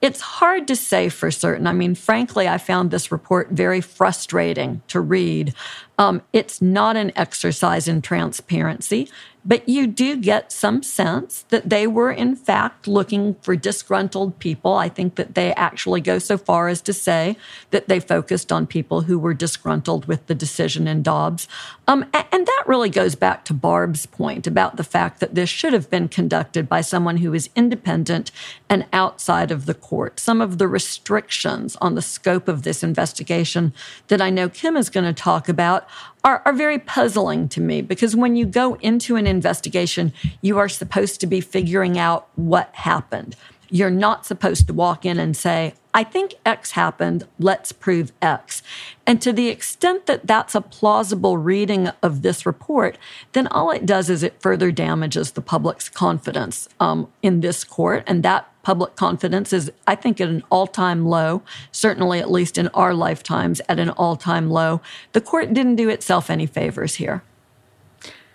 It's 0.00 0.20
hard 0.22 0.66
to 0.68 0.76
say 0.76 1.10
for 1.10 1.30
certain. 1.30 1.66
I 1.66 1.72
mean, 1.72 1.94
frankly, 1.94 2.48
I 2.48 2.56
found 2.56 2.90
this 2.90 3.12
report 3.12 3.50
very 3.50 3.82
frustrating 3.82 4.80
to 4.88 5.00
read. 5.00 5.52
Um, 6.00 6.22
it's 6.32 6.62
not 6.62 6.96
an 6.96 7.12
exercise 7.14 7.86
in 7.86 8.00
transparency. 8.00 9.10
But 9.44 9.68
you 9.68 9.86
do 9.86 10.16
get 10.16 10.52
some 10.52 10.82
sense 10.82 11.46
that 11.48 11.70
they 11.70 11.86
were, 11.86 12.10
in 12.10 12.36
fact, 12.36 12.86
looking 12.86 13.36
for 13.40 13.56
disgruntled 13.56 14.38
people. 14.38 14.74
I 14.74 14.90
think 14.90 15.14
that 15.14 15.34
they 15.34 15.54
actually 15.54 16.02
go 16.02 16.18
so 16.18 16.36
far 16.36 16.68
as 16.68 16.82
to 16.82 16.92
say 16.92 17.36
that 17.70 17.88
they 17.88 18.00
focused 18.00 18.52
on 18.52 18.66
people 18.66 19.02
who 19.02 19.18
were 19.18 19.32
disgruntled 19.32 20.04
with 20.04 20.26
the 20.26 20.34
decision 20.34 20.86
in 20.86 21.02
Dobbs. 21.02 21.48
Um, 21.88 22.04
and 22.12 22.46
that 22.46 22.64
really 22.66 22.90
goes 22.90 23.14
back 23.14 23.46
to 23.46 23.54
Barb's 23.54 24.04
point 24.04 24.46
about 24.46 24.76
the 24.76 24.84
fact 24.84 25.20
that 25.20 25.34
this 25.34 25.48
should 25.48 25.72
have 25.72 25.88
been 25.88 26.08
conducted 26.08 26.68
by 26.68 26.82
someone 26.82 27.16
who 27.18 27.32
is 27.32 27.48
independent 27.56 28.30
and 28.68 28.86
outside 28.92 29.50
of 29.50 29.64
the 29.64 29.74
court. 29.74 30.20
Some 30.20 30.42
of 30.42 30.58
the 30.58 30.68
restrictions 30.68 31.76
on 31.76 31.94
the 31.94 32.02
scope 32.02 32.46
of 32.46 32.62
this 32.62 32.82
investigation 32.82 33.72
that 34.08 34.20
I 34.20 34.28
know 34.28 34.50
Kim 34.50 34.76
is 34.76 34.90
going 34.90 35.06
to 35.06 35.14
talk 35.14 35.48
about 35.48 35.88
are, 36.24 36.42
are 36.44 36.52
very 36.52 36.78
puzzling 36.78 37.48
to 37.50 37.60
me 37.60 37.82
because 37.82 38.14
when 38.14 38.36
you 38.36 38.46
go 38.46 38.74
into 38.76 39.16
an 39.16 39.26
investigation, 39.26 40.12
you 40.42 40.58
are 40.58 40.68
supposed 40.68 41.20
to 41.20 41.26
be 41.26 41.40
figuring 41.40 41.98
out 41.98 42.28
what 42.36 42.74
happened. 42.74 43.36
You're 43.70 43.90
not 43.90 44.26
supposed 44.26 44.66
to 44.66 44.74
walk 44.74 45.06
in 45.06 45.18
and 45.18 45.36
say, 45.36 45.74
I 45.92 46.04
think 46.04 46.34
X 46.44 46.72
happened, 46.72 47.26
let's 47.38 47.72
prove 47.72 48.12
X. 48.20 48.62
And 49.06 49.20
to 49.22 49.32
the 49.32 49.48
extent 49.48 50.06
that 50.06 50.26
that's 50.26 50.54
a 50.54 50.60
plausible 50.60 51.36
reading 51.36 51.88
of 52.02 52.22
this 52.22 52.46
report, 52.46 52.98
then 53.32 53.46
all 53.48 53.70
it 53.70 53.86
does 53.86 54.10
is 54.10 54.22
it 54.22 54.40
further 54.40 54.70
damages 54.70 55.32
the 55.32 55.40
public's 55.40 55.88
confidence 55.88 56.68
um, 56.78 57.08
in 57.22 57.40
this 57.40 57.64
court. 57.64 58.04
And 58.06 58.22
that 58.22 58.49
public 58.62 58.96
confidence 58.96 59.52
is, 59.52 59.70
I 59.86 59.94
think, 59.94 60.20
at 60.20 60.28
an 60.28 60.42
all 60.50 60.66
time 60.66 61.06
low, 61.06 61.42
certainly 61.72 62.18
at 62.18 62.30
least 62.30 62.58
in 62.58 62.68
our 62.68 62.94
lifetimes, 62.94 63.60
at 63.68 63.78
an 63.78 63.90
all 63.90 64.16
time 64.16 64.50
low. 64.50 64.80
The 65.12 65.20
court 65.20 65.52
didn't 65.52 65.76
do 65.76 65.88
itself 65.88 66.30
any 66.30 66.46
favors 66.46 66.96
here. 66.96 67.22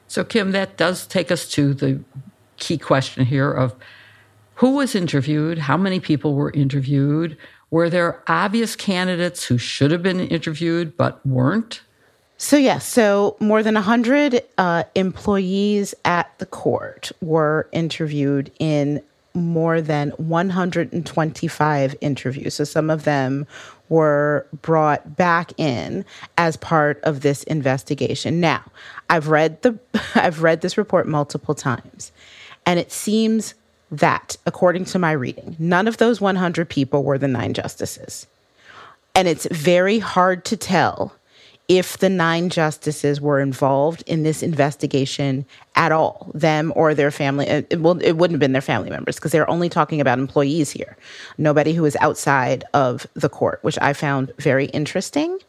So, 0.07 0.23
Kim, 0.23 0.51
that 0.51 0.77
does 0.77 1.07
take 1.07 1.31
us 1.31 1.47
to 1.49 1.73
the 1.73 1.99
key 2.57 2.77
question 2.77 3.25
here 3.25 3.51
of 3.51 3.75
who 4.55 4.75
was 4.75 4.95
interviewed? 4.95 5.57
How 5.57 5.77
many 5.77 5.99
people 5.99 6.35
were 6.35 6.51
interviewed? 6.51 7.37
Were 7.69 7.89
there 7.89 8.23
obvious 8.27 8.75
candidates 8.75 9.45
who 9.45 9.57
should 9.57 9.91
have 9.91 10.01
been 10.01 10.19
interviewed 10.19 10.95
but 10.95 11.25
weren't? 11.25 11.81
So, 12.37 12.57
yes, 12.57 12.65
yeah, 12.65 12.77
so 12.79 13.37
more 13.39 13.63
than 13.63 13.75
100 13.75 14.41
uh, 14.57 14.83
employees 14.93 15.95
at 16.03 16.37
the 16.37 16.45
court 16.45 17.11
were 17.21 17.69
interviewed 17.71 18.51
in 18.59 19.01
more 19.35 19.81
than 19.81 20.09
125 20.11 21.95
interviews. 22.01 22.53
So, 22.55 22.63
some 22.63 22.89
of 22.89 23.03
them 23.03 23.45
were 23.89 24.47
brought 24.61 25.15
back 25.15 25.51
in 25.57 26.05
as 26.37 26.57
part 26.57 26.99
of 27.03 27.21
this 27.21 27.43
investigation. 27.43 28.39
Now, 28.39 28.63
I've 29.09 29.27
read 29.27 29.61
the 29.61 29.77
I've 30.15 30.41
read 30.41 30.61
this 30.61 30.77
report 30.77 31.07
multiple 31.07 31.55
times, 31.55 32.11
and 32.65 32.79
it 32.79 32.91
seems 32.91 33.53
that, 33.91 34.37
according 34.45 34.85
to 34.85 34.99
my 34.99 35.11
reading, 35.11 35.55
none 35.59 35.87
of 35.87 35.97
those 35.97 36.19
100 36.19 36.69
people 36.69 37.03
were 37.03 37.17
the 37.17 37.27
nine 37.27 37.53
justices. 37.53 38.27
And 39.13 39.27
it's 39.27 39.47
very 39.51 39.99
hard 39.99 40.43
to 40.45 40.57
tell 40.57 41.15
if 41.67 41.97
the 41.97 42.09
nine 42.09 42.49
justices 42.49 43.19
were 43.19 43.39
involved 43.39 44.03
in 44.05 44.23
this 44.23 44.43
investigation 44.43 45.45
at 45.75 45.91
all, 45.91 46.31
them 46.33 46.71
or 46.75 46.93
their 46.93 47.11
family. 47.11 47.47
It, 47.47 47.79
well, 47.81 47.99
it 48.01 48.13
wouldn't 48.13 48.35
have 48.35 48.39
been 48.39 48.53
their 48.53 48.61
family 48.61 48.89
members 48.89 49.15
because 49.15 49.31
they're 49.31 49.49
only 49.49 49.67
talking 49.67 49.99
about 49.99 50.19
employees 50.19 50.71
here, 50.71 50.95
nobody 51.37 51.73
who 51.73 51.85
is 51.85 51.97
outside 51.99 52.63
of 52.73 53.07
the 53.13 53.29
court, 53.29 53.59
which 53.63 53.77
I 53.81 53.93
found 53.93 54.31
very 54.37 54.65
interesting. 54.67 55.39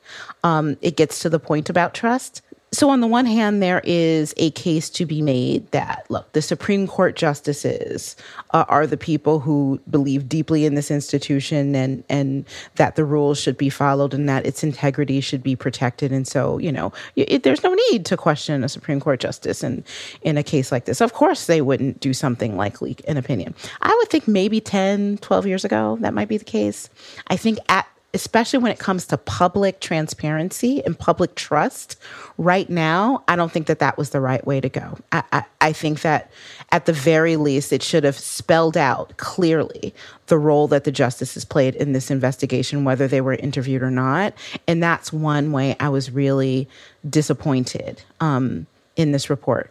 Um, 0.42 0.76
it 0.80 0.96
gets 0.96 1.20
to 1.20 1.28
the 1.28 1.38
point 1.38 1.68
about 1.68 1.94
trust. 1.94 2.42
So, 2.72 2.90
on 2.90 3.00
the 3.00 3.06
one 3.06 3.26
hand, 3.26 3.62
there 3.62 3.80
is 3.84 4.34
a 4.38 4.50
case 4.50 4.90
to 4.90 5.06
be 5.06 5.22
made 5.22 5.70
that, 5.70 6.04
look, 6.08 6.32
the 6.32 6.42
Supreme 6.42 6.88
Court 6.88 7.14
justices 7.14 8.16
uh, 8.50 8.64
are 8.68 8.88
the 8.88 8.96
people 8.96 9.38
who 9.38 9.80
believe 9.88 10.28
deeply 10.28 10.64
in 10.64 10.74
this 10.74 10.90
institution 10.90 11.76
and, 11.76 12.02
and 12.08 12.44
that 12.74 12.96
the 12.96 13.04
rules 13.04 13.40
should 13.40 13.56
be 13.56 13.70
followed 13.70 14.12
and 14.12 14.28
that 14.28 14.44
its 14.44 14.64
integrity 14.64 15.20
should 15.20 15.44
be 15.44 15.54
protected. 15.54 16.10
And 16.10 16.26
so, 16.26 16.58
you 16.58 16.72
know, 16.72 16.92
it, 17.14 17.44
there's 17.44 17.62
no 17.62 17.72
need 17.90 18.04
to 18.06 18.16
question 18.16 18.64
a 18.64 18.68
Supreme 18.68 18.98
Court 18.98 19.20
justice 19.20 19.62
in, 19.62 19.84
in 20.22 20.36
a 20.36 20.42
case 20.42 20.72
like 20.72 20.86
this. 20.86 21.00
Of 21.00 21.12
course, 21.12 21.46
they 21.46 21.62
wouldn't 21.62 22.00
do 22.00 22.12
something 22.12 22.56
like 22.56 22.82
leak 22.82 23.00
an 23.06 23.16
opinion. 23.16 23.54
I 23.80 23.94
would 23.96 24.08
think 24.08 24.26
maybe 24.26 24.60
10, 24.60 25.18
12 25.18 25.46
years 25.46 25.64
ago, 25.64 25.98
that 26.00 26.14
might 26.14 26.28
be 26.28 26.36
the 26.36 26.44
case. 26.44 26.90
I 27.28 27.36
think 27.36 27.58
at 27.68 27.86
especially 28.16 28.58
when 28.58 28.72
it 28.72 28.78
comes 28.78 29.06
to 29.06 29.18
public 29.18 29.78
transparency 29.78 30.82
and 30.86 30.98
public 30.98 31.34
trust, 31.34 32.00
right 32.38 32.70
now, 32.70 33.22
I 33.28 33.36
don't 33.36 33.52
think 33.52 33.66
that 33.66 33.78
that 33.80 33.98
was 33.98 34.08
the 34.08 34.22
right 34.22 34.44
way 34.46 34.58
to 34.58 34.70
go. 34.70 34.98
I, 35.12 35.22
I, 35.32 35.44
I, 35.60 35.72
think 35.74 36.00
that 36.00 36.30
at 36.72 36.86
the 36.86 36.94
very 36.94 37.36
least, 37.36 37.74
it 37.74 37.82
should 37.82 38.04
have 38.04 38.18
spelled 38.18 38.74
out 38.74 39.14
clearly 39.18 39.94
the 40.28 40.38
role 40.38 40.66
that 40.68 40.84
the 40.84 40.90
justices 40.90 41.44
played 41.44 41.74
in 41.74 41.92
this 41.92 42.10
investigation, 42.10 42.84
whether 42.84 43.06
they 43.06 43.20
were 43.20 43.34
interviewed 43.34 43.82
or 43.82 43.90
not. 43.90 44.32
And 44.66 44.82
that's 44.82 45.12
one 45.12 45.52
way 45.52 45.76
I 45.78 45.90
was 45.90 46.10
really 46.10 46.70
disappointed 47.08 48.02
um, 48.20 48.66
in 48.96 49.12
this 49.12 49.28
report. 49.28 49.70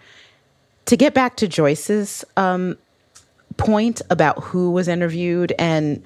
To 0.85 0.95
get 0.95 1.15
back 1.15 1.35
to 1.37 1.47
Joyce's 1.47 2.23
um, 2.37 2.77
point 3.57 4.03
about 4.11 4.43
who 4.43 4.69
was 4.69 4.87
interviewed 4.87 5.51
and 5.57 6.03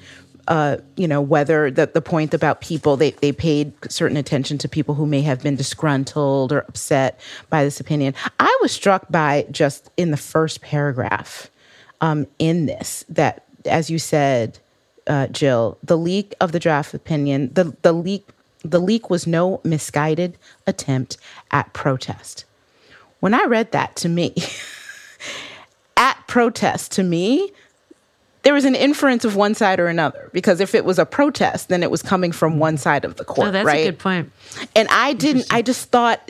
uh, 0.50 0.78
you 0.98 1.08
know, 1.08 1.22
whether 1.22 1.70
the, 1.70 1.86
the 1.86 2.02
point 2.02 2.34
about 2.34 2.60
people, 2.60 2.98
they, 2.98 3.12
they 3.12 3.32
paid 3.32 3.72
certain 3.90 4.18
attention 4.18 4.58
to 4.58 4.68
people 4.68 4.96
who 4.96 5.06
may 5.06 5.22
have 5.22 5.42
been 5.44 5.56
disgruntled 5.56 6.52
or 6.52 6.66
upset 6.68 7.20
by 7.50 7.64
this 7.64 7.80
opinion. 7.80 8.16
I 8.40 8.58
was 8.62 8.72
struck 8.72 9.10
by 9.12 9.46
just 9.52 9.92
in 9.96 10.10
the 10.10 10.18
first 10.18 10.62
paragraph 10.62 11.52
um, 12.02 12.26
in 12.40 12.66
this 12.66 13.06
that, 13.10 13.46
as 13.66 13.92
you 13.92 14.00
said, 14.00 14.58
uh, 15.06 15.28
Jill, 15.28 15.78
the 15.84 15.98
leak 15.98 16.34
of 16.42 16.52
the 16.52 16.60
draft 16.60 16.96
opinion, 16.96 17.54
the, 17.54 17.76
the 17.84 17.94
leak 17.94 18.28
the 18.64 18.80
leak 18.80 19.10
was 19.10 19.26
no 19.26 19.62
misguided 19.64 20.38
attempt 20.68 21.16
at 21.50 21.72
protest. 21.72 22.44
When 23.22 23.34
I 23.34 23.46
read 23.46 23.72
that 23.72 23.96
to 23.98 24.10
me, 24.10 24.36
at 25.98 26.28
protest 26.28 26.92
to 26.94 27.04
me 27.04 27.54
there 28.44 28.54
was 28.54 28.66
an 28.66 28.76
inference 28.76 29.26
of 29.26 29.36
one 29.36 29.54
side 29.54 29.80
or 29.80 29.88
another 29.88 30.30
because 30.32 30.60
if 30.60 30.74
it 30.74 30.86
was 30.86 30.98
a 30.98 31.06
protest, 31.06 31.70
then 31.70 31.84
it 31.84 31.92
was 31.92 32.02
coming 32.02 32.32
from 32.32 32.58
one 32.58 32.78
side 32.78 33.04
of 33.04 33.16
the 33.16 33.26
court. 33.26 33.50
Oh, 33.50 33.52
that's 33.52 33.66
right? 33.66 33.82
a 33.82 33.92
good 33.92 34.00
point. 34.00 34.32
And 34.76 34.88
I 34.90 35.14
didn't. 35.14 35.48
I 35.52 35.62
just 35.62 35.90
thought 35.90 36.30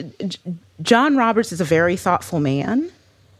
John 0.82 1.16
Roberts 1.18 1.52
is 1.52 1.62
a 1.62 1.66
very 1.66 1.96
thoughtful 1.96 2.40
man, 2.40 2.92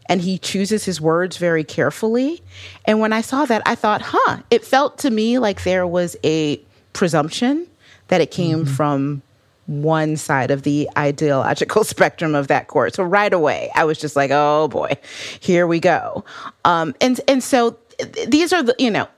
and 0.06 0.20
he 0.20 0.38
chooses 0.38 0.84
his 0.84 1.00
words 1.00 1.36
very 1.36 1.64
carefully. 1.64 2.42
And 2.84 3.00
when 3.00 3.12
I 3.12 3.22
saw 3.22 3.44
that, 3.46 3.62
I 3.66 3.74
thought, 3.74 4.02
huh, 4.04 4.38
it 4.50 4.64
felt 4.64 4.98
to 4.98 5.10
me 5.10 5.38
like 5.38 5.64
there 5.64 5.86
was 5.86 6.16
a 6.22 6.60
presumption 6.92 7.66
that 8.08 8.20
it 8.20 8.30
came 8.30 8.64
mm-hmm. 8.64 8.74
from 8.74 9.22
one 9.66 10.16
side 10.16 10.50
of 10.50 10.62
the 10.62 10.88
ideological 10.98 11.84
spectrum 11.84 12.34
of 12.34 12.48
that 12.48 12.68
court. 12.68 12.94
So 12.94 13.02
right 13.02 13.32
away, 13.32 13.70
I 13.74 13.84
was 13.84 13.98
just 13.98 14.16
like, 14.16 14.30
oh 14.32 14.68
boy, 14.68 14.96
here 15.40 15.66
we 15.66 15.80
go. 15.80 16.24
Um, 16.64 16.94
and 17.00 17.20
and 17.26 17.42
so 17.42 17.76
these 18.28 18.52
are 18.52 18.62
the, 18.62 18.74
you 18.78 18.90
know, 18.90 19.08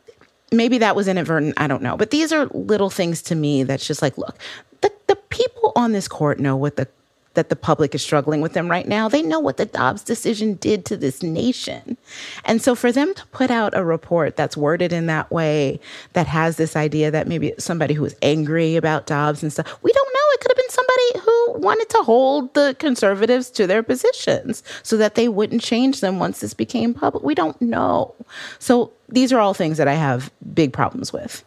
maybe 0.52 0.78
that 0.78 0.94
was 0.94 1.08
inadvertent. 1.08 1.54
I 1.56 1.66
don't 1.66 1.82
know. 1.82 1.96
But 1.96 2.10
these 2.10 2.32
are 2.32 2.46
little 2.46 2.90
things 2.90 3.22
to 3.22 3.34
me 3.34 3.62
that's 3.62 3.86
just 3.86 4.02
like, 4.02 4.18
look, 4.18 4.38
the, 4.80 4.92
the 5.06 5.16
people 5.16 5.72
on 5.76 5.92
this 5.92 6.08
court 6.08 6.38
know 6.38 6.56
what 6.56 6.76
the 6.76 6.88
that 7.34 7.48
the 7.48 7.56
public 7.56 7.94
is 7.94 8.02
struggling 8.02 8.40
with 8.40 8.52
them 8.52 8.70
right 8.70 8.86
now. 8.86 9.08
They 9.08 9.22
know 9.22 9.40
what 9.40 9.56
the 9.56 9.66
Dobbs 9.66 10.02
decision 10.02 10.54
did 10.54 10.84
to 10.86 10.96
this 10.96 11.22
nation. 11.22 11.96
And 12.44 12.60
so 12.60 12.74
for 12.74 12.92
them 12.92 13.14
to 13.14 13.26
put 13.28 13.50
out 13.50 13.76
a 13.76 13.84
report 13.84 14.36
that's 14.36 14.56
worded 14.56 14.92
in 14.92 15.06
that 15.06 15.30
way, 15.30 15.80
that 16.12 16.26
has 16.26 16.56
this 16.56 16.76
idea 16.76 17.10
that 17.10 17.28
maybe 17.28 17.54
somebody 17.58 17.94
who 17.94 18.04
is 18.04 18.16
angry 18.22 18.76
about 18.76 19.06
Dobbs 19.06 19.42
and 19.42 19.52
stuff, 19.52 19.78
we 19.82 19.92
don't 19.92 20.14
know. 20.14 20.20
It 20.34 20.40
could 20.40 20.50
have 20.50 20.56
been 20.56 20.70
somebody 20.70 21.26
who 21.26 21.52
wanted 21.60 21.88
to 21.90 21.98
hold 21.98 22.54
the 22.54 22.76
conservatives 22.78 23.50
to 23.50 23.66
their 23.66 23.82
positions 23.82 24.62
so 24.82 24.96
that 24.96 25.14
they 25.14 25.28
wouldn't 25.28 25.62
change 25.62 26.00
them 26.00 26.18
once 26.18 26.40
this 26.40 26.54
became 26.54 26.94
public. 26.94 27.22
We 27.22 27.34
don't 27.34 27.60
know. 27.60 28.14
So 28.58 28.92
these 29.08 29.32
are 29.32 29.40
all 29.40 29.54
things 29.54 29.78
that 29.78 29.88
I 29.88 29.94
have 29.94 30.30
big 30.54 30.72
problems 30.72 31.12
with. 31.12 31.44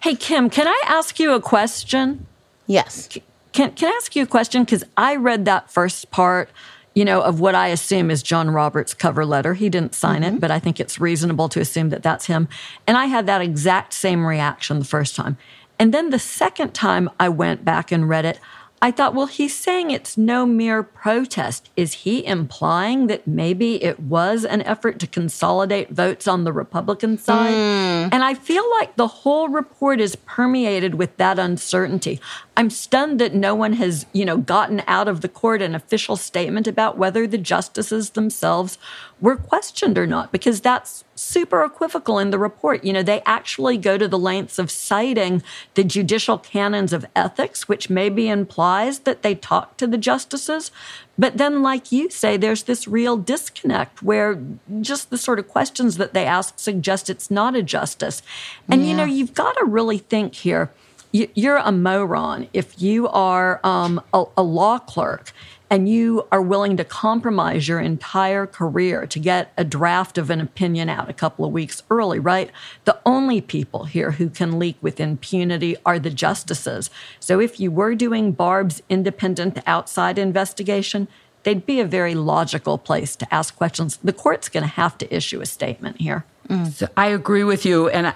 Hey, 0.00 0.16
Kim, 0.16 0.50
can 0.50 0.66
I 0.66 0.82
ask 0.86 1.20
you 1.20 1.32
a 1.32 1.40
question? 1.40 2.26
Yes. 2.66 3.08
Can, 3.52 3.72
can 3.72 3.92
I 3.92 3.96
ask 3.96 4.16
you 4.16 4.22
a 4.22 4.26
question? 4.26 4.64
Because 4.64 4.84
I 4.96 5.16
read 5.16 5.44
that 5.44 5.70
first 5.70 6.10
part, 6.10 6.50
you 6.94 7.04
know, 7.04 7.22
of 7.22 7.40
what 7.40 7.54
I 7.54 7.68
assume 7.68 8.10
is 8.10 8.22
John 8.22 8.50
Roberts' 8.50 8.94
cover 8.94 9.24
letter. 9.24 9.54
He 9.54 9.68
didn't 9.68 9.94
sign 9.94 10.22
mm-hmm. 10.22 10.36
it, 10.36 10.40
but 10.40 10.50
I 10.50 10.58
think 10.58 10.80
it's 10.80 11.00
reasonable 11.00 11.48
to 11.50 11.60
assume 11.60 11.90
that 11.90 12.02
that's 12.02 12.26
him. 12.26 12.48
And 12.86 12.96
I 12.96 13.06
had 13.06 13.26
that 13.26 13.40
exact 13.40 13.92
same 13.92 14.26
reaction 14.26 14.78
the 14.78 14.84
first 14.84 15.14
time. 15.16 15.36
And 15.78 15.92
then 15.92 16.10
the 16.10 16.18
second 16.18 16.74
time 16.74 17.10
I 17.18 17.28
went 17.28 17.64
back 17.64 17.92
and 17.92 18.08
read 18.08 18.24
it, 18.24 18.38
I 18.82 18.90
thought, 18.90 19.14
well, 19.14 19.26
he's 19.26 19.54
saying 19.54 19.92
it's 19.92 20.18
no 20.18 20.44
mere 20.44 20.82
protest. 20.82 21.70
Is 21.76 21.92
he 21.92 22.26
implying 22.26 23.06
that 23.06 23.28
maybe 23.28 23.82
it 23.82 24.00
was 24.00 24.44
an 24.44 24.60
effort 24.62 24.98
to 24.98 25.06
consolidate 25.06 25.90
votes 25.90 26.26
on 26.26 26.42
the 26.42 26.52
Republican 26.52 27.16
side? 27.16 27.54
Mm. 27.54 28.08
And 28.12 28.24
I 28.24 28.34
feel 28.34 28.68
like 28.80 28.96
the 28.96 29.06
whole 29.06 29.48
report 29.48 30.00
is 30.00 30.16
permeated 30.16 30.96
with 30.96 31.16
that 31.18 31.38
uncertainty. 31.38 32.20
I'm 32.54 32.68
stunned 32.68 33.18
that 33.18 33.34
no 33.34 33.54
one 33.54 33.72
has, 33.74 34.04
you 34.12 34.26
know, 34.26 34.36
gotten 34.36 34.82
out 34.86 35.08
of 35.08 35.22
the 35.22 35.28
court 35.28 35.62
an 35.62 35.74
official 35.74 36.16
statement 36.16 36.66
about 36.66 36.98
whether 36.98 37.26
the 37.26 37.38
justices 37.38 38.10
themselves 38.10 38.76
were 39.22 39.36
questioned 39.36 39.96
or 39.96 40.06
not, 40.06 40.30
because 40.32 40.60
that's 40.60 41.02
super 41.14 41.64
equivocal 41.64 42.18
in 42.18 42.30
the 42.30 42.38
report. 42.38 42.84
You 42.84 42.92
know, 42.92 43.02
they 43.02 43.22
actually 43.24 43.78
go 43.78 43.96
to 43.96 44.06
the 44.06 44.18
lengths 44.18 44.58
of 44.58 44.70
citing 44.70 45.42
the 45.74 45.84
judicial 45.84 46.36
canons 46.36 46.92
of 46.92 47.06
ethics, 47.16 47.68
which 47.68 47.88
maybe 47.88 48.28
implies 48.28 49.00
that 49.00 49.22
they 49.22 49.34
talked 49.34 49.78
to 49.78 49.86
the 49.86 49.96
justices. 49.96 50.70
But 51.18 51.38
then, 51.38 51.62
like 51.62 51.90
you 51.90 52.10
say, 52.10 52.36
there's 52.36 52.64
this 52.64 52.86
real 52.86 53.16
disconnect 53.16 54.02
where 54.02 54.42
just 54.82 55.08
the 55.08 55.18
sort 55.18 55.38
of 55.38 55.48
questions 55.48 55.96
that 55.96 56.12
they 56.12 56.26
ask 56.26 56.58
suggest 56.58 57.08
it's 57.08 57.30
not 57.30 57.56
a 57.56 57.62
justice. 57.62 58.20
And, 58.68 58.82
yeah. 58.82 58.90
you 58.90 58.96
know, 58.96 59.04
you've 59.04 59.34
got 59.34 59.56
to 59.56 59.64
really 59.64 59.98
think 59.98 60.34
here 60.34 60.70
you're 61.12 61.58
a 61.58 61.72
moron 61.72 62.48
if 62.52 62.80
you 62.80 63.08
are 63.08 63.60
um, 63.62 64.00
a, 64.12 64.24
a 64.36 64.42
law 64.42 64.78
clerk 64.78 65.32
and 65.72 65.88
you 65.88 66.26
are 66.30 66.42
willing 66.42 66.76
to 66.76 66.84
compromise 66.84 67.66
your 67.66 67.80
entire 67.80 68.46
career 68.46 69.06
to 69.06 69.18
get 69.18 69.54
a 69.56 69.64
draft 69.64 70.18
of 70.18 70.28
an 70.28 70.38
opinion 70.38 70.90
out 70.90 71.08
a 71.08 71.14
couple 71.14 71.46
of 71.46 71.52
weeks 71.52 71.82
early, 71.88 72.18
right? 72.18 72.50
The 72.84 72.98
only 73.06 73.40
people 73.40 73.84
here 73.84 74.10
who 74.10 74.28
can 74.28 74.58
leak 74.58 74.76
with 74.82 75.00
impunity 75.00 75.76
are 75.86 75.98
the 75.98 76.10
justices. 76.10 76.90
So 77.20 77.40
if 77.40 77.58
you 77.58 77.70
were 77.70 77.94
doing 77.94 78.32
Barb's 78.32 78.82
independent 78.90 79.60
outside 79.66 80.18
investigation, 80.18 81.08
they'd 81.44 81.64
be 81.64 81.80
a 81.80 81.86
very 81.86 82.14
logical 82.14 82.76
place 82.76 83.16
to 83.16 83.34
ask 83.34 83.56
questions. 83.56 83.96
The 84.04 84.12
court's 84.12 84.50
going 84.50 84.64
to 84.64 84.68
have 84.68 84.98
to 84.98 85.14
issue 85.14 85.40
a 85.40 85.46
statement 85.46 86.02
here. 86.02 86.26
Mm. 86.48 86.70
So 86.70 86.88
I 86.98 87.06
agree 87.06 87.44
with 87.44 87.64
you. 87.64 87.88
And 87.88 88.14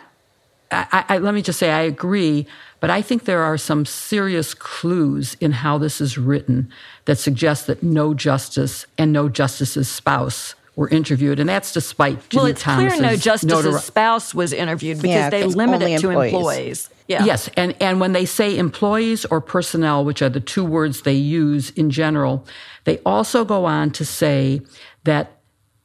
I, 0.71 0.87
I, 0.93 1.14
I, 1.14 1.19
let 1.19 1.35
me 1.35 1.43
just 1.43 1.59
say, 1.59 1.71
I 1.71 1.83
agree. 1.83 2.47
But 2.81 2.91
I 2.91 3.03
think 3.03 3.25
there 3.25 3.43
are 3.43 3.57
some 3.57 3.85
serious 3.87 4.53
clues 4.55 5.35
in 5.41 5.53
how 5.53 5.79
this 5.79 6.01
is 6.01 6.19
written 6.19 6.71
that 7.07 7.17
suggest 7.19 7.67
that 7.69 7.83
no 7.83 8.14
justice 8.14 8.87
and 8.99 9.12
no 9.12 9.29
justice's 9.29 9.89
spouse 9.89 10.55
were 10.77 10.89
interviewed, 10.91 11.41
and 11.41 11.49
that's 11.49 11.73
despite 11.73 12.29
Ginny 12.29 12.43
well, 12.43 12.51
it's 12.51 12.62
Thomas's 12.62 12.99
clear 12.99 13.11
no 13.11 13.17
justice's 13.17 13.64
notori- 13.64 13.81
spouse 13.81 14.35
was 14.35 14.53
interviewed 14.53 14.99
because 14.99 15.14
Yeah, 15.14 15.31
they 15.31 15.43
it's 15.45 15.57
limit 15.57 15.81
it 15.81 16.01
to 16.01 16.11
employees. 16.11 16.35
employees. 16.35 16.91
Yeah. 17.09 17.25
Yes, 17.25 17.49
and, 17.57 17.75
and 17.81 17.99
when 17.99 18.12
they 18.12 18.27
say 18.27 18.59
employees 18.59 19.25
or 19.27 19.41
personnel, 19.41 20.05
which 20.05 20.21
are 20.21 20.29
the 20.29 20.39
two 20.41 20.64
words 20.67 21.03
they 21.03 21.14
use 21.14 21.71
in 21.71 21.89
general, 21.89 22.45
they 22.85 22.99
also 23.07 23.43
go 23.45 23.64
on 23.64 23.91
to 23.93 24.05
say 24.05 24.61
that 25.05 25.33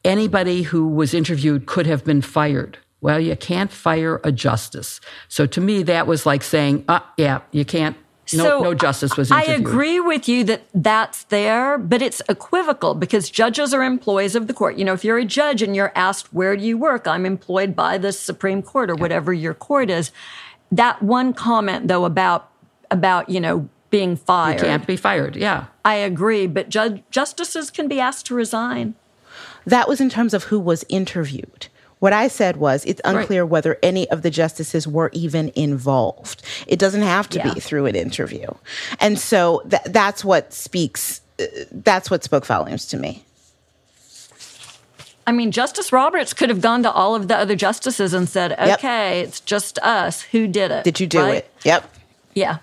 anybody 0.04 0.62
who 0.62 0.86
was 0.86 1.14
interviewed 1.14 1.64
could 1.64 1.86
have 1.86 2.04
been 2.04 2.20
fired. 2.20 2.76
Well, 3.02 3.18
you 3.18 3.36
can't 3.36 3.70
fire 3.70 4.20
a 4.22 4.32
justice. 4.32 5.00
So 5.28 5.44
to 5.44 5.60
me, 5.60 5.82
that 5.82 6.06
was 6.06 6.24
like 6.24 6.42
saying, 6.42 6.84
uh, 6.88 7.00
yeah, 7.18 7.40
you 7.50 7.64
can't. 7.64 7.96
No, 8.32 8.44
So, 8.44 8.62
no 8.62 8.74
justice 8.74 9.16
was 9.16 9.30
I 9.32 9.42
agree 9.42 9.98
with 9.98 10.28
you 10.28 10.44
that 10.44 10.62
that's 10.72 11.24
there, 11.24 11.76
but 11.76 12.00
it's 12.00 12.22
equivocal 12.28 12.94
because 12.94 13.28
judges 13.28 13.74
are 13.74 13.82
employees 13.82 14.36
of 14.36 14.46
the 14.46 14.54
court. 14.54 14.78
You 14.78 14.84
know, 14.84 14.92
if 14.92 15.04
you're 15.04 15.18
a 15.18 15.24
judge 15.24 15.60
and 15.60 15.74
you're 15.74 15.92
asked, 15.96 16.32
where 16.32 16.56
do 16.56 16.64
you 16.64 16.78
work? 16.78 17.08
I'm 17.08 17.26
employed 17.26 17.74
by 17.74 17.98
the 17.98 18.12
Supreme 18.12 18.62
Court 18.62 18.88
or 18.88 18.94
whatever 18.94 19.32
your 19.32 19.52
court 19.52 19.90
is. 19.90 20.12
That 20.70 21.02
one 21.02 21.34
comment 21.34 21.88
though 21.88 22.04
about, 22.04 22.48
about, 22.90 23.28
you 23.28 23.40
know, 23.40 23.68
being 23.90 24.16
fired. 24.16 24.60
You 24.60 24.66
Can't 24.66 24.86
be 24.86 24.96
fired. 24.96 25.34
Yeah. 25.34 25.66
I 25.84 25.96
agree, 25.96 26.46
but 26.46 26.68
judge, 26.68 27.02
justices 27.10 27.70
can 27.72 27.88
be 27.88 27.98
asked 27.98 28.26
to 28.26 28.34
resign. 28.34 28.94
That 29.66 29.88
was 29.88 30.00
in 30.00 30.08
terms 30.08 30.32
of 30.32 30.44
who 30.44 30.60
was 30.60 30.84
interviewed. 30.88 31.66
What 32.02 32.12
I 32.12 32.26
said 32.26 32.56
was 32.56 32.84
it's 32.84 33.00
unclear 33.04 33.46
whether 33.46 33.78
any 33.80 34.10
of 34.10 34.22
the 34.22 34.30
justices 34.30 34.88
were 34.88 35.08
even 35.12 35.52
involved. 35.54 36.42
It 36.66 36.80
doesn't 36.80 37.02
have 37.02 37.28
to 37.28 37.38
Yeah. 37.38 37.54
be 37.54 37.60
through 37.60 37.86
an 37.86 37.94
interview. 37.94 38.48
And 38.98 39.20
so 39.20 39.62
tha 39.64 39.78
that's 39.86 40.24
what 40.24 40.52
speaks, 40.52 41.20
uh, 41.38 41.44
that's 41.70 42.10
what 42.10 42.24
spoke 42.24 42.44
volumes 42.44 42.86
to 42.86 42.96
me. 42.96 43.22
I 45.28 45.30
mean, 45.30 45.52
Justice 45.52 45.92
Roberts 45.92 46.32
could 46.34 46.48
have 46.48 46.60
gone 46.60 46.82
to 46.82 46.90
all 46.90 47.14
of 47.14 47.28
the 47.28 47.36
other 47.36 47.54
justices 47.54 48.12
and 48.14 48.28
said, 48.28 48.50
Yep. 48.50 48.78
okay, 48.80 49.20
it's 49.20 49.38
just 49.38 49.78
us. 49.78 50.22
Who 50.22 50.48
did 50.48 50.72
it? 50.72 50.82
Did 50.82 50.98
you 50.98 51.06
do 51.06 51.20
Right? 51.20 51.34
it? 51.36 51.50
Yep. 51.62 51.88
Yeah. 52.34 52.56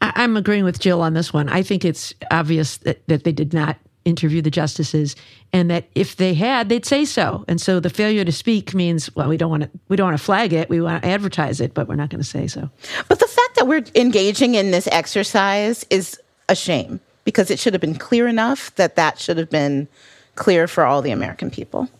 I- 0.00 0.12
I'm 0.22 0.36
agreeing 0.36 0.62
with 0.62 0.78
Jill 0.78 1.02
on 1.02 1.14
this 1.14 1.32
one. 1.32 1.48
I 1.48 1.62
think 1.64 1.84
it's 1.84 2.14
obvious 2.30 2.76
that, 2.86 3.04
that 3.08 3.24
they 3.24 3.32
did 3.32 3.52
not 3.52 3.76
interview 4.06 4.40
the 4.40 4.50
justices, 4.50 5.16
and 5.52 5.70
that 5.70 5.88
if 5.94 6.16
they 6.16 6.32
had, 6.32 6.68
they'd 6.68 6.86
say 6.86 7.04
so. 7.04 7.44
And 7.48 7.60
so 7.60 7.80
the 7.80 7.90
failure 7.90 8.24
to 8.24 8.32
speak 8.32 8.72
means, 8.72 9.14
well, 9.14 9.28
we 9.28 9.36
don't 9.36 9.50
want 9.50 9.64
to 9.64 9.70
we 9.88 9.96
don't 9.96 10.06
want 10.06 10.18
to 10.18 10.24
flag 10.24 10.52
it, 10.52 10.70
we 10.70 10.80
want 10.80 11.02
to 11.02 11.08
advertise 11.08 11.60
it, 11.60 11.74
but 11.74 11.88
we're 11.88 11.96
not 11.96 12.08
going 12.08 12.22
to 12.22 12.28
say 12.28 12.46
so. 12.46 12.70
But 13.08 13.18
the 13.18 13.26
fact 13.26 13.56
that 13.56 13.66
we're 13.66 13.84
engaging 13.94 14.54
in 14.54 14.70
this 14.70 14.86
exercise 14.88 15.84
is 15.90 16.18
a 16.48 16.54
shame 16.54 17.00
because 17.24 17.50
it 17.50 17.58
should 17.58 17.74
have 17.74 17.80
been 17.80 17.98
clear 17.98 18.28
enough 18.28 18.74
that 18.76 18.96
that 18.96 19.18
should 19.18 19.36
have 19.36 19.50
been 19.50 19.88
clear 20.36 20.66
for 20.68 20.84
all 20.84 21.02
the 21.02 21.10
American 21.10 21.50
people. 21.50 21.90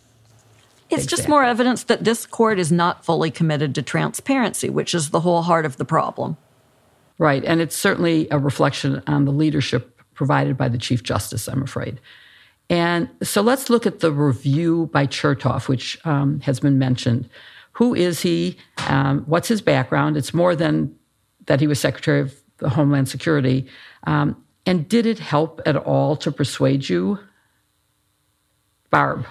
It's 0.89 1.05
just 1.05 1.27
more 1.27 1.43
evidence 1.43 1.83
that 1.83 2.05
this 2.05 2.25
court 2.25 2.59
is 2.59 2.71
not 2.71 3.03
fully 3.03 3.29
committed 3.29 3.75
to 3.75 3.81
transparency, 3.81 4.69
which 4.69 4.95
is 4.95 5.09
the 5.09 5.19
whole 5.19 5.41
heart 5.41 5.65
of 5.65 5.75
the 5.75 5.83
problem. 5.83 6.37
Right. 7.17 7.43
And 7.43 7.59
it's 7.59 7.75
certainly 7.75 8.27
a 8.31 8.39
reflection 8.39 9.03
on 9.07 9.25
the 9.25 9.31
leadership 9.31 9.96
provided 10.17 10.57
by 10.57 10.67
the 10.67 10.77
Chief 10.77 11.03
Justice, 11.03 11.47
I'm 11.47 11.63
afraid. 11.63 12.01
And 12.69 13.09
so 13.23 13.41
let's 13.41 13.69
look 13.69 13.85
at 13.85 14.01
the 14.01 14.11
review 14.11 14.89
by 14.91 15.07
Chertoff, 15.07 15.69
which 15.69 15.97
um, 16.05 16.41
has 16.41 16.59
been 16.59 16.77
mentioned. 16.77 17.29
Who 17.73 17.95
is 17.95 18.21
he? 18.21 18.57
Um, 18.89 19.23
what's 19.27 19.47
his 19.47 19.61
background? 19.61 20.17
It's 20.17 20.33
more 20.33 20.55
than 20.55 20.93
that 21.45 21.61
he 21.61 21.67
was 21.67 21.79
Secretary 21.79 22.19
of 22.19 22.35
Homeland 22.73 23.07
Security. 23.07 23.67
Um, 24.05 24.43
and 24.65 24.89
did 24.89 25.05
it 25.05 25.19
help 25.19 25.61
at 25.65 25.77
all 25.77 26.17
to 26.17 26.31
persuade 26.31 26.89
you? 26.89 27.19
Barb. 28.89 29.25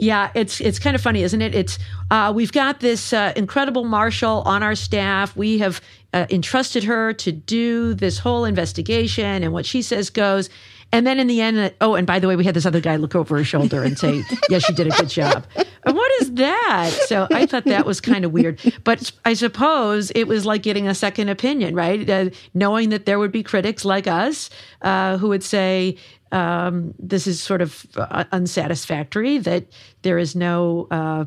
Yeah, 0.00 0.30
it's 0.34 0.60
it's 0.60 0.78
kind 0.78 0.94
of 0.96 1.02
funny, 1.02 1.22
isn't 1.22 1.40
it? 1.40 1.54
It's 1.54 1.78
uh, 2.10 2.32
we've 2.34 2.52
got 2.52 2.80
this 2.80 3.12
uh, 3.12 3.32
incredible 3.36 3.84
marshal 3.84 4.42
on 4.42 4.62
our 4.62 4.74
staff. 4.74 5.36
We 5.36 5.58
have 5.58 5.80
uh, 6.12 6.26
entrusted 6.30 6.84
her 6.84 7.12
to 7.14 7.32
do 7.32 7.94
this 7.94 8.18
whole 8.18 8.44
investigation, 8.44 9.42
and 9.42 9.52
what 9.52 9.66
she 9.66 9.82
says 9.82 10.10
goes. 10.10 10.50
And 10.92 11.04
then 11.04 11.18
in 11.18 11.26
the 11.26 11.40
end, 11.40 11.58
uh, 11.58 11.70
oh, 11.80 11.96
and 11.96 12.06
by 12.06 12.20
the 12.20 12.28
way, 12.28 12.36
we 12.36 12.44
had 12.44 12.54
this 12.54 12.66
other 12.66 12.80
guy 12.80 12.94
look 12.96 13.16
over 13.16 13.36
her 13.36 13.42
shoulder 13.44 13.82
and 13.82 13.98
say, 13.98 14.22
"Yes, 14.48 14.64
she 14.64 14.72
did 14.72 14.86
a 14.86 14.90
good 14.90 15.08
job." 15.08 15.44
And 15.56 15.96
what 15.96 16.12
is 16.22 16.32
that? 16.34 16.90
So 17.06 17.26
I 17.30 17.46
thought 17.46 17.64
that 17.64 17.84
was 17.84 18.00
kind 18.00 18.24
of 18.24 18.32
weird. 18.32 18.60
But 18.84 19.10
I 19.24 19.34
suppose 19.34 20.12
it 20.12 20.24
was 20.24 20.46
like 20.46 20.62
getting 20.62 20.86
a 20.86 20.94
second 20.94 21.28
opinion, 21.30 21.74
right? 21.74 22.08
Uh, 22.08 22.30
knowing 22.54 22.90
that 22.90 23.06
there 23.06 23.18
would 23.18 23.32
be 23.32 23.42
critics 23.42 23.84
like 23.84 24.06
us 24.06 24.50
uh, 24.82 25.18
who 25.18 25.28
would 25.28 25.42
say, 25.42 25.96
um, 26.34 26.94
this 26.98 27.26
is 27.26 27.40
sort 27.40 27.62
of 27.62 27.86
uh, 27.96 28.24
unsatisfactory, 28.32 29.38
that 29.38 29.66
there 30.02 30.18
is 30.18 30.34
no 30.34 30.88
uh, 30.90 31.24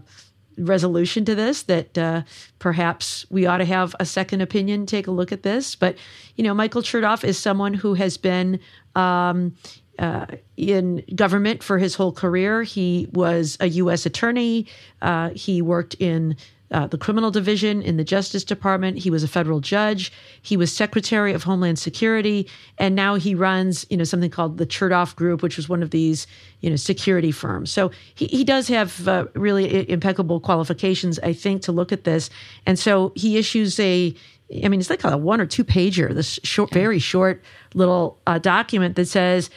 resolution 0.57 1.23
to 1.23 1.33
this, 1.33 1.63
that 1.63 1.97
uh, 1.97 2.23
perhaps 2.59 3.25
we 3.29 3.45
ought 3.45 3.59
to 3.59 3.65
have 3.65 3.95
a 4.01 4.05
second 4.05 4.41
opinion, 4.41 4.85
take 4.85 5.07
a 5.07 5.11
look 5.11 5.31
at 5.31 5.43
this. 5.43 5.75
But, 5.75 5.95
you 6.35 6.43
know, 6.43 6.53
Michael 6.53 6.81
Chertoff 6.81 7.23
is 7.23 7.37
someone 7.37 7.73
who 7.73 7.93
has 7.95 8.17
been. 8.17 8.59
Um, 8.95 9.55
uh, 9.99 10.27
in 10.57 11.03
government 11.15 11.63
for 11.63 11.79
his 11.79 11.95
whole 11.95 12.11
career. 12.11 12.61
He 12.61 13.07
was 13.13 13.57
a 13.59 13.67
U.S. 13.67 14.05
attorney. 14.05 14.67
Uh, 15.01 15.29
he 15.29 15.59
worked 15.59 15.95
in 15.95 16.35
uh, 16.71 16.87
the 16.87 16.97
criminal 16.97 17.31
division 17.31 17.81
in 17.81 17.97
the 17.97 18.03
Justice 18.03 18.43
Department. 18.43 18.97
He 18.97 19.09
was 19.09 19.23
a 19.23 19.27
federal 19.27 19.59
judge. 19.59 20.11
He 20.41 20.57
was 20.57 20.75
Secretary 20.75 21.33
of 21.33 21.43
Homeland 21.43 21.79
Security, 21.79 22.47
and 22.77 22.95
now 22.95 23.15
he 23.15 23.35
runs, 23.35 23.85
you 23.89 23.97
know, 23.97 24.03
something 24.03 24.29
called 24.29 24.57
the 24.57 24.65
Chertoff 24.65 25.15
Group, 25.15 25.41
which 25.41 25.57
was 25.57 25.69
one 25.69 25.81
of 25.81 25.91
these, 25.91 26.27
you 26.61 26.69
know, 26.69 26.75
security 26.75 27.31
firms. 27.31 27.71
So 27.71 27.91
he, 28.15 28.27
he 28.27 28.43
does 28.43 28.67
have 28.67 29.07
uh, 29.07 29.25
really 29.33 29.65
i- 29.69 29.85
impeccable 29.87 30.39
qualifications, 30.39 31.19
I 31.19 31.33
think, 31.33 31.61
to 31.63 31.71
look 31.71 31.91
at 31.91 32.03
this. 32.03 32.29
And 32.65 32.77
so 32.77 33.13
he 33.15 33.37
issues 33.37 33.79
a 33.79 34.13
I 34.63 34.69
mean, 34.69 34.79
it's 34.79 34.89
like 34.89 35.03
a 35.03 35.17
one 35.17 35.41
or 35.41 35.45
two 35.45 35.65
pager, 35.65 36.13
this 36.13 36.39
short, 36.43 36.71
very 36.71 36.99
short 36.99 37.43
little 37.73 38.17
uh, 38.25 38.39
document 38.39 38.95
that 38.95 39.07
says, 39.07 39.49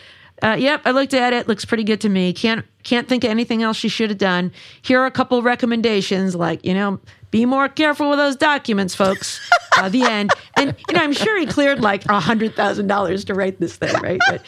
uh, 0.43 0.57
"Yep, 0.59 0.83
I 0.85 0.91
looked 0.91 1.15
at 1.15 1.33
it. 1.33 1.49
Looks 1.49 1.65
pretty 1.65 1.85
good 1.85 2.01
to 2.03 2.09
me. 2.09 2.33
Can't 2.33 2.65
can't 2.83 3.09
think 3.09 3.25
of 3.25 3.31
anything 3.31 3.63
else 3.63 3.77
she 3.77 3.89
should 3.89 4.11
have 4.11 4.19
done. 4.19 4.53
Here 4.83 5.01
are 5.01 5.07
a 5.07 5.11
couple 5.11 5.43
recommendations, 5.43 6.35
like 6.35 6.65
you 6.65 6.75
know, 6.75 7.01
be 7.31 7.47
more 7.47 7.69
careful 7.69 8.11
with 8.11 8.19
those 8.19 8.37
documents, 8.37 8.95
folks." 8.95 9.41
uh, 9.79 9.89
the 9.89 10.03
end, 10.03 10.33
and 10.57 10.75
you 10.89 10.95
know, 10.95 11.03
I'm 11.03 11.13
sure 11.13 11.39
he 11.39 11.47
cleared 11.47 11.81
like 11.81 12.07
a 12.07 12.21
hundred 12.21 12.55
thousand 12.55 12.87
dollars 12.87 13.25
to 13.27 13.35
write 13.35 13.61
this 13.61 13.77
thing, 13.77 13.95
right? 14.01 14.21
But, 14.29 14.43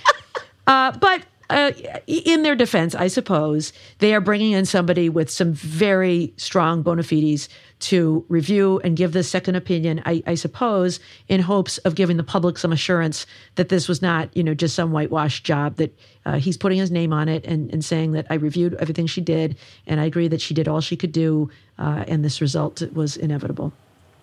uh, 0.67 0.93
but 0.99 1.23
uh, 1.51 1.73
in 2.07 2.43
their 2.43 2.55
defense, 2.55 2.95
I 2.95 3.09
suppose 3.09 3.73
they 3.99 4.15
are 4.15 4.21
bringing 4.21 4.53
in 4.53 4.65
somebody 4.65 5.09
with 5.09 5.31
some 5.31 5.53
very 5.53 6.33
strong 6.37 6.83
bona 6.83 7.03
fides 7.03 7.49
to 7.83 8.25
review 8.29 8.81
and 8.85 8.97
give 8.97 9.13
this 9.13 9.29
second 9.29 9.57
opinion. 9.57 10.03
I, 10.07 10.23
I 10.27 10.35
suppose 10.35 11.01
in 11.29 11.41
hopes 11.41 11.79
of 11.79 11.95
giving 11.95 12.17
the 12.17 12.25
public 12.25 12.57
some 12.57 12.73
assurance 12.73 13.27
that 13.57 13.69
this 13.69 13.89
was 13.89 14.01
not, 14.01 14.35
you 14.37 14.43
know, 14.43 14.55
just 14.55 14.75
some 14.75 14.93
whitewashed 14.93 15.45
job. 15.45 15.77
That 15.77 15.99
uh, 16.25 16.39
he's 16.39 16.57
putting 16.57 16.79
his 16.79 16.91
name 16.91 17.13
on 17.13 17.29
it 17.29 17.45
and, 17.45 17.71
and 17.73 17.85
saying 17.85 18.13
that 18.13 18.27
I 18.31 18.35
reviewed 18.35 18.75
everything 18.75 19.07
she 19.07 19.21
did, 19.21 19.57
and 19.87 20.01
I 20.01 20.05
agree 20.05 20.29
that 20.29 20.41
she 20.41 20.55
did 20.55 20.69
all 20.69 20.81
she 20.81 20.97
could 20.97 21.13
do, 21.13 21.51
uh, 21.79 22.05
and 22.07 22.25
this 22.25 22.41
result 22.41 22.83
was 22.93 23.17
inevitable. 23.17 23.73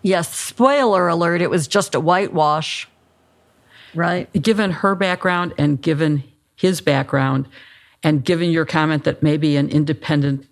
Yes, 0.01 0.33
spoiler 0.33 1.07
alert, 1.07 1.41
it 1.41 1.49
was 1.49 1.67
just 1.67 1.93
a 1.95 1.99
whitewash. 1.99 2.87
Right? 3.95 4.31
given 4.39 4.69
her 4.69 4.93
background 4.93 5.55
and 5.57 5.81
given 5.81 6.23
his 6.55 6.79
background, 6.79 7.47
and 8.03 8.23
given 8.23 8.51
your 8.51 8.65
comment 8.65 9.03
that 9.03 9.23
maybe 9.23 9.57
an 9.57 9.69
independent 9.69 10.47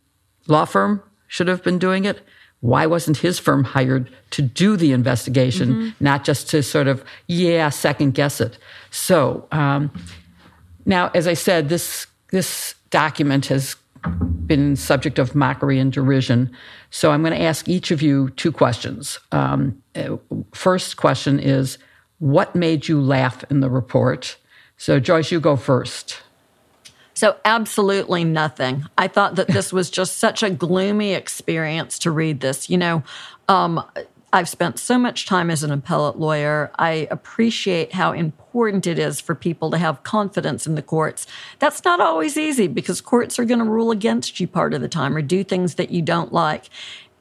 law 0.47 0.65
firm 0.65 1.03
should 1.27 1.47
have 1.47 1.63
been 1.63 1.77
doing 1.77 2.05
it, 2.05 2.21
why 2.61 2.85
wasn't 2.85 3.17
his 3.17 3.39
firm 3.39 3.63
hired 3.63 4.09
to 4.31 4.41
do 4.41 4.75
the 4.75 4.91
investigation, 4.91 5.95
not 5.99 6.23
just 6.23 6.49
to 6.49 6.63
sort 6.63 6.87
of, 6.87 7.03
yeah, 7.27 7.69
second 7.69 8.13
guess 8.13 8.41
it? 8.41 8.57
So 8.89 9.47
um, 9.51 9.91
now, 10.85 11.11
as 11.13 11.27
I 11.27 11.33
said, 11.33 11.69
this 11.69 12.07
this 12.31 12.75
document 12.89 13.45
has 13.47 13.75
been 14.45 14.75
subject 14.75 15.19
of 15.19 15.35
mockery 15.35 15.79
and 15.79 15.91
derision. 15.91 16.51
So 16.89 17.11
I'm 17.11 17.21
going 17.21 17.33
to 17.33 17.41
ask 17.41 17.67
each 17.67 17.91
of 17.91 18.01
you 18.01 18.29
two 18.31 18.51
questions. 18.51 19.19
Um, 19.31 19.81
uh, 19.95 20.17
first 20.53 20.97
question 20.97 21.39
is, 21.39 21.77
what 22.19 22.55
made 22.55 22.87
you 22.87 22.99
laugh 23.01 23.43
in 23.49 23.59
the 23.59 23.69
report? 23.69 24.37
So 24.77 24.99
Joyce, 24.99 25.31
you 25.31 25.39
go 25.39 25.55
first. 25.55 26.21
So, 27.17 27.35
absolutely 27.45 28.23
nothing. 28.25 28.85
I 28.95 29.07
thought 29.07 29.37
that 29.37 29.47
this 29.47 29.73
was 29.73 29.89
just 29.89 30.19
such 30.19 30.43
a 30.43 30.51
gloomy 30.51 31.15
experience 31.15 31.97
to 31.97 32.11
read 32.11 32.41
this. 32.41 32.69
You 32.69 32.77
know, 32.77 33.03
um, 33.47 33.83
I've 34.31 34.47
spent 34.47 34.77
so 34.77 34.99
much 34.99 35.25
time 35.25 35.49
as 35.49 35.63
an 35.63 35.71
appellate 35.71 36.19
lawyer. 36.19 36.69
I 36.77 37.07
appreciate 37.09 37.93
how 37.93 38.11
important 38.11 38.85
it 38.85 38.99
is 38.99 39.19
for 39.19 39.33
people 39.33 39.71
to 39.71 39.79
have 39.79 40.03
confidence 40.03 40.67
in 40.67 40.75
the 40.75 40.83
courts. 40.83 41.25
That's 41.57 41.83
not 41.83 41.99
always 41.99 42.37
easy 42.37 42.67
because 42.67 43.01
courts 43.01 43.39
are 43.39 43.45
going 43.45 43.61
to 43.61 43.65
rule 43.65 43.89
against 43.89 44.39
you 44.39 44.47
part 44.47 44.75
of 44.75 44.81
the 44.81 44.87
time 44.87 45.17
or 45.17 45.23
do 45.23 45.43
things 45.43 45.73
that 45.73 45.89
you 45.89 46.03
don't 46.03 46.31
like. 46.31 46.69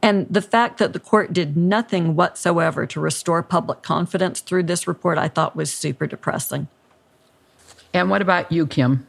And 0.02 0.26
the 0.28 0.42
fact 0.42 0.76
that 0.76 0.92
the 0.92 1.00
court 1.00 1.32
did 1.32 1.56
nothing 1.56 2.14
whatsoever 2.14 2.84
to 2.84 3.00
restore 3.00 3.42
public 3.42 3.80
confidence 3.80 4.40
through 4.40 4.64
this 4.64 4.86
report, 4.86 5.16
I 5.16 5.28
thought 5.28 5.56
was 5.56 5.72
super 5.72 6.06
depressing. 6.06 6.68
And 7.94 8.10
what 8.10 8.20
about 8.20 8.52
you, 8.52 8.66
Kim? 8.66 9.06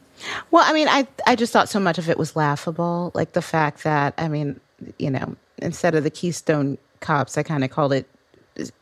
Well, 0.51 0.63
I 0.65 0.73
mean, 0.73 0.87
I 0.87 1.07
I 1.25 1.35
just 1.35 1.53
thought 1.53 1.69
so 1.69 1.79
much 1.79 1.97
of 1.97 2.09
it 2.09 2.17
was 2.17 2.35
laughable. 2.35 3.11
Like 3.13 3.33
the 3.33 3.41
fact 3.41 3.83
that 3.83 4.13
I 4.17 4.27
mean, 4.27 4.59
you 4.97 5.11
know, 5.11 5.35
instead 5.59 5.95
of 5.95 6.03
the 6.03 6.09
Keystone 6.09 6.77
cops, 6.99 7.37
I 7.37 7.43
kind 7.43 7.63
of 7.63 7.69
called 7.71 7.93
it 7.93 8.07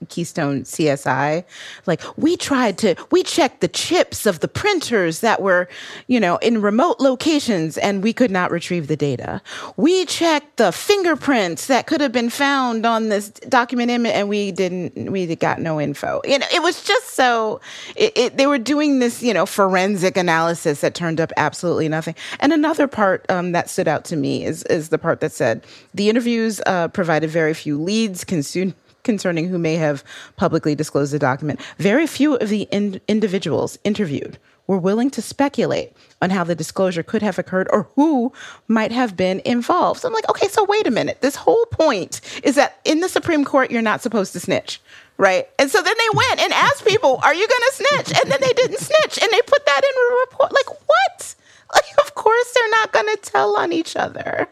Keystone 0.10 0.64
CSI. 0.64 1.44
Like 1.86 2.02
we 2.18 2.38
tried 2.38 2.78
to, 2.80 2.96
we 3.12 3.24
checked 3.24 3.62
the 3.62 3.68
chips 3.68 4.26
of 4.26 4.40
the 4.40 4.48
printers 4.48 5.20
that 5.20 5.42
were, 5.42 5.68
you 6.08 6.20
know, 6.20 6.38
in 6.38 6.62
remote 6.62 7.00
locations 7.00 7.78
and 7.78 8.04
we 8.04 8.14
could 8.14 8.32
not 8.32 8.52
retrieve 8.52 8.88
the 8.88 8.96
data. 8.96 9.42
We 9.78 10.06
checked 10.06 10.58
the 10.58 10.72
fingerprints 10.72 11.68
that 11.68 11.88
could 11.88 12.02
have 12.02 12.12
been 12.12 12.30
found 12.30 12.86
on 12.86 13.10
this 13.10 13.30
document 13.30 13.92
image 13.92 14.14
and 14.14 14.30
we 14.30 14.52
didn't, 14.52 15.12
we 15.12 15.36
got 15.36 15.60
no 15.60 15.80
info. 15.82 16.22
You 16.26 16.40
know, 16.40 16.48
it 16.54 16.62
was 16.62 16.84
just 16.84 17.10
so, 17.10 17.62
it, 17.96 18.14
it, 18.16 18.38
they 18.38 18.48
were 18.48 18.58
doing 18.58 19.00
this, 19.00 19.22
you 19.22 19.34
know, 19.34 19.46
forensic 19.46 20.18
analysis 20.18 20.82
that 20.82 20.96
turned 20.96 21.20
up 21.20 21.32
absolutely 21.38 21.90
nothing. 21.90 22.16
And 22.40 22.54
another 22.54 22.88
part 22.88 23.26
um, 23.30 23.52
that 23.52 23.70
stood 23.70 23.88
out 23.88 24.06
to 24.06 24.16
me 24.16 24.46
is, 24.46 24.64
is 24.64 24.90
the 24.90 24.98
part 24.98 25.20
that 25.20 25.32
said 25.32 25.64
the 25.94 26.10
interviews 26.10 26.62
uh, 26.66 26.88
provided 26.90 27.30
very 27.30 27.54
few 27.54 27.82
leads, 27.82 28.24
consumed 28.24 28.74
concerning 29.06 29.48
who 29.48 29.58
may 29.58 29.76
have 29.76 30.04
publicly 30.36 30.76
disclosed 30.76 31.14
the 31.14 31.20
document, 31.20 31.62
very 31.78 32.06
few 32.06 32.36
of 32.36 32.50
the 32.50 32.64
in- 32.72 33.00
individuals 33.08 33.80
interviewed 33.86 34.38
were 34.68 34.78
willing 34.78 35.10
to 35.12 35.22
speculate 35.22 35.94
on 36.22 36.30
how 36.30 36.44
the 36.44 36.56
disclosure 36.56 37.04
could 37.04 37.22
have 37.22 37.38
occurred 37.38 37.68
or 37.72 37.88
who 37.96 38.34
might 38.68 38.92
have 38.92 39.16
been 39.16 39.42
involved. 39.46 40.02
So 40.02 40.08
I'm 40.08 40.14
like, 40.14 40.28
okay, 40.30 40.48
so 40.48 40.64
wait 40.66 40.88
a 40.88 40.92
minute. 40.92 41.22
This 41.22 41.36
whole 41.36 41.66
point 41.68 42.22
is 42.44 42.56
that 42.56 42.80
in 42.84 43.00
the 43.00 43.10
Supreme 43.10 43.46
Court, 43.46 43.70
you're 43.70 43.82
not 43.82 44.02
supposed 44.02 44.34
to 44.34 44.40
snitch, 44.40 44.82
right? 45.18 45.48
And 45.60 45.70
so 45.70 45.82
then 45.82 45.94
they 45.98 46.18
went 46.18 46.42
and 46.42 46.54
asked 46.54 46.86
people, 46.86 47.20
are 47.24 47.34
you 47.36 47.48
going 47.48 47.62
to 47.62 47.74
snitch? 47.74 48.20
And 48.20 48.32
then 48.32 48.40
they 48.42 48.54
didn't 48.54 48.80
snitch 48.80 49.22
and 49.22 49.32
they 49.32 49.42
put 49.42 49.66
that 49.66 49.82
in 49.84 50.02
a 50.02 50.20
report. 50.22 50.52
Like, 50.52 50.70
what? 50.88 51.36
Like, 51.74 51.84
of 52.04 52.16
course 52.16 52.54
they're 52.54 52.70
not 52.72 52.92
going 52.92 53.16
to 53.16 53.18
tell 53.22 53.58
on 53.58 53.72
each 53.72 53.96
other, 53.96 54.48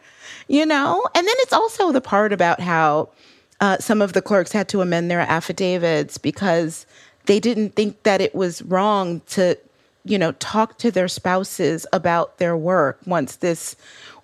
you 0.47 0.65
know? 0.65 1.03
And 1.15 1.25
then 1.25 1.35
it's 1.39 1.53
also 1.53 1.91
the 1.91 2.01
part 2.01 2.33
about 2.33 2.59
how 2.59 3.09
uh, 3.59 3.77
some 3.77 4.01
of 4.01 4.13
the 4.13 4.21
clerks 4.21 4.51
had 4.51 4.67
to 4.69 4.81
amend 4.81 5.09
their 5.09 5.19
affidavits 5.21 6.17
because 6.17 6.85
they 7.25 7.39
didn't 7.39 7.75
think 7.75 8.03
that 8.03 8.21
it 8.21 8.35
was 8.35 8.61
wrong 8.63 9.21
to 9.21 9.57
you 10.05 10.17
know 10.17 10.33
talk 10.33 10.77
to 10.79 10.91
their 10.91 11.07
spouses 11.07 11.85
about 11.93 12.37
their 12.37 12.57
work 12.57 12.99
once 13.05 13.37
this 13.37 13.75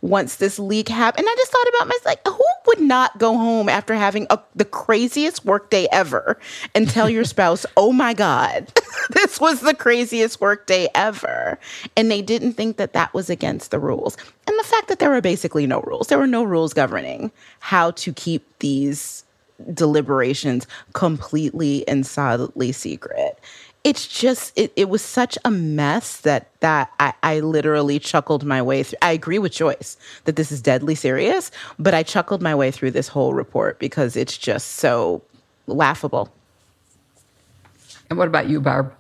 once 0.02 0.38
this 0.38 0.60
leak 0.60 0.88
happened 0.88 1.26
and 1.26 1.30
i 1.30 1.36
just 1.36 1.52
thought 1.52 1.68
about 1.70 1.88
myself 1.88 2.06
like 2.06 2.28
who 2.28 2.44
would 2.68 2.82
not 2.82 3.18
go 3.18 3.38
home 3.38 3.68
after 3.68 3.96
having 3.96 4.26
a, 4.30 4.40
the 4.56 4.66
craziest 4.66 5.44
workday 5.46 5.88
ever 5.92 6.40
and 6.76 6.90
tell 6.90 7.10
your 7.10 7.24
spouse 7.26 7.66
oh 7.78 7.92
my 7.92 8.14
god 8.14 8.72
this 9.12 9.40
was 9.40 9.62
the 9.62 9.74
craziest 9.74 10.40
workday 10.40 10.88
ever 10.96 11.60
and 11.96 12.10
they 12.10 12.22
didn't 12.22 12.54
think 12.54 12.78
that 12.78 12.94
that 12.94 13.14
was 13.14 13.30
against 13.30 13.72
the 13.72 13.80
rules 13.80 14.18
and 14.48 14.58
the 14.60 14.64
fact 14.64 14.88
that 14.88 15.00
there 15.00 15.10
were 15.10 15.22
basically 15.22 15.68
no 15.68 15.82
rules 15.82 16.08
there 16.08 16.20
were 16.20 16.28
no 16.28 16.44
rules 16.44 16.74
governing 16.74 17.32
how 17.60 17.92
to 17.92 18.14
keep 18.14 18.46
these 18.60 19.24
deliberations 19.74 20.68
completely 20.94 21.88
and 21.88 22.06
solidly 22.06 22.72
secret. 22.72 23.40
It's 23.84 24.08
just 24.08 24.52
it, 24.58 24.74
it 24.76 24.90
was 24.90 25.02
such 25.02 25.38
a 25.46 25.52
mess 25.52 26.18
that 26.22 26.50
that 26.60 26.92
I, 27.00 27.14
I 27.24 27.40
literally 27.40 27.98
chuckled 27.98 28.44
my 28.44 28.62
way 28.62 28.84
through. 28.84 28.98
I 29.02 29.14
agree 29.14 29.40
with 29.40 29.54
Joyce 29.54 29.96
that 30.26 30.36
this 30.36 30.52
is 30.52 30.62
deadly 30.62 30.96
serious, 30.96 31.50
but 31.78 31.94
I 31.94 32.04
chuckled 32.04 32.42
my 32.42 32.54
way 32.54 32.72
through 32.72 32.92
this 32.92 33.08
whole 33.08 33.34
report 33.34 33.80
because 33.80 34.18
it's 34.18 34.38
just 34.38 34.74
so 34.74 35.22
laughable. 35.66 36.30
And 38.10 38.20
what 38.20 38.28
about 38.28 38.50
you, 38.50 38.60
Barb? 38.60 38.94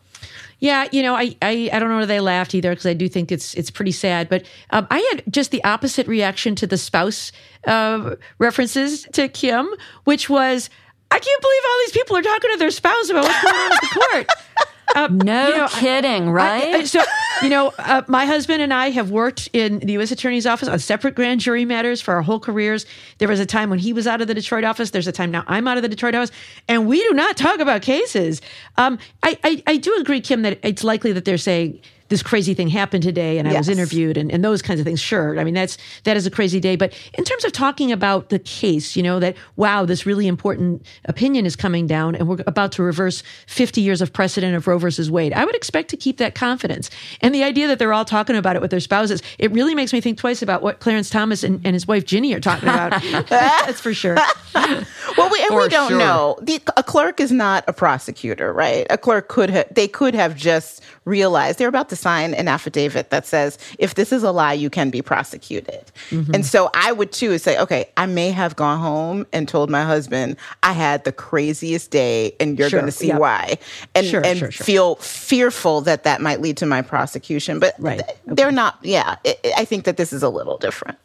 Yeah, 0.59 0.87
you 0.91 1.01
know, 1.01 1.15
I 1.15 1.35
I, 1.41 1.69
I 1.73 1.79
don't 1.79 1.89
know 1.89 1.95
whether 1.95 2.05
they 2.05 2.19
laughed 2.19 2.53
either 2.53 2.71
because 2.71 2.85
I 2.85 2.93
do 2.93 3.09
think 3.09 3.31
it's 3.31 3.53
it's 3.55 3.71
pretty 3.71 3.91
sad. 3.91 4.29
But 4.29 4.45
um, 4.71 4.87
I 4.89 4.99
had 5.11 5.23
just 5.29 5.51
the 5.51 5.63
opposite 5.63 6.07
reaction 6.07 6.55
to 6.55 6.67
the 6.67 6.77
spouse 6.77 7.31
uh, 7.65 8.15
references 8.39 9.03
to 9.13 9.27
Kim, 9.29 9.69
which 10.03 10.29
was, 10.29 10.69
I 11.11 11.19
can't 11.19 11.41
believe 11.41 11.61
all 11.69 11.77
these 11.85 11.91
people 11.91 12.17
are 12.17 12.21
talking 12.21 12.51
to 12.51 12.57
their 12.57 12.71
spouse 12.71 13.09
about 13.09 13.23
what's 13.23 13.41
going 13.41 13.55
on 13.55 13.71
at 13.71 13.81
the 13.81 13.99
court. 13.99 14.27
Uh, 14.95 15.07
no 15.11 15.49
you 15.49 15.55
know, 15.55 15.67
kidding, 15.67 16.31
right? 16.31 16.75
I, 16.75 16.77
I, 16.79 16.83
so, 16.83 17.03
you 17.43 17.49
know, 17.49 17.71
uh, 17.77 18.01
my 18.07 18.25
husband 18.25 18.61
and 18.61 18.73
I 18.73 18.89
have 18.89 19.11
worked 19.11 19.47
in 19.53 19.79
the 19.79 19.93
U.S. 19.93 20.11
Attorney's 20.11 20.47
Office 20.47 20.67
on 20.67 20.79
separate 20.79 21.13
grand 21.13 21.41
jury 21.41 21.63
matters 21.63 22.01
for 22.01 22.15
our 22.15 22.21
whole 22.21 22.39
careers. 22.39 22.87
There 23.19 23.27
was 23.27 23.39
a 23.39 23.45
time 23.45 23.69
when 23.69 23.79
he 23.79 23.93
was 23.93 24.07
out 24.07 24.21
of 24.21 24.27
the 24.27 24.33
Detroit 24.33 24.63
office. 24.63 24.89
There's 24.89 25.07
a 25.07 25.11
time 25.11 25.29
now 25.29 25.43
I'm 25.45 25.67
out 25.67 25.77
of 25.77 25.83
the 25.83 25.89
Detroit 25.89 26.15
office, 26.15 26.31
and 26.67 26.87
we 26.87 27.01
do 27.03 27.13
not 27.13 27.37
talk 27.37 27.59
about 27.59 27.83
cases. 27.83 28.41
Um, 28.77 28.97
I, 29.21 29.37
I, 29.43 29.63
I 29.67 29.77
do 29.77 29.95
agree, 29.99 30.21
Kim, 30.21 30.41
that 30.41 30.59
it's 30.63 30.83
likely 30.83 31.11
that 31.11 31.23
they're 31.23 31.37
saying 31.37 31.79
this 32.09 32.21
crazy 32.21 32.53
thing 32.53 32.67
happened 32.67 33.03
today 33.03 33.37
and 33.37 33.47
I 33.47 33.51
yes. 33.51 33.67
was 33.67 33.69
interviewed 33.69 34.17
and, 34.17 34.31
and 34.31 34.43
those 34.43 34.61
kinds 34.61 34.79
of 34.79 34.85
things. 34.85 34.99
Sure. 34.99 35.39
I 35.39 35.43
mean, 35.43 35.53
that's, 35.53 35.77
that 36.03 36.17
is 36.17 36.25
a 36.25 36.31
crazy 36.31 36.59
day. 36.59 36.75
But 36.75 36.93
in 37.13 37.23
terms 37.23 37.45
of 37.45 37.51
talking 37.51 37.91
about 37.91 38.29
the 38.29 38.39
case, 38.39 38.95
you 38.95 39.03
know, 39.03 39.19
that, 39.19 39.35
wow, 39.55 39.85
this 39.85 40.05
really 40.05 40.27
important 40.27 40.85
opinion 41.05 41.45
is 41.45 41.55
coming 41.55 41.87
down 41.87 42.15
and 42.15 42.27
we're 42.27 42.43
about 42.47 42.71
to 42.73 42.83
reverse 42.83 43.23
50 43.47 43.81
years 43.81 44.01
of 44.01 44.11
precedent 44.11 44.55
of 44.55 44.67
Roe 44.67 44.77
versus 44.77 45.09
Wade. 45.09 45.33
I 45.33 45.45
would 45.45 45.55
expect 45.55 45.89
to 45.89 45.97
keep 45.97 46.17
that 46.17 46.35
confidence. 46.35 46.89
And 47.21 47.33
the 47.33 47.43
idea 47.43 47.67
that 47.67 47.79
they're 47.79 47.93
all 47.93 48.05
talking 48.05 48.35
about 48.35 48.55
it 48.55 48.61
with 48.61 48.71
their 48.71 48.79
spouses, 48.79 49.21
it 49.37 49.51
really 49.51 49.75
makes 49.75 49.93
me 49.93 50.01
think 50.01 50.17
twice 50.17 50.41
about 50.41 50.61
what 50.61 50.79
Clarence 50.79 51.09
Thomas 51.09 51.43
and, 51.43 51.61
and 51.63 51.75
his 51.75 51.87
wife 51.87 52.05
Ginny 52.05 52.33
are 52.33 52.39
talking 52.39 52.69
about. 52.69 53.01
that's 53.29 53.79
for 53.79 53.93
sure. 53.93 54.15
well, 54.55 55.29
we, 55.31 55.43
and 55.43 55.55
we 55.55 55.69
don't 55.69 55.89
sure. 55.89 55.97
know. 55.97 56.39
The, 56.41 56.61
a 56.75 56.83
clerk 56.83 57.19
is 57.19 57.31
not 57.31 57.63
a 57.67 57.73
prosecutor, 57.73 58.51
right? 58.51 58.87
A 58.89 58.97
clerk 58.97 59.27
could 59.27 59.49
have, 59.49 59.73
they 59.73 59.87
could 59.87 60.15
have 60.15 60.35
just 60.35 60.81
realized 61.09 61.57
they're 61.57 61.67
about 61.67 61.89
to 61.89 61.95
sign 61.95 62.33
an 62.33 62.47
affidavit 62.47 63.09
that 63.09 63.25
says, 63.25 63.57
if 63.79 63.95
this 63.95 64.13
is 64.13 64.23
a 64.23 64.31
lie, 64.31 64.53
you 64.53 64.69
can 64.69 64.89
be 64.89 65.01
prosecuted. 65.01 65.91
Mm-hmm. 66.11 66.35
And 66.35 66.45
so 66.45 66.69
I 66.73 66.91
would 66.91 67.11
too 67.11 67.37
say, 67.37 67.57
okay, 67.59 67.89
I 67.97 68.05
may 68.05 68.29
have 68.31 68.55
gone 68.55 68.79
home 68.79 69.25
and 69.33 69.47
told 69.47 69.69
my 69.69 69.83
husband 69.83 70.37
I 70.63 70.73
had 70.73 71.03
the 71.03 71.11
craziest 71.11 71.91
day 71.91 72.35
and 72.39 72.57
you're 72.57 72.69
sure, 72.69 72.79
going 72.79 72.91
to 72.91 72.97
see 72.97 73.07
yep. 73.07 73.19
why. 73.19 73.57
And, 73.95 74.07
sure, 74.07 74.23
and 74.23 74.39
sure, 74.39 74.51
feel 74.51 74.95
fearful 74.95 75.81
that 75.81 76.03
that 76.03 76.21
might 76.21 76.39
lead 76.39 76.57
to 76.57 76.65
my 76.65 76.81
prosecution. 76.81 77.59
But 77.59 77.73
right. 77.79 77.99
th- 77.99 78.09
okay. 78.09 78.35
they're 78.35 78.51
not, 78.51 78.77
yeah, 78.83 79.17
it, 79.23 79.39
I 79.57 79.65
think 79.65 79.85
that 79.85 79.97
this 79.97 80.13
is 80.13 80.23
a 80.23 80.29
little 80.29 80.57
different. 80.57 80.97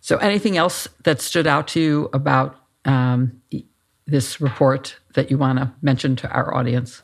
So 0.00 0.18
anything 0.18 0.56
else 0.56 0.86
that 1.02 1.20
stood 1.20 1.46
out 1.46 1.68
to 1.68 1.80
you 1.80 2.10
about 2.12 2.56
um, 2.84 3.40
this 4.06 4.40
report 4.40 4.96
that 5.14 5.30
you 5.30 5.38
want 5.38 5.58
to 5.58 5.72
mention 5.80 6.14
to 6.16 6.28
our 6.28 6.54
audience? 6.54 7.02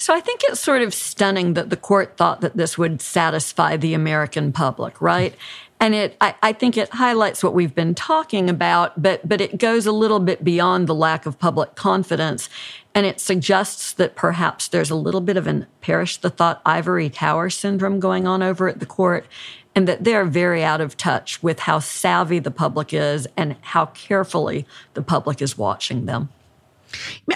So 0.00 0.14
I 0.14 0.20
think 0.20 0.40
it's 0.44 0.58
sort 0.58 0.80
of 0.80 0.94
stunning 0.94 1.52
that 1.54 1.68
the 1.68 1.76
court 1.76 2.16
thought 2.16 2.40
that 2.40 2.56
this 2.56 2.78
would 2.78 3.02
satisfy 3.02 3.76
the 3.76 3.92
American 3.92 4.50
public, 4.50 4.98
right? 5.02 5.34
And 5.78 5.94
it, 5.94 6.16
I, 6.22 6.34
I, 6.42 6.52
think 6.54 6.78
it 6.78 6.88
highlights 6.88 7.44
what 7.44 7.52
we've 7.52 7.74
been 7.74 7.94
talking 7.94 8.48
about, 8.48 9.02
but, 9.02 9.28
but 9.28 9.42
it 9.42 9.58
goes 9.58 9.84
a 9.84 9.92
little 9.92 10.18
bit 10.18 10.42
beyond 10.42 10.86
the 10.86 10.94
lack 10.94 11.26
of 11.26 11.38
public 11.38 11.74
confidence. 11.74 12.48
And 12.94 13.04
it 13.04 13.20
suggests 13.20 13.92
that 13.92 14.16
perhaps 14.16 14.68
there's 14.68 14.90
a 14.90 14.94
little 14.94 15.20
bit 15.20 15.36
of 15.36 15.46
an 15.46 15.66
perish 15.82 16.16
the 16.16 16.30
thought 16.30 16.62
ivory 16.64 17.10
tower 17.10 17.50
syndrome 17.50 18.00
going 18.00 18.26
on 18.26 18.42
over 18.42 18.68
at 18.68 18.80
the 18.80 18.86
court, 18.86 19.26
and 19.74 19.86
that 19.86 20.04
they're 20.04 20.24
very 20.24 20.64
out 20.64 20.80
of 20.80 20.96
touch 20.96 21.42
with 21.42 21.60
how 21.60 21.78
savvy 21.78 22.38
the 22.38 22.50
public 22.50 22.94
is 22.94 23.28
and 23.36 23.54
how 23.60 23.84
carefully 23.86 24.66
the 24.94 25.02
public 25.02 25.42
is 25.42 25.58
watching 25.58 26.06
them. 26.06 26.30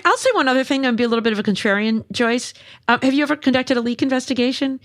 I'll 0.04 0.16
say 0.16 0.30
one 0.32 0.48
other 0.48 0.64
thing 0.64 0.84
and 0.86 0.96
be 0.96 1.04
a 1.04 1.08
little 1.08 1.22
bit 1.22 1.32
of 1.32 1.38
a 1.38 1.42
contrarian, 1.42 2.04
Joyce. 2.10 2.54
Um, 2.88 3.00
have 3.02 3.14
you 3.14 3.22
ever 3.22 3.36
conducted 3.36 3.76
a 3.76 3.80
leak 3.80 4.02
investigation? 4.02 4.80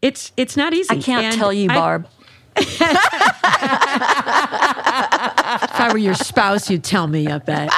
It's 0.00 0.32
it's 0.36 0.56
not 0.56 0.74
easy. 0.74 0.90
I 0.90 1.00
can't 1.00 1.26
and 1.26 1.36
tell 1.36 1.52
you, 1.52 1.68
Barb. 1.68 2.08
if 2.56 2.80
I 5.80 5.88
were 5.90 5.98
your 5.98 6.14
spouse, 6.14 6.68
you'd 6.68 6.84
tell 6.84 7.06
me, 7.06 7.26
I 7.26 7.38
bet. 7.38 7.70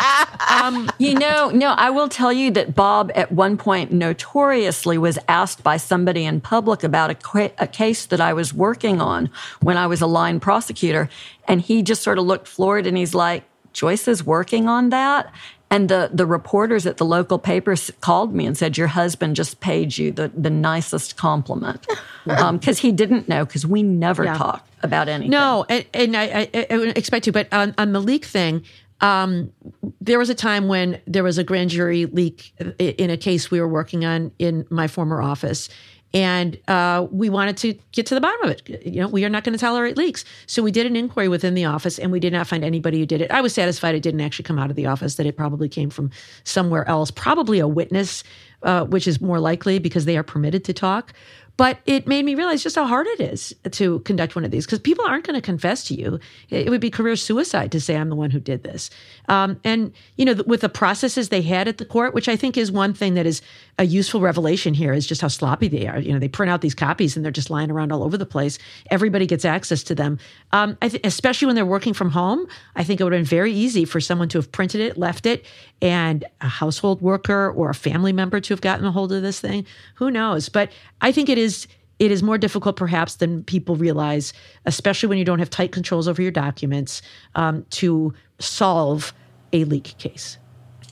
um, 0.50 0.90
you 0.98 1.14
know, 1.14 1.50
no, 1.50 1.68
I 1.68 1.90
will 1.90 2.08
tell 2.08 2.32
you 2.32 2.50
that 2.52 2.74
Bob 2.74 3.12
at 3.14 3.30
one 3.30 3.56
point 3.56 3.92
notoriously 3.92 4.98
was 4.98 5.16
asked 5.28 5.62
by 5.62 5.76
somebody 5.76 6.24
in 6.24 6.40
public 6.40 6.82
about 6.82 7.10
a, 7.12 7.52
a 7.58 7.68
case 7.68 8.06
that 8.06 8.20
I 8.20 8.32
was 8.32 8.52
working 8.52 9.00
on 9.00 9.30
when 9.60 9.76
I 9.76 9.86
was 9.86 10.00
a 10.00 10.08
line 10.08 10.40
prosecutor. 10.40 11.08
And 11.46 11.60
he 11.60 11.82
just 11.82 12.02
sort 12.02 12.18
of 12.18 12.24
looked 12.24 12.48
floored 12.48 12.86
and 12.86 12.96
he's 12.96 13.14
like, 13.14 13.44
Joyce 13.72 14.08
is 14.08 14.24
working 14.24 14.68
on 14.68 14.90
that. 14.90 15.32
And 15.74 15.88
the, 15.88 16.08
the 16.12 16.24
reporters 16.24 16.86
at 16.86 16.98
the 16.98 17.04
local 17.04 17.36
papers 17.36 17.90
called 18.00 18.32
me 18.32 18.46
and 18.46 18.56
said, 18.56 18.78
Your 18.78 18.86
husband 18.86 19.34
just 19.34 19.58
paid 19.58 19.98
you 19.98 20.12
the, 20.12 20.28
the 20.28 20.50
nicest 20.50 21.16
compliment. 21.16 21.86
Because 22.24 22.78
um, 22.78 22.82
he 22.82 22.90
didn't 22.90 23.28
know, 23.28 23.44
because 23.44 23.66
we 23.66 23.82
never 23.82 24.24
yeah. 24.24 24.38
talk 24.38 24.66
about 24.82 25.10
anything. 25.10 25.30
No, 25.30 25.66
and, 25.68 25.84
and 25.92 26.16
I, 26.16 26.48
I, 26.54 26.66
I, 26.70 26.78
wouldn't 26.78 26.96
expect 26.96 27.26
to. 27.26 27.32
But 27.32 27.52
on, 27.52 27.74
on 27.76 27.92
the 27.92 28.00
leak 28.00 28.24
thing, 28.24 28.64
um, 29.02 29.52
there 30.00 30.18
was 30.18 30.30
a 30.30 30.34
time 30.34 30.66
when 30.66 31.02
there 31.06 31.22
was 31.22 31.36
a 31.36 31.44
grand 31.44 31.68
jury 31.68 32.06
leak 32.06 32.54
in 32.78 33.10
a 33.10 33.18
case 33.18 33.50
we 33.50 33.60
were 33.60 33.68
working 33.68 34.06
on 34.06 34.32
in 34.38 34.64
my 34.70 34.88
former 34.88 35.20
office 35.20 35.68
and 36.14 36.56
uh, 36.68 37.06
we 37.10 37.28
wanted 37.28 37.56
to 37.58 37.74
get 37.90 38.06
to 38.06 38.14
the 38.14 38.20
bottom 38.20 38.44
of 38.44 38.50
it. 38.50 38.86
You 38.86 39.00
know, 39.00 39.08
we 39.08 39.24
are 39.24 39.28
not 39.28 39.42
going 39.42 39.52
to 39.52 39.58
tolerate 39.58 39.96
leaks. 39.96 40.24
So 40.46 40.62
we 40.62 40.70
did 40.70 40.86
an 40.86 40.94
inquiry 40.94 41.28
within 41.28 41.54
the 41.54 41.64
office, 41.64 41.98
and 41.98 42.12
we 42.12 42.20
did 42.20 42.32
not 42.32 42.46
find 42.46 42.64
anybody 42.64 43.00
who 43.00 43.06
did 43.06 43.20
it. 43.20 43.30
I 43.32 43.40
was 43.40 43.52
satisfied 43.52 43.96
it 43.96 44.02
didn't 44.04 44.20
actually 44.20 44.44
come 44.44 44.58
out 44.58 44.70
of 44.70 44.76
the 44.76 44.86
office; 44.86 45.16
that 45.16 45.26
it 45.26 45.36
probably 45.36 45.68
came 45.68 45.90
from 45.90 46.10
somewhere 46.44 46.88
else, 46.88 47.10
probably 47.10 47.58
a 47.58 47.66
witness, 47.66 48.22
uh, 48.62 48.84
which 48.84 49.08
is 49.08 49.20
more 49.20 49.40
likely 49.40 49.80
because 49.80 50.04
they 50.04 50.16
are 50.16 50.22
permitted 50.22 50.64
to 50.64 50.72
talk. 50.72 51.12
But 51.56 51.78
it 51.86 52.08
made 52.08 52.24
me 52.24 52.34
realize 52.34 52.64
just 52.64 52.74
how 52.74 52.84
hard 52.84 53.06
it 53.06 53.20
is 53.20 53.54
to 53.70 54.00
conduct 54.00 54.34
one 54.34 54.44
of 54.44 54.50
these 54.50 54.66
because 54.66 54.80
people 54.80 55.04
aren't 55.06 55.24
going 55.24 55.36
to 55.36 55.40
confess 55.40 55.84
to 55.84 55.94
you. 55.94 56.18
It 56.50 56.68
would 56.68 56.80
be 56.80 56.90
career 56.90 57.14
suicide 57.14 57.70
to 57.72 57.80
say 57.80 57.96
I'm 57.96 58.08
the 58.08 58.16
one 58.16 58.32
who 58.32 58.40
did 58.40 58.64
this. 58.64 58.90
Um, 59.28 59.60
and 59.62 59.92
you 60.16 60.24
know, 60.24 60.34
with 60.46 60.62
the 60.62 60.68
processes 60.68 61.28
they 61.28 61.42
had 61.42 61.68
at 61.68 61.78
the 61.78 61.84
court, 61.84 62.12
which 62.12 62.28
I 62.28 62.34
think 62.34 62.56
is 62.56 62.72
one 62.72 62.92
thing 62.92 63.14
that 63.14 63.26
is 63.26 63.40
a 63.78 63.84
useful 63.84 64.20
revelation 64.20 64.74
here, 64.74 64.92
is 64.92 65.06
just 65.06 65.20
how 65.20 65.28
sloppy 65.28 65.68
they 65.68 65.86
are. 65.86 65.98
You 65.98 66.12
know, 66.12 66.18
they 66.18 66.28
print 66.28 66.50
out 66.50 66.60
these 66.60 66.74
copies 66.74 67.16
and 67.16 67.24
they're 67.24 67.32
just 67.32 67.50
lying 67.50 67.70
around 67.70 67.92
all 67.92 68.04
over 68.04 68.16
the 68.16 68.26
place. 68.26 68.58
Everybody 68.90 69.26
gets 69.26 69.44
access 69.44 69.82
to 69.84 69.94
them, 69.94 70.18
um, 70.52 70.76
th- 70.80 71.00
especially 71.04 71.46
when 71.46 71.56
they're 71.56 71.66
working 71.66 71.92
from 71.92 72.10
home. 72.10 72.46
I 72.76 72.84
think 72.84 73.00
it 73.00 73.04
would 73.04 73.12
have 73.12 73.20
been 73.20 73.26
very 73.26 73.52
easy 73.52 73.84
for 73.84 74.00
someone 74.00 74.28
to 74.30 74.38
have 74.38 74.52
printed 74.52 74.80
it, 74.80 74.96
left 74.96 75.26
it, 75.26 75.44
and 75.82 76.24
a 76.40 76.48
household 76.48 77.00
worker 77.02 77.50
or 77.50 77.70
a 77.70 77.74
family 77.74 78.12
member 78.12 78.40
to 78.40 78.54
have 78.54 78.60
gotten 78.60 78.86
a 78.86 78.92
hold 78.92 79.12
of 79.12 79.22
this 79.22 79.40
thing. 79.40 79.66
Who 79.96 80.10
knows? 80.10 80.48
But 80.48 80.70
I 81.00 81.10
think 81.10 81.28
it 81.28 81.38
is 81.38 81.66
it 81.98 82.10
is 82.10 82.22
more 82.22 82.38
difficult 82.38 82.76
perhaps 82.76 83.16
than 83.16 83.44
people 83.44 83.76
realize, 83.76 84.32
especially 84.66 85.08
when 85.08 85.18
you 85.18 85.24
don't 85.24 85.38
have 85.38 85.50
tight 85.50 85.70
controls 85.70 86.08
over 86.08 86.20
your 86.20 86.32
documents, 86.32 87.02
um, 87.36 87.64
to 87.70 88.12
solve 88.40 89.12
a 89.52 89.64
leak 89.64 89.96
case. 89.98 90.38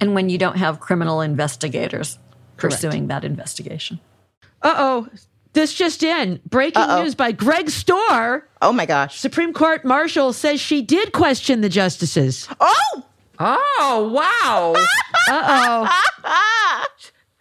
And 0.01 0.15
when 0.15 0.29
you 0.29 0.39
don't 0.39 0.57
have 0.57 0.81
criminal 0.81 1.21
investigators 1.21 2.19
Correct. 2.63 2.83
pursuing 2.83 3.09
that 3.09 3.25
investigation. 3.25 4.01
Uh 4.63 4.75
oh. 4.77 5.09
This 5.55 5.75
just 5.75 6.03
in 6.03 6.41
breaking 6.49 6.81
Uh-oh. 6.83 7.03
news 7.03 7.15
by 7.15 7.31
Greg 7.33 7.67
Stohr. 7.67 8.43
Oh 8.63 8.73
my 8.73 8.87
gosh. 8.87 9.19
Supreme 9.19 9.53
Court 9.53 9.85
Marshal 9.85 10.33
says 10.33 10.61
she 10.63 10.81
did 10.81 11.13
question 11.13 11.61
the 11.61 11.69
justices. 11.69 12.49
Oh! 12.59 13.05
Oh, 13.39 14.11
wow. 14.15 14.73
uh 15.29 15.89
oh. 16.25 16.87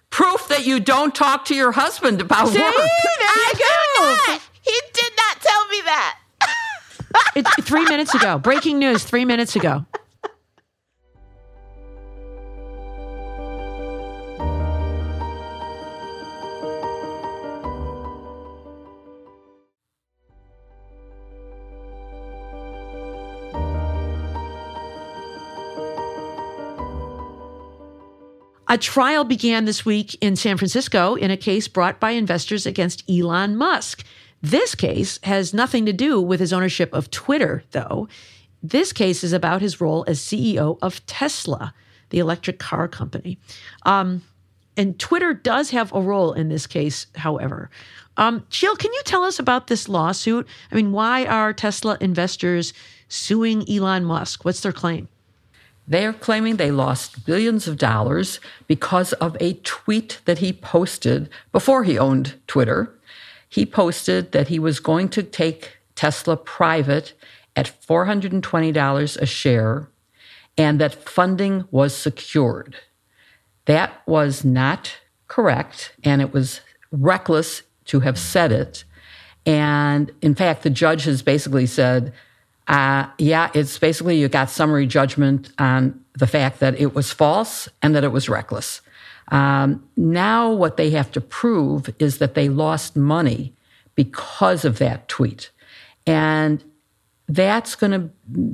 Proof 0.10 0.48
that 0.50 0.66
you 0.66 0.80
don't 0.82 1.16
talk 1.16 1.46
to 1.46 1.56
your 1.56 1.72
husband 1.72 2.20
about 2.20 2.50
See? 2.50 2.60
work. 2.60 2.74
There 2.76 3.50
you 3.54 3.66
go. 4.00 4.38
He 4.62 4.78
did 4.94 5.12
not 5.18 5.42
tell 5.42 5.68
me 5.70 5.82
that. 5.86 6.18
it's 7.36 7.64
three 7.64 7.86
minutes 7.86 8.14
ago. 8.14 8.38
Breaking 8.40 8.78
news 8.78 9.04
three 9.06 9.24
minutes 9.26 9.56
ago. 9.56 9.86
A 28.72 28.78
trial 28.78 29.26
began 29.26 29.66
this 29.66 29.86
week 29.86 30.16
in 30.22 30.38
San 30.38 30.56
Francisco 30.56 31.16
in 31.16 31.30
a 31.30 31.36
case 31.36 31.68
brought 31.68 32.00
by 32.00 32.12
investors 32.12 32.66
against 32.66 33.04
Elon 33.10 33.58
Musk. 33.58 34.06
This 34.42 34.76
case 34.76 35.20
has 35.24 35.54
nothing 35.54 35.86
to 35.88 35.92
do 35.92 36.22
with 36.22 36.40
his 36.40 36.54
ownership 36.54 36.94
of 36.94 37.12
Twitter, 37.12 37.66
though. 37.72 38.08
This 38.64 38.94
case 38.94 39.26
is 39.26 39.34
about 39.34 39.60
his 39.60 39.82
role 39.82 40.06
as 40.08 40.22
CEO 40.22 40.78
of 40.82 41.06
Tesla, 41.06 41.74
the 42.12 42.20
electric 42.20 42.60
car 42.60 42.88
company. 42.88 43.38
Um, 43.86 44.22
and 44.78 44.98
Twitter 44.98 45.34
does 45.34 45.72
have 45.72 45.94
a 45.94 46.00
role 46.00 46.32
in 46.32 46.48
this 46.48 46.66
case, 46.66 47.08
however. 47.18 47.70
Um, 48.16 48.46
Jill, 48.50 48.78
can 48.78 48.94
you 48.94 49.02
tell 49.04 49.26
us 49.26 49.38
about 49.38 49.68
this 49.68 49.90
lawsuit? 49.90 50.48
I 50.72 50.76
mean, 50.76 50.94
why 50.94 51.26
are 51.26 51.52
Tesla 51.52 51.98
investors 52.00 52.72
suing 53.10 53.70
Elon 53.70 54.06
Musk? 54.06 54.46
What's 54.46 54.62
their 54.62 54.72
claim? 54.72 55.10
They 55.88 56.06
are 56.06 56.14
claiming 56.14 56.56
they 56.56 56.72
lost 56.72 57.26
billions 57.26 57.68
of 57.68 57.78
dollars 57.78 58.40
because 58.68 59.14
of 59.14 59.36
a 59.40 59.54
tweet 59.54 60.22
that 60.26 60.38
he 60.38 60.54
posted 60.54 61.30
before 61.52 61.84
he 61.84 61.98
owned 61.98 62.36
Twitter. 62.48 62.94
He 63.50 63.66
posted 63.66 64.32
that 64.32 64.48
he 64.48 64.60
was 64.60 64.80
going 64.80 65.10
to 65.10 65.24
take 65.24 65.78
Tesla 65.96 66.38
private 66.38 67.14
at 67.56 67.74
$420 67.86 69.18
a 69.18 69.26
share 69.26 69.90
and 70.58 70.80
that 70.80 71.10
funding 71.10 71.66
was 71.72 71.96
secured. 71.96 72.76
That 73.66 74.02
was 74.06 74.44
not 74.44 74.98
correct, 75.28 75.94
and 76.04 76.22
it 76.22 76.34
was 76.34 76.62
reckless 76.92 77.64
to 77.86 78.02
have 78.02 78.20
said 78.20 78.52
it. 78.52 78.84
And 79.46 80.12
in 80.22 80.36
fact, 80.36 80.64
the 80.64 80.70
judge 80.70 81.06
has 81.06 81.22
basically 81.22 81.66
said 81.66 82.14
uh, 82.72 83.06
yeah, 83.18 83.52
it's 83.54 83.78
basically 83.78 84.18
you 84.18 84.30
got 84.30 84.50
summary 84.50 84.88
judgment 84.88 85.52
on 85.60 86.00
the 86.18 86.26
fact 86.26 86.62
that 86.62 86.80
it 86.80 86.96
was 86.96 87.12
false 87.12 87.68
and 87.82 87.94
that 87.94 88.06
it 88.06 88.14
was 88.14 88.30
reckless. 88.30 88.80
Um, 89.28 89.84
now, 89.98 90.52
what 90.52 90.78
they 90.78 90.90
have 90.92 91.12
to 91.12 91.22
prove 91.22 91.94
is 92.00 92.20
that 92.20 92.34
they 92.34 92.48
lost 92.48 92.96
money 92.96 93.54
because 93.96 94.64
of 94.64 94.80
that 94.80 95.10
tweet. 95.10 95.52
And 96.08 96.64
that's 97.28 97.76
going 97.76 97.92
to 97.92 98.00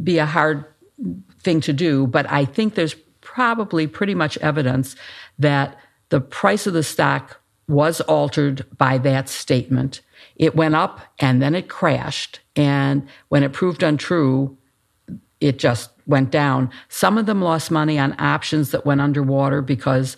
be 0.04 0.18
a 0.18 0.26
hard 0.26 0.66
thing 1.44 1.62
to 1.62 1.72
do, 1.72 2.08
but 2.08 2.30
I 2.32 2.44
think 2.44 2.74
there's 2.74 2.96
probably 3.22 3.86
pretty 3.86 4.16
much 4.16 4.36
evidence 4.40 4.96
that 5.38 5.78
the 6.10 6.22
price 6.22 6.66
of 6.66 6.74
the 6.74 6.84
stock 6.84 7.40
was 7.68 8.02
altered 8.02 8.66
by 8.78 8.98
that 8.98 9.30
statement. 9.30 10.02
It 10.38 10.56
went 10.56 10.76
up 10.76 11.02
and 11.20 11.42
then 11.42 11.54
it 11.54 11.68
crashed. 11.68 12.40
And 12.56 13.08
when 13.28 13.44
it 13.44 13.54
proved 13.54 13.84
untrue, 13.84 14.58
it 15.42 15.60
just 15.60 15.92
went 16.06 16.32
down. 16.32 16.72
Some 16.90 17.18
of 17.18 17.26
them 17.26 17.42
lost 17.42 17.70
money 17.70 18.00
on 18.00 18.16
options 18.20 18.72
that 18.72 18.86
went 18.86 19.02
underwater 19.02 19.62
because 19.62 20.16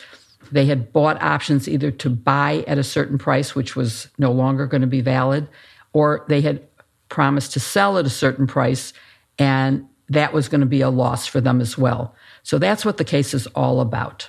they 0.51 0.65
had 0.65 0.93
bought 0.93 1.22
options 1.22 1.67
either 1.67 1.91
to 1.91 2.09
buy 2.09 2.63
at 2.67 2.78
a 2.78 2.84
certain 2.84 3.17
price, 3.17 3.55
which 3.55 3.76
was 3.76 4.07
no 4.17 4.32
longer 4.32 4.67
going 4.67 4.82
to 4.82 4.88
be 4.88 5.01
valid, 5.01 5.47
or 5.93 6.26
they 6.28 6.41
had 6.41 6.65
promised 7.09 7.53
to 7.53 7.59
sell 7.59 7.97
at 7.97 8.05
a 8.05 8.09
certain 8.09 8.47
price, 8.47 8.93
and 9.38 9.88
that 10.09 10.34
was 10.34 10.47
going 10.47 10.61
to 10.61 10.67
be 10.67 10.82
a 10.82 10.89
loss 10.89 11.28
for 11.28 11.41
them 11.41 11.61
as 11.61 11.78
well. 11.78 12.15
So 12.43 12.57
that's 12.57 12.86
what 12.86 12.97
the 12.97 13.03
case 13.03 13.34
is 13.34 13.47
all 13.47 13.80
about. 13.80 14.28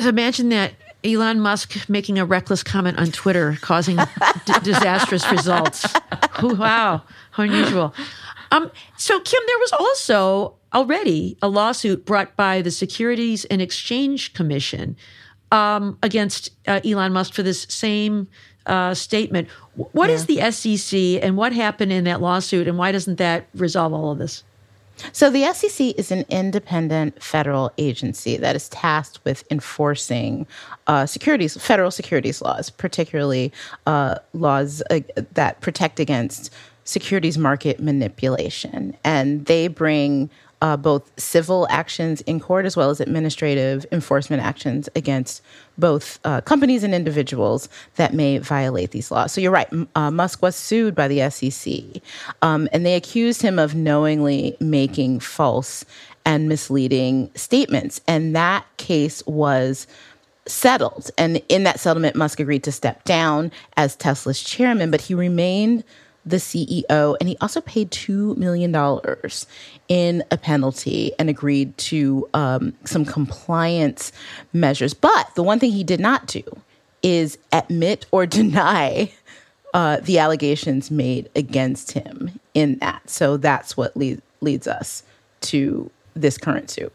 So 0.00 0.08
imagine 0.08 0.50
that 0.50 0.74
Elon 1.06 1.40
Musk 1.40 1.88
making 1.88 2.18
a 2.18 2.24
reckless 2.24 2.62
comment 2.62 2.98
on 2.98 3.12
Twitter, 3.12 3.56
causing 3.60 3.96
d- 3.96 4.52
disastrous 4.62 5.30
results. 5.30 5.86
wow, 6.42 7.02
how 7.30 7.42
unusual. 7.42 7.94
Um, 8.50 8.70
so, 8.96 9.20
Kim, 9.20 9.42
there 9.46 9.58
was 9.58 9.72
also 9.72 10.54
already 10.74 11.36
a 11.40 11.48
lawsuit 11.48 12.04
brought 12.04 12.36
by 12.36 12.62
the 12.62 12.70
Securities 12.70 13.44
and 13.46 13.62
Exchange 13.62 14.34
Commission 14.34 14.96
um, 15.52 15.98
against 16.02 16.50
uh, 16.66 16.80
Elon 16.84 17.12
Musk 17.12 17.32
for 17.34 17.42
this 17.42 17.66
same 17.68 18.28
uh, 18.66 18.94
statement. 18.94 19.48
What 19.74 20.10
yeah. 20.10 20.16
is 20.16 20.26
the 20.26 20.50
SEC 20.50 21.22
and 21.22 21.36
what 21.36 21.52
happened 21.52 21.92
in 21.92 22.04
that 22.04 22.20
lawsuit, 22.20 22.66
and 22.68 22.76
why 22.76 22.92
doesn't 22.92 23.16
that 23.16 23.48
resolve 23.54 23.92
all 23.92 24.10
of 24.10 24.18
this? 24.18 24.42
So, 25.12 25.30
the 25.30 25.52
SEC 25.52 25.94
is 25.96 26.10
an 26.10 26.24
independent 26.28 27.22
federal 27.22 27.72
agency 27.78 28.36
that 28.36 28.56
is 28.56 28.68
tasked 28.68 29.20
with 29.24 29.44
enforcing 29.50 30.46
uh, 30.86 31.06
securities, 31.06 31.56
federal 31.56 31.90
securities 31.90 32.40
laws, 32.40 32.70
particularly 32.70 33.52
uh, 33.86 34.16
laws 34.32 34.82
uh, 34.90 35.00
that 35.32 35.60
protect 35.60 36.00
against 36.00 36.52
securities 36.84 37.36
market 37.36 37.80
manipulation. 37.80 38.96
And 39.04 39.44
they 39.46 39.68
bring 39.68 40.30
uh, 40.62 40.76
both 40.76 41.10
civil 41.18 41.66
actions 41.70 42.20
in 42.22 42.40
court 42.40 42.64
as 42.64 42.76
well 42.76 42.90
as 42.90 43.00
administrative 43.00 43.84
enforcement 43.92 44.42
actions 44.42 44.88
against 44.94 45.42
both 45.78 46.18
uh, 46.24 46.40
companies 46.40 46.82
and 46.82 46.94
individuals 46.94 47.68
that 47.96 48.14
may 48.14 48.38
violate 48.38 48.90
these 48.90 49.10
laws. 49.10 49.32
So 49.32 49.40
you're 49.40 49.52
right. 49.52 49.68
Uh, 49.94 50.10
Musk 50.10 50.42
was 50.42 50.56
sued 50.56 50.94
by 50.94 51.08
the 51.08 51.28
SEC, 51.30 52.02
um, 52.42 52.68
and 52.72 52.86
they 52.86 52.94
accused 52.94 53.42
him 53.42 53.58
of 53.58 53.74
knowingly 53.74 54.56
making 54.60 55.20
false 55.20 55.84
and 56.24 56.48
misleading 56.48 57.30
statements. 57.34 58.00
And 58.08 58.34
that 58.34 58.64
case 58.78 59.24
was 59.26 59.86
settled. 60.46 61.10
And 61.18 61.42
in 61.48 61.64
that 61.64 61.80
settlement, 61.80 62.16
Musk 62.16 62.40
agreed 62.40 62.64
to 62.64 62.72
step 62.72 63.04
down 63.04 63.52
as 63.76 63.96
Tesla's 63.96 64.42
chairman, 64.42 64.90
but 64.90 65.02
he 65.02 65.14
remained 65.14 65.84
the 66.26 66.36
CEO 66.36 67.16
and 67.20 67.28
he 67.28 67.36
also 67.40 67.60
paid 67.60 67.90
$2 67.92 68.36
million 68.36 68.74
in 69.88 70.24
a 70.30 70.36
penalty 70.36 71.12
and 71.18 71.30
agreed 71.30 71.76
to 71.78 72.28
um, 72.34 72.74
some 72.84 73.04
compliance 73.04 74.12
measures. 74.52 74.92
But 74.92 75.34
the 75.36 75.44
one 75.44 75.60
thing 75.60 75.70
he 75.70 75.84
did 75.84 76.00
not 76.00 76.26
do 76.26 76.42
is 77.02 77.38
admit 77.52 78.06
or 78.10 78.26
deny 78.26 79.12
uh, 79.72 80.00
the 80.00 80.18
allegations 80.18 80.90
made 80.90 81.30
against 81.36 81.92
him 81.92 82.40
in 82.54 82.78
that. 82.78 83.08
So 83.08 83.36
that's 83.36 83.76
what 83.76 83.96
lead, 83.96 84.20
leads 84.40 84.66
us 84.66 85.04
to 85.42 85.90
this 86.14 86.38
current 86.38 86.70
suit. 86.70 86.92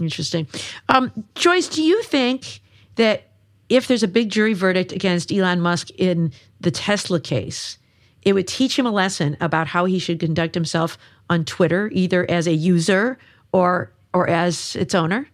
Interesting. 0.00 0.46
Um, 0.88 1.12
Joyce, 1.34 1.68
do 1.68 1.82
you 1.82 2.02
think 2.04 2.60
that 2.96 3.28
if 3.68 3.88
there's 3.88 4.02
a 4.02 4.08
big 4.08 4.30
jury 4.30 4.54
verdict 4.54 4.92
against 4.92 5.32
Elon 5.32 5.60
Musk 5.60 5.90
in 5.92 6.32
the 6.60 6.70
Tesla 6.70 7.20
case, 7.20 7.78
it 8.24 8.32
would 8.32 8.48
teach 8.48 8.78
him 8.78 8.86
a 8.86 8.90
lesson 8.90 9.36
about 9.40 9.68
how 9.68 9.84
he 9.84 9.98
should 9.98 10.20
conduct 10.20 10.54
himself 10.54 10.98
on 11.28 11.44
Twitter, 11.44 11.90
either 11.92 12.28
as 12.30 12.46
a 12.46 12.54
user 12.54 13.18
or 13.52 13.90
or 14.12 14.28
as 14.28 14.76
its 14.76 14.94
owner? 14.94 15.28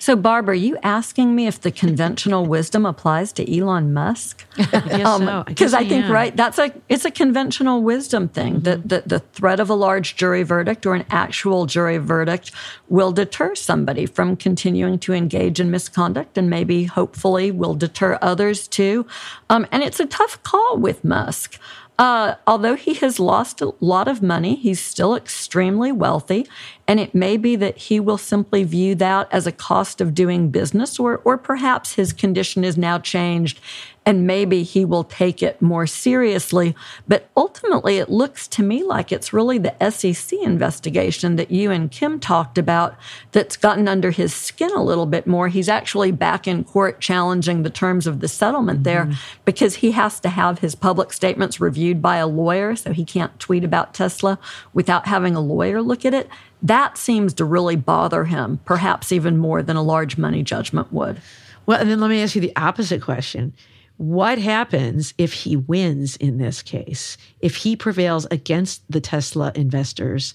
So, 0.00 0.16
Barb, 0.16 0.48
are 0.48 0.54
you 0.54 0.78
asking 0.82 1.36
me 1.36 1.46
if 1.46 1.60
the 1.60 1.70
conventional 1.70 2.46
wisdom 2.56 2.86
applies 2.86 3.34
to 3.34 3.58
Elon 3.58 3.92
Musk? 3.92 4.46
Because 4.56 4.72
um, 5.04 5.26
so. 5.26 5.76
I, 5.76 5.80
I, 5.80 5.88
think 5.88 6.08
right, 6.08 6.34
that's 6.34 6.58
a 6.58 6.72
it's 6.88 7.04
a 7.04 7.10
conventional 7.10 7.82
wisdom 7.82 8.26
thing. 8.26 8.62
Mm-hmm. 8.62 8.62
The, 8.62 8.76
the 8.78 9.02
the 9.06 9.18
threat 9.18 9.60
of 9.60 9.68
a 9.68 9.74
large 9.74 10.16
jury 10.16 10.42
verdict 10.42 10.86
or 10.86 10.94
an 10.94 11.04
actual 11.10 11.66
jury 11.66 11.98
verdict 11.98 12.50
will 12.88 13.12
deter 13.12 13.54
somebody 13.54 14.06
from 14.06 14.36
continuing 14.36 14.98
to 15.00 15.12
engage 15.12 15.60
in 15.60 15.70
misconduct, 15.70 16.38
and 16.38 16.48
maybe, 16.48 16.84
hopefully, 16.84 17.50
will 17.50 17.74
deter 17.74 18.18
others 18.22 18.68
too. 18.68 19.06
Um, 19.50 19.66
and 19.70 19.82
it's 19.82 20.00
a 20.00 20.06
tough 20.06 20.42
call 20.42 20.78
with 20.78 21.04
Musk. 21.04 21.58
Uh, 22.00 22.34
although 22.46 22.76
he 22.76 22.94
has 22.94 23.20
lost 23.20 23.60
a 23.60 23.74
lot 23.78 24.08
of 24.08 24.22
money, 24.22 24.54
he's 24.54 24.80
still 24.80 25.14
extremely 25.14 25.92
wealthy. 25.92 26.46
And 26.88 26.98
it 26.98 27.14
may 27.14 27.36
be 27.36 27.56
that 27.56 27.76
he 27.76 28.00
will 28.00 28.16
simply 28.16 28.64
view 28.64 28.94
that 28.94 29.28
as 29.30 29.46
a 29.46 29.52
cost 29.52 30.00
of 30.00 30.14
doing 30.14 30.48
business, 30.48 30.98
or, 30.98 31.20
or 31.26 31.36
perhaps 31.36 31.96
his 31.96 32.14
condition 32.14 32.64
is 32.64 32.78
now 32.78 32.98
changed 32.98 33.60
and 34.06 34.26
maybe 34.26 34.62
he 34.62 34.84
will 34.84 35.04
take 35.04 35.42
it 35.42 35.60
more 35.60 35.86
seriously. 35.86 36.74
But 37.06 37.28
ultimately, 37.36 37.98
it 37.98 38.08
looks 38.08 38.48
to 38.48 38.62
me 38.62 38.82
like 38.82 39.12
it's 39.12 39.32
really 39.32 39.58
the 39.58 39.90
SEC 39.90 40.38
investigation 40.40 41.36
that 41.36 41.50
you 41.50 41.70
and 41.70 41.90
Kim 41.90 42.18
talked 42.18 42.56
about 42.56 42.96
that's 43.32 43.58
gotten 43.58 43.88
under 43.88 44.10
his 44.10 44.34
skin 44.34 44.70
a 44.74 44.82
little 44.82 45.06
bit 45.06 45.26
more. 45.26 45.48
He's 45.48 45.68
actually 45.68 46.12
back 46.12 46.48
in 46.48 46.64
court 46.64 47.00
challenging 47.00 47.62
the 47.62 47.70
terms 47.70 48.06
of 48.06 48.20
the 48.20 48.28
settlement 48.28 48.84
there 48.84 49.04
mm-hmm. 49.04 49.40
because 49.44 49.76
he 49.76 49.90
has 49.92 50.18
to 50.20 50.30
have 50.30 50.60
his 50.60 50.74
public 50.74 51.12
statements 51.12 51.60
reviewed 51.60 52.00
by 52.00 52.16
a 52.16 52.26
lawyer, 52.26 52.76
so 52.76 52.92
he 52.92 53.04
can't 53.04 53.38
tweet 53.38 53.64
about 53.64 53.92
Tesla 53.92 54.38
without 54.72 55.06
having 55.06 55.36
a 55.36 55.40
lawyer 55.40 55.82
look 55.82 56.06
at 56.06 56.14
it. 56.14 56.28
That 56.62 56.96
seems 56.96 57.34
to 57.34 57.44
really 57.44 57.76
bother 57.76 58.24
him, 58.24 58.60
perhaps 58.64 59.12
even 59.12 59.36
more 59.36 59.62
than 59.62 59.76
a 59.76 59.82
large 59.82 60.16
money 60.16 60.42
judgment 60.42 60.90
would. 60.92 61.20
Well, 61.66 61.78
and 61.78 61.90
then 61.90 62.00
let 62.00 62.10
me 62.10 62.22
ask 62.22 62.34
you 62.34 62.40
the 62.40 62.56
opposite 62.56 63.02
question 63.02 63.52
what 64.00 64.38
happens 64.38 65.12
if 65.18 65.34
he 65.34 65.56
wins 65.56 66.16
in 66.16 66.38
this 66.38 66.62
case? 66.62 67.18
If 67.40 67.56
he 67.56 67.76
prevails 67.76 68.26
against 68.30 68.80
the 68.90 68.98
Tesla 68.98 69.52
investors, 69.54 70.32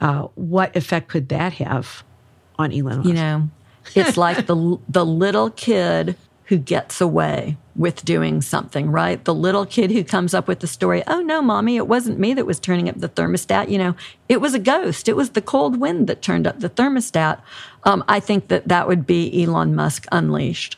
uh, 0.00 0.28
what 0.36 0.76
effect 0.76 1.08
could 1.08 1.28
that 1.30 1.54
have 1.54 2.04
on 2.56 2.72
Elon 2.72 2.98
Musk? 2.98 3.08
You 3.08 3.14
know, 3.14 3.50
it's 3.96 4.16
like 4.16 4.46
the 4.46 4.78
the 4.88 5.04
little 5.04 5.50
kid 5.50 6.14
who 6.44 6.56
gets 6.56 7.00
away 7.00 7.56
with 7.74 8.04
doing 8.04 8.42
something, 8.42 8.92
right? 8.92 9.24
The 9.24 9.34
little 9.34 9.66
kid 9.66 9.90
who 9.90 10.04
comes 10.04 10.32
up 10.32 10.46
with 10.46 10.60
the 10.60 10.68
story, 10.68 11.02
oh 11.08 11.20
no, 11.20 11.42
mommy, 11.42 11.78
it 11.78 11.88
wasn't 11.88 12.20
me 12.20 12.32
that 12.34 12.46
was 12.46 12.60
turning 12.60 12.88
up 12.88 13.00
the 13.00 13.08
thermostat. 13.08 13.70
You 13.70 13.78
know, 13.78 13.96
it 14.28 14.40
was 14.40 14.54
a 14.54 14.60
ghost. 14.60 15.08
It 15.08 15.16
was 15.16 15.30
the 15.30 15.42
cold 15.42 15.80
wind 15.80 16.06
that 16.06 16.22
turned 16.22 16.46
up 16.46 16.60
the 16.60 16.70
thermostat. 16.70 17.40
Um, 17.82 18.04
I 18.06 18.20
think 18.20 18.46
that 18.48 18.68
that 18.68 18.86
would 18.86 19.04
be 19.04 19.42
Elon 19.42 19.74
Musk 19.74 20.06
unleashed. 20.12 20.76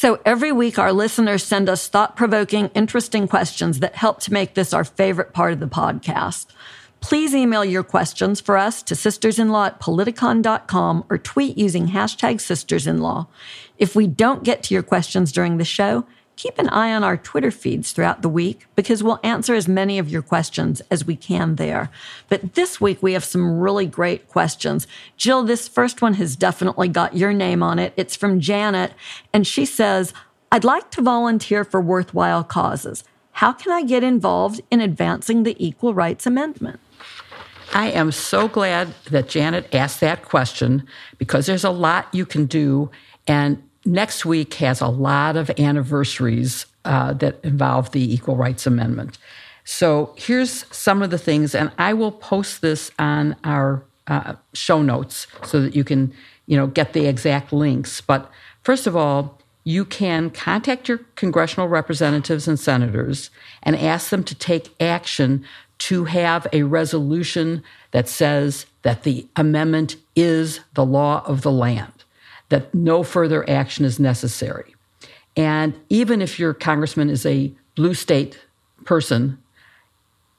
So 0.00 0.20
every 0.24 0.52
week, 0.52 0.78
our 0.78 0.92
listeners 0.92 1.42
send 1.42 1.68
us 1.68 1.88
thought 1.88 2.14
provoking, 2.14 2.68
interesting 2.68 3.26
questions 3.26 3.80
that 3.80 3.96
help 3.96 4.20
to 4.20 4.32
make 4.32 4.54
this 4.54 4.72
our 4.72 4.84
favorite 4.84 5.32
part 5.32 5.52
of 5.52 5.58
the 5.58 5.66
podcast. 5.66 6.46
Please 7.00 7.34
email 7.34 7.64
your 7.64 7.82
questions 7.82 8.40
for 8.40 8.56
us 8.56 8.80
to 8.84 8.94
sistersinlaw 8.94 9.66
at 9.66 9.80
politicon.com 9.80 11.04
or 11.10 11.18
tweet 11.18 11.58
using 11.58 11.88
hashtag 11.88 12.36
sistersinlaw. 12.36 13.26
If 13.76 13.96
we 13.96 14.06
don't 14.06 14.44
get 14.44 14.62
to 14.62 14.74
your 14.74 14.84
questions 14.84 15.32
during 15.32 15.56
the 15.56 15.64
show, 15.64 16.06
keep 16.38 16.56
an 16.56 16.68
eye 16.68 16.94
on 16.94 17.02
our 17.02 17.16
Twitter 17.16 17.50
feeds 17.50 17.90
throughout 17.90 18.22
the 18.22 18.28
week 18.28 18.66
because 18.76 19.02
we'll 19.02 19.18
answer 19.24 19.54
as 19.54 19.66
many 19.66 19.98
of 19.98 20.08
your 20.08 20.22
questions 20.22 20.80
as 20.88 21.04
we 21.04 21.16
can 21.16 21.56
there. 21.56 21.90
But 22.28 22.54
this 22.54 22.80
week 22.80 23.02
we 23.02 23.12
have 23.14 23.24
some 23.24 23.58
really 23.58 23.86
great 23.86 24.28
questions. 24.28 24.86
Jill, 25.16 25.42
this 25.42 25.66
first 25.66 26.00
one 26.00 26.14
has 26.14 26.36
definitely 26.36 26.88
got 26.88 27.16
your 27.16 27.32
name 27.32 27.60
on 27.60 27.80
it. 27.80 27.92
It's 27.96 28.14
from 28.14 28.38
Janet, 28.38 28.94
and 29.32 29.46
she 29.46 29.64
says, 29.64 30.14
I'd 30.52 30.62
like 30.62 30.92
to 30.92 31.02
volunteer 31.02 31.64
for 31.64 31.80
worthwhile 31.80 32.44
causes. 32.44 33.02
How 33.32 33.52
can 33.52 33.72
I 33.72 33.82
get 33.82 34.04
involved 34.04 34.60
in 34.70 34.80
advancing 34.80 35.42
the 35.42 35.56
Equal 35.58 35.92
Rights 35.92 36.24
Amendment? 36.24 36.78
I 37.74 37.90
am 37.90 38.12
so 38.12 38.46
glad 38.46 38.94
that 39.10 39.28
Janet 39.28 39.74
asked 39.74 40.00
that 40.00 40.24
question 40.24 40.86
because 41.18 41.46
there's 41.46 41.64
a 41.64 41.70
lot 41.70 42.08
you 42.14 42.24
can 42.24 42.46
do. 42.46 42.90
And 43.26 43.62
next 43.84 44.24
week 44.24 44.54
has 44.54 44.80
a 44.80 44.88
lot 44.88 45.36
of 45.36 45.50
anniversaries 45.58 46.66
uh, 46.84 47.12
that 47.14 47.38
involve 47.44 47.92
the 47.92 48.14
Equal 48.14 48.36
Rights 48.36 48.66
Amendment. 48.66 49.18
So 49.64 50.14
here's 50.16 50.64
some 50.74 51.02
of 51.02 51.10
the 51.10 51.18
things, 51.18 51.54
and 51.54 51.70
I 51.78 51.92
will 51.92 52.12
post 52.12 52.62
this 52.62 52.90
on 52.98 53.36
our 53.44 53.82
uh, 54.06 54.34
show 54.54 54.80
notes 54.80 55.26
so 55.44 55.60
that 55.60 55.76
you 55.76 55.84
can, 55.84 56.14
you 56.46 56.56
know, 56.56 56.66
get 56.66 56.94
the 56.94 57.06
exact 57.06 57.52
links. 57.52 58.00
But 58.00 58.30
first 58.62 58.86
of 58.86 58.96
all, 58.96 59.38
you 59.64 59.84
can 59.84 60.30
contact 60.30 60.88
your 60.88 60.98
congressional 61.16 61.68
representatives 61.68 62.48
and 62.48 62.58
senators 62.58 63.28
and 63.62 63.76
ask 63.76 64.08
them 64.08 64.24
to 64.24 64.34
take 64.34 64.74
action 64.80 65.44
to 65.78 66.06
have 66.06 66.46
a 66.52 66.62
resolution 66.62 67.62
that 67.90 68.08
says 68.08 68.64
that 68.82 69.02
the 69.02 69.26
amendment 69.36 69.96
is 70.16 70.60
the 70.72 70.84
law 70.86 71.22
of 71.26 71.42
the 71.42 71.52
land 71.52 71.97
that 72.48 72.74
no 72.74 73.02
further 73.02 73.48
action 73.48 73.84
is 73.84 74.00
necessary. 74.00 74.74
And 75.36 75.78
even 75.88 76.20
if 76.22 76.38
your 76.38 76.54
congressman 76.54 77.10
is 77.10 77.24
a 77.24 77.52
blue 77.74 77.94
state 77.94 78.40
person, 78.84 79.38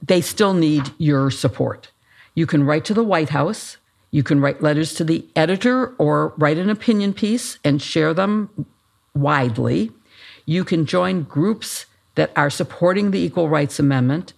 they 0.02 0.22
still 0.22 0.54
need 0.54 0.92
your 0.98 1.32
support. 1.32 1.92
You 2.36 2.46
can 2.46 2.64
write 2.64 2.86
to 2.86 2.94
the 2.94 3.04
White 3.04 3.30
House, 3.30 3.78
you 4.12 4.24
can 4.24 4.40
write 4.40 4.62
letters 4.62 4.94
to 4.96 5.04
the 5.04 5.26
editor 5.36 5.94
or 5.98 6.34
write 6.38 6.58
an 6.58 6.70
opinion 6.70 7.14
piece 7.14 7.60
and 7.64 7.82
share 7.82 8.14
them 8.14 8.66
widely. 9.14 9.92
You 10.46 10.64
can 10.64 10.86
join 10.86 11.24
groups 11.24 11.86
that 12.16 12.32
are 12.36 12.50
supporting 12.50 13.12
the 13.12 13.20
Equal 13.20 13.50
Rights 13.50 13.80
Amendment, 13.80 14.34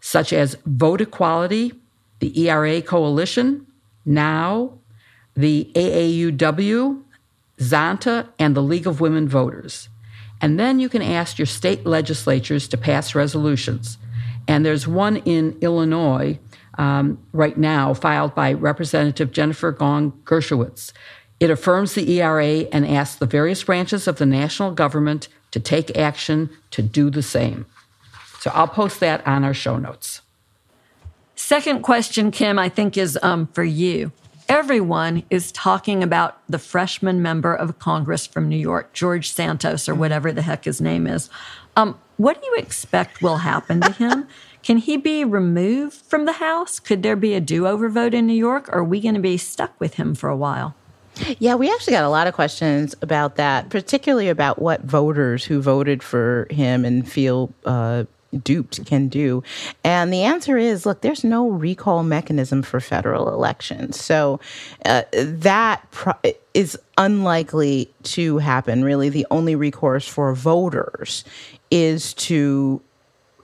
such 0.00 0.32
as 0.32 0.56
Vote 0.66 1.00
Equality, 1.00 1.72
the 2.18 2.46
ERA 2.48 2.82
Coalition, 2.82 3.66
NOW, 4.04 4.78
the 5.34 5.70
AAUW, 5.74 7.02
Zonta, 7.62 8.28
and 8.38 8.54
the 8.54 8.62
League 8.62 8.86
of 8.86 9.00
Women 9.00 9.28
Voters. 9.28 9.88
And 10.40 10.58
then 10.58 10.80
you 10.80 10.88
can 10.88 11.02
ask 11.02 11.38
your 11.38 11.46
state 11.46 11.86
legislatures 11.86 12.66
to 12.68 12.76
pass 12.76 13.14
resolutions. 13.14 13.96
And 14.48 14.66
there's 14.66 14.88
one 14.88 15.18
in 15.18 15.56
Illinois 15.60 16.38
um, 16.78 17.18
right 17.32 17.56
now 17.56 17.94
filed 17.94 18.34
by 18.34 18.52
Representative 18.52 19.30
Jennifer 19.30 19.70
Gong 19.70 20.12
Dershowitz. 20.24 20.92
It 21.38 21.50
affirms 21.50 21.94
the 21.94 22.20
ERA 22.20 22.66
and 22.72 22.86
asks 22.86 23.16
the 23.16 23.26
various 23.26 23.62
branches 23.62 24.08
of 24.08 24.18
the 24.18 24.26
national 24.26 24.72
government 24.72 25.28
to 25.52 25.60
take 25.60 25.96
action 25.96 26.50
to 26.70 26.82
do 26.82 27.10
the 27.10 27.22
same. 27.22 27.66
So 28.40 28.50
I'll 28.54 28.68
post 28.68 29.00
that 29.00 29.24
on 29.26 29.44
our 29.44 29.54
show 29.54 29.76
notes. 29.76 30.22
Second 31.36 31.82
question, 31.82 32.30
Kim, 32.30 32.58
I 32.58 32.68
think 32.68 32.96
is 32.96 33.18
um, 33.22 33.48
for 33.48 33.64
you 33.64 34.12
everyone 34.52 35.22
is 35.30 35.50
talking 35.50 36.02
about 36.02 36.38
the 36.46 36.58
freshman 36.58 37.22
member 37.22 37.54
of 37.54 37.78
Congress 37.78 38.26
from 38.26 38.50
New 38.50 38.58
York, 38.58 38.92
George 38.92 39.32
Santos, 39.32 39.88
or 39.88 39.94
whatever 39.94 40.30
the 40.30 40.42
heck 40.42 40.66
his 40.66 40.78
name 40.78 41.06
is. 41.06 41.30
Um, 41.74 41.98
what 42.18 42.38
do 42.38 42.46
you 42.46 42.56
expect 42.56 43.22
will 43.22 43.38
happen 43.38 43.80
to 43.80 43.92
him? 43.92 44.28
Can 44.62 44.76
he 44.76 44.98
be 44.98 45.24
removed 45.24 45.96
from 46.02 46.26
the 46.26 46.34
House? 46.34 46.78
Could 46.80 47.02
there 47.02 47.16
be 47.16 47.32
a 47.32 47.40
do 47.40 47.66
over 47.66 47.88
vote 47.88 48.12
in 48.12 48.26
New 48.26 48.34
York? 48.34 48.68
Or 48.68 48.80
are 48.80 48.84
we 48.84 49.00
going 49.00 49.14
to 49.14 49.20
be 49.20 49.38
stuck 49.38 49.72
with 49.80 49.94
him 49.94 50.14
for 50.14 50.28
a 50.28 50.36
while? 50.36 50.74
Yeah, 51.38 51.54
we 51.54 51.72
actually 51.72 51.94
got 51.94 52.04
a 52.04 52.10
lot 52.10 52.26
of 52.26 52.34
questions 52.34 52.94
about 53.00 53.36
that, 53.36 53.70
particularly 53.70 54.28
about 54.28 54.60
what 54.60 54.82
voters 54.82 55.46
who 55.46 55.62
voted 55.62 56.02
for 56.02 56.46
him 56.50 56.84
and 56.84 57.10
feel 57.10 57.54
uh, 57.64 58.04
duped 58.42 58.84
can 58.86 59.08
do. 59.08 59.42
And 59.84 60.12
the 60.12 60.22
answer 60.22 60.56
is 60.56 60.86
look, 60.86 61.00
there's 61.00 61.24
no 61.24 61.48
recall 61.48 62.02
mechanism 62.02 62.62
for 62.62 62.80
federal 62.80 63.32
elections. 63.32 64.00
So 64.00 64.40
uh, 64.84 65.02
that 65.12 65.90
pro- 65.90 66.14
is 66.54 66.78
unlikely 66.98 67.90
to 68.04 68.38
happen. 68.38 68.84
Really, 68.84 69.08
the 69.08 69.26
only 69.30 69.54
recourse 69.54 70.06
for 70.06 70.34
voters 70.34 71.24
is 71.70 72.14
to 72.14 72.82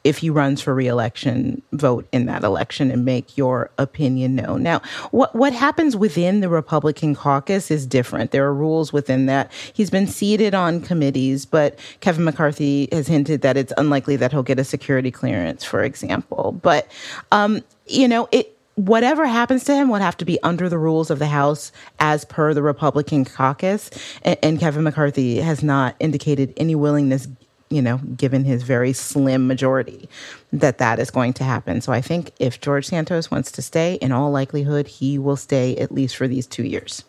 if 0.04 0.18
he 0.18 0.30
runs 0.30 0.60
for 0.60 0.74
reelection, 0.74 1.62
vote 1.72 2.06
in 2.12 2.26
that 2.26 2.44
election 2.44 2.90
and 2.90 3.04
make 3.04 3.36
your 3.36 3.70
opinion 3.78 4.34
known. 4.34 4.62
Now, 4.62 4.80
what 5.10 5.34
what 5.34 5.52
happens 5.52 5.96
within 5.96 6.40
the 6.40 6.48
Republican 6.48 7.14
caucus 7.14 7.70
is 7.70 7.86
different. 7.86 8.30
There 8.30 8.46
are 8.46 8.54
rules 8.54 8.92
within 8.92 9.26
that. 9.26 9.50
He's 9.72 9.90
been 9.90 10.06
seated 10.06 10.54
on 10.54 10.80
committees, 10.80 11.46
but 11.46 11.78
Kevin 12.00 12.24
McCarthy 12.24 12.88
has 12.92 13.08
hinted 13.08 13.42
that 13.42 13.56
it's 13.56 13.72
unlikely 13.76 14.16
that 14.16 14.32
he'll 14.32 14.42
get 14.42 14.58
a 14.58 14.64
security 14.64 15.10
clearance, 15.10 15.64
for 15.64 15.82
example. 15.82 16.58
But 16.62 16.90
um, 17.32 17.62
you 17.86 18.08
know, 18.08 18.28
it 18.32 18.54
whatever 18.78 19.26
happens 19.26 19.64
to 19.64 19.74
him 19.74 19.88
would 19.88 20.00
have 20.00 20.16
to 20.16 20.24
be 20.24 20.40
under 20.42 20.68
the 20.68 20.78
rules 20.78 21.10
of 21.10 21.18
the 21.18 21.26
House 21.26 21.72
as 21.98 22.24
per 22.24 22.54
the 22.54 22.62
Republican 22.62 23.24
caucus. 23.24 23.90
And, 24.22 24.38
and, 24.40 24.60
Kevin 24.60 24.84
McCarthy 24.84 25.40
has 25.40 25.64
not 25.64 25.96
indicated 25.98 26.54
any 26.56 26.76
willingness 26.76 27.26
you 27.70 27.82
know, 27.82 27.98
given 27.98 28.44
his 28.44 28.62
very 28.62 28.92
slim 28.92 29.46
majority, 29.46 30.08
that 30.52 30.78
that 30.78 30.98
is 30.98 31.10
going 31.10 31.32
to 31.34 31.44
happen. 31.44 31.80
So 31.80 31.92
I 31.92 32.00
think 32.00 32.32
if 32.38 32.60
George 32.60 32.86
Santos 32.86 33.30
wants 33.30 33.52
to 33.52 33.62
stay, 33.62 33.94
in 33.94 34.12
all 34.12 34.30
likelihood, 34.30 34.88
he 34.88 35.18
will 35.18 35.36
stay 35.36 35.76
at 35.76 35.92
least 35.92 36.16
for 36.16 36.26
these 36.26 36.46
two 36.46 36.64
years. 36.64 37.04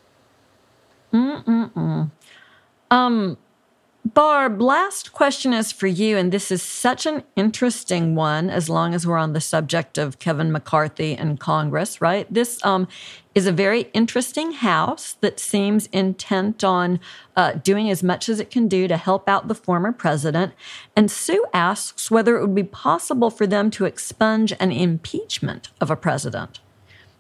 Mm-mm-mm. 1.14 2.12
Um, 2.92 3.38
Barb, 4.14 4.60
last 4.60 5.14
question 5.14 5.54
is 5.54 5.72
for 5.72 5.86
you, 5.86 6.18
and 6.18 6.32
this 6.32 6.52
is 6.52 6.64
such 6.64 7.06
an 7.06 7.24
interesting 7.36 8.16
one. 8.16 8.50
As 8.50 8.68
long 8.68 8.96
as 8.96 9.06
we're 9.06 9.18
on 9.18 9.34
the 9.34 9.42
subject 9.42 10.00
of 10.00 10.18
Kevin 10.18 10.52
McCarthy 10.52 11.16
and 11.16 11.40
Congress, 11.40 12.02
right? 12.02 12.26
This 12.34 12.64
um, 12.66 12.88
is 13.36 13.46
a 13.46 13.52
very 13.52 13.82
interesting 13.94 14.54
house 14.54 15.14
that 15.22 15.40
seems 15.40 15.88
intent 15.88 16.64
on 16.64 17.00
uh, 17.36 17.54
doing 17.54 17.90
as 17.92 18.02
much 18.02 18.30
as 18.30 18.40
it 18.40 18.50
can 18.50 18.68
do 18.68 18.88
to 18.88 18.98
help 18.98 19.30
out 19.30 19.48
the 19.48 19.54
former 19.54 19.92
president. 19.92 20.54
And 20.96 21.12
Sue 21.12 21.46
asks 21.54 22.10
whether 22.10 22.36
it 22.38 22.42
would 22.42 22.56
be 22.56 22.64
possible 22.64 23.30
for 23.30 23.46
them 23.46 23.70
to 23.72 23.86
expunge 23.86 24.54
an 24.60 24.72
impeachment 24.72 25.70
of 25.80 25.92
a 25.92 25.96
president. 25.96 26.62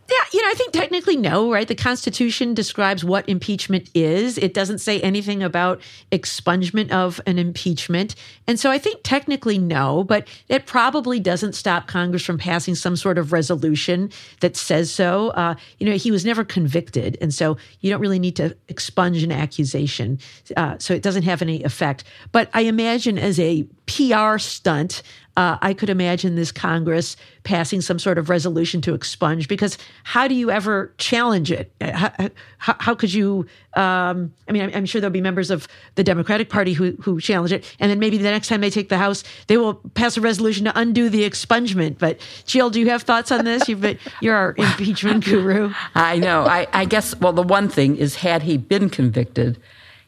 Yeah, 0.09 0.17
you 0.33 0.41
know, 0.41 0.49
I 0.49 0.53
think 0.55 0.73
technically 0.73 1.17
no, 1.17 1.51
right? 1.51 1.67
The 1.67 1.75
Constitution 1.75 2.55
describes 2.55 3.03
what 3.03 3.29
impeachment 3.29 3.91
is. 3.93 4.39
It 4.39 4.55
doesn't 4.55 4.79
say 4.79 4.99
anything 5.01 5.43
about 5.43 5.81
expungement 6.11 6.89
of 6.89 7.21
an 7.27 7.37
impeachment. 7.37 8.15
And 8.47 8.59
so 8.59 8.71
I 8.71 8.79
think 8.79 9.01
technically 9.03 9.59
no, 9.59 10.03
but 10.03 10.27
it 10.47 10.65
probably 10.65 11.19
doesn't 11.19 11.53
stop 11.53 11.85
Congress 11.85 12.25
from 12.25 12.39
passing 12.39 12.73
some 12.73 12.95
sort 12.95 13.19
of 13.19 13.31
resolution 13.31 14.09
that 14.39 14.57
says 14.57 14.89
so. 14.89 15.29
Uh, 15.29 15.53
you 15.77 15.87
know, 15.87 15.95
he 15.95 16.09
was 16.09 16.25
never 16.25 16.43
convicted. 16.43 17.15
And 17.21 17.31
so 17.31 17.57
you 17.81 17.91
don't 17.91 18.01
really 18.01 18.19
need 18.19 18.35
to 18.37 18.55
expunge 18.67 19.21
an 19.21 19.31
accusation. 19.31 20.17
Uh, 20.57 20.77
so 20.79 20.95
it 20.95 21.03
doesn't 21.03 21.23
have 21.23 21.43
any 21.43 21.63
effect. 21.63 22.03
But 22.31 22.49
I 22.53 22.61
imagine 22.61 23.19
as 23.19 23.39
a 23.39 23.67
PR 23.85 24.39
stunt, 24.39 25.03
uh, 25.39 25.57
I 25.61 25.73
could 25.73 25.89
imagine 25.89 26.35
this 26.35 26.51
Congress 26.51 27.15
passing 27.43 27.79
some 27.79 27.97
sort 27.97 28.17
of 28.17 28.29
resolution 28.29 28.81
to 28.81 28.93
expunge 28.93 29.47
because 29.47 29.77
how 30.03 30.27
do 30.27 30.35
you 30.35 30.51
ever 30.51 30.93
challenge 30.97 31.49
it? 31.49 31.71
How, 31.79 32.11
how, 32.57 32.75
how 32.77 32.93
could 32.93 33.13
you? 33.13 33.45
Um, 33.75 34.33
I 34.49 34.51
mean, 34.51 34.63
I'm, 34.63 34.71
I'm, 34.75 34.85
sure 34.85 34.99
there'll 34.99 35.13
be 35.13 35.21
members 35.21 35.49
of 35.49 35.65
the 35.95 36.03
Democratic 36.03 36.49
Party 36.49 36.73
who, 36.73 36.91
who 36.99 37.21
challenge 37.21 37.53
it. 37.53 37.63
And 37.79 37.89
then 37.89 37.99
maybe 37.99 38.17
the 38.17 38.23
next 38.23 38.49
time 38.49 38.59
they 38.59 38.69
take 38.69 38.89
the 38.89 38.97
House, 38.97 39.23
they 39.47 39.55
will 39.55 39.75
pass 39.93 40.17
a 40.17 40.21
resolution 40.21 40.65
to 40.65 40.77
undo 40.77 41.07
the 41.07 41.21
expungement. 41.21 41.99
But 41.99 42.19
Jill, 42.45 42.69
do 42.69 42.81
you 42.81 42.89
have 42.89 43.03
thoughts 43.03 43.31
on 43.31 43.45
this? 43.45 43.69
You've 43.69 43.79
been, 43.79 43.97
you're 44.19 44.35
our 44.35 44.55
impeachment 44.57 45.23
guru. 45.23 45.71
I 45.95 46.17
know. 46.17 46.43
I, 46.47 46.67
I 46.73 46.83
guess, 46.83 47.15
well, 47.15 47.31
the 47.31 47.43
one 47.43 47.69
thing 47.69 47.95
is, 47.95 48.15
had 48.15 48.43
he 48.43 48.57
been 48.57 48.89
convicted, 48.89 49.57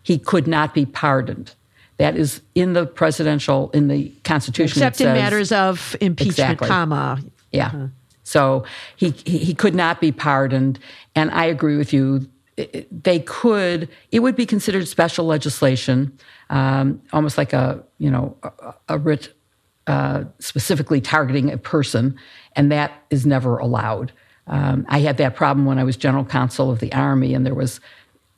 he 0.03 0.19
could 0.19 0.45
not 0.45 0.73
be 0.73 0.85
pardoned. 0.85 1.55
That 2.01 2.17
is 2.17 2.41
in 2.55 2.73
the 2.73 2.85
presidential, 2.85 3.69
in 3.73 3.87
the 3.87 4.11
Constitution. 4.23 4.81
Except 4.81 5.01
in 5.01 5.13
matters 5.13 5.51
of 5.51 5.95
impeachment, 6.01 6.31
exactly. 6.31 6.67
comma. 6.67 7.21
Yeah. 7.51 7.67
Uh-huh. 7.67 7.87
So 8.23 8.65
he, 8.95 9.11
he, 9.25 9.37
he 9.37 9.53
could 9.53 9.75
not 9.75 10.01
be 10.01 10.11
pardoned. 10.11 10.79
And 11.15 11.29
I 11.31 11.45
agree 11.45 11.77
with 11.77 11.93
you. 11.93 12.27
They 12.91 13.19
could, 13.19 13.87
it 14.11 14.19
would 14.19 14.35
be 14.35 14.45
considered 14.45 14.87
special 14.87 15.25
legislation, 15.25 16.17
um, 16.49 17.01
almost 17.13 17.37
like 17.37 17.53
a, 17.53 17.83
you 17.97 18.09
know, 18.09 18.35
a, 18.43 18.73
a 18.89 18.97
writ 18.97 19.33
uh, 19.87 20.23
specifically 20.39 21.01
targeting 21.01 21.51
a 21.51 21.57
person, 21.57 22.15
and 22.55 22.71
that 22.71 22.91
is 23.09 23.25
never 23.25 23.57
allowed. 23.57 24.11
Um, 24.47 24.85
I 24.89 24.99
had 24.99 25.17
that 25.17 25.35
problem 25.35 25.65
when 25.65 25.79
I 25.79 25.83
was 25.83 25.97
general 25.97 26.25
counsel 26.25 26.71
of 26.71 26.79
the 26.79 26.91
Army, 26.93 27.33
and 27.33 27.45
there 27.45 27.55
was 27.55 27.79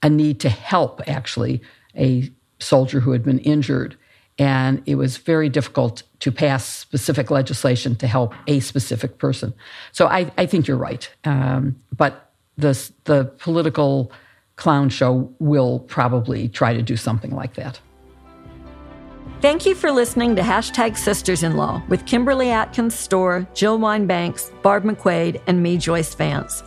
a 0.01 0.09
need 0.09 0.39
to 0.41 0.49
help 0.49 1.01
actually 1.07 1.61
a 1.97 2.31
soldier 2.59 2.99
who 2.99 3.11
had 3.11 3.23
been 3.23 3.39
injured. 3.39 3.97
And 4.39 4.81
it 4.87 4.95
was 4.95 5.17
very 5.17 5.47
difficult 5.47 6.03
to 6.19 6.31
pass 6.31 6.65
specific 6.65 7.29
legislation 7.29 7.95
to 7.97 8.07
help 8.07 8.33
a 8.47 8.61
specific 8.61 9.19
person. 9.19 9.53
So 9.91 10.07
I, 10.07 10.31
I 10.37 10.47
think 10.47 10.67
you're 10.67 10.77
right. 10.77 11.07
Um, 11.23 11.75
but 11.95 12.31
the, 12.57 12.91
the 13.03 13.25
political 13.37 14.11
clown 14.55 14.89
show 14.89 15.31
will 15.39 15.79
probably 15.79 16.47
try 16.49 16.73
to 16.73 16.81
do 16.81 16.95
something 16.95 17.31
like 17.31 17.55
that. 17.55 17.79
Thank 19.41 19.65
you 19.65 19.75
for 19.75 19.91
listening 19.91 20.37
to 20.37 20.41
Hashtag 20.41 20.95
Sisters 20.95 21.43
in 21.43 21.57
Law 21.57 21.83
with 21.89 22.05
Kimberly 22.05 22.49
Atkins 22.49 22.95
Stohr, 22.95 23.45
Jill 23.53 23.77
Wine-Banks, 23.77 24.51
Barb 24.61 24.85
McQuade, 24.85 25.41
and 25.47 25.61
me, 25.61 25.77
Joyce 25.77 26.15
Vance. 26.15 26.63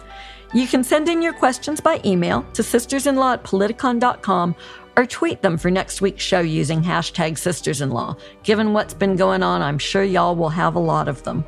You 0.53 0.67
can 0.67 0.85
send 0.85 1.09
in 1.09 1.23
your 1.23 1.33
questions 1.33 1.81
by 1.81 2.01
email 2.05 2.43
to 2.53 2.63
sistersinlaw 2.63 3.35
at 3.35 3.45
politicon.com 3.45 4.55
or 4.97 5.07
tweet 5.07 5.43
them 5.43 5.59
for 5.59 5.71
next 5.71 6.01
week's 6.01 6.23
show 6.23 6.41
using 6.41 6.83
hashtag 6.83 7.37
sisters-in-law. 7.39 8.17
Given 8.43 8.73
what's 8.73 8.95
been 8.95 9.17
going 9.17 9.43
on, 9.43 9.63
I'm 9.63 9.79
sure 9.79 10.03
y'all 10.03 10.35
will 10.35 10.49
have 10.49 10.75
a 10.75 10.81
lot 10.81 11.09
of 11.09 11.23
them. 11.23 11.45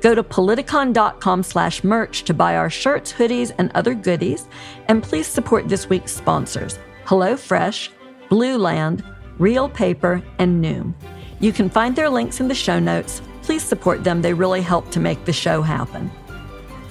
Go 0.00 0.14
to 0.14 0.22
politicon.com 0.22 1.42
slash 1.42 1.82
merch 1.82 2.24
to 2.24 2.34
buy 2.34 2.56
our 2.56 2.70
shirts, 2.70 3.12
hoodies, 3.12 3.52
and 3.58 3.70
other 3.74 3.94
goodies. 3.94 4.48
And 4.88 5.02
please 5.02 5.26
support 5.26 5.68
this 5.68 5.88
week's 5.88 6.12
sponsors, 6.12 6.78
HelloFresh, 7.04 7.88
Blue 8.28 8.58
Land, 8.58 9.04
Reel 9.38 9.68
Paper, 9.68 10.22
and 10.38 10.64
Noom. 10.64 10.94
You 11.40 11.52
can 11.52 11.70
find 11.70 11.94
their 11.94 12.10
links 12.10 12.40
in 12.40 12.48
the 12.48 12.54
show 12.54 12.78
notes. 12.78 13.22
Please 13.42 13.62
support 13.62 14.04
them. 14.04 14.22
They 14.22 14.34
really 14.34 14.60
help 14.60 14.90
to 14.90 15.00
make 15.00 15.24
the 15.24 15.32
show 15.32 15.62
happen. 15.62 16.10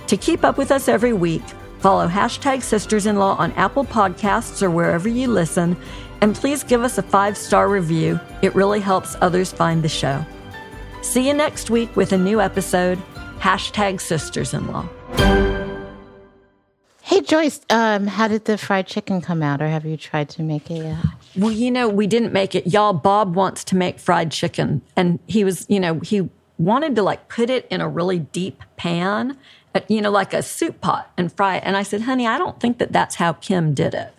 To 0.08 0.18
keep 0.18 0.44
up 0.44 0.58
with 0.58 0.72
us 0.72 0.88
every 0.88 1.14
week, 1.14 1.44
Follow 1.80 2.08
hashtag 2.08 2.64
Sisters 2.64 3.06
in 3.06 3.18
Law 3.18 3.36
on 3.36 3.52
Apple 3.54 3.86
Podcasts 3.86 4.64
or 4.64 4.72
wherever 4.72 5.08
you 5.08 5.28
listen, 5.28 5.78
and 6.22 6.36
please 6.36 6.64
give 6.64 6.82
us 6.82 6.98
a 6.98 7.04
five 7.04 7.38
star 7.38 7.70
review. 7.70 8.20
It 8.42 8.56
really 8.56 8.80
helps 8.80 9.16
others 9.22 9.52
find 9.52 9.84
the 9.84 9.90
show. 9.90 10.26
See 11.04 11.28
you 11.28 11.34
next 11.34 11.70
week 11.70 11.96
with 11.96 12.12
a 12.12 12.18
new 12.18 12.42
episode. 12.42 13.00
Hashtag 13.40 14.02
Sisters 14.02 14.54
in 14.54 14.68
Law. 14.68 14.90
Hey 17.04 17.22
Joyce, 17.22 17.62
um, 17.70 18.08
how 18.08 18.28
did 18.28 18.46
the 18.46 18.58
fried 18.58 18.88
chicken 18.88 19.22
come 19.22 19.44
out, 19.44 19.62
or 19.62 19.68
have 19.68 19.86
you 19.86 19.96
tried 19.96 20.30
to 20.30 20.44
make 20.44 20.70
it 20.72 20.84
yet? 20.84 20.98
Well, 21.38 21.52
you 21.52 21.72
know, 21.72 21.88
we 21.88 22.08
didn't 22.08 22.34
make 22.34 22.56
it. 22.56 22.68
Y'all, 22.68 22.94
Bob 22.94 23.36
wants 23.36 23.64
to 23.66 23.76
make 23.76 24.00
fried 24.00 24.32
chicken, 24.32 24.82
and 24.96 25.20
he 25.28 25.44
was, 25.44 25.66
you 25.70 25.80
know, 25.80 26.00
he 26.00 26.28
wanted 26.58 26.96
to 26.96 27.04
like 27.04 27.30
put 27.30 27.50
it 27.50 27.68
in 27.70 27.82
a 27.82 27.88
really 27.88 28.20
deep 28.20 28.62
pan 28.76 29.38
you 29.90 30.02
know, 30.02 30.12
like 30.12 30.34
a 30.34 30.42
soup 30.42 30.82
pot 30.82 31.12
and 31.18 31.32
fry 31.32 31.58
it. 31.58 31.64
And 31.66 31.78
I 31.78 31.84
said, 31.84 32.02
honey, 32.02 32.28
I 32.28 32.38
don't 32.38 32.60
think 32.60 32.78
that 32.80 32.92
that's 32.92 33.16
how 33.16 33.34
Kim 33.34 33.74
did 33.74 33.94
it. 33.94 34.14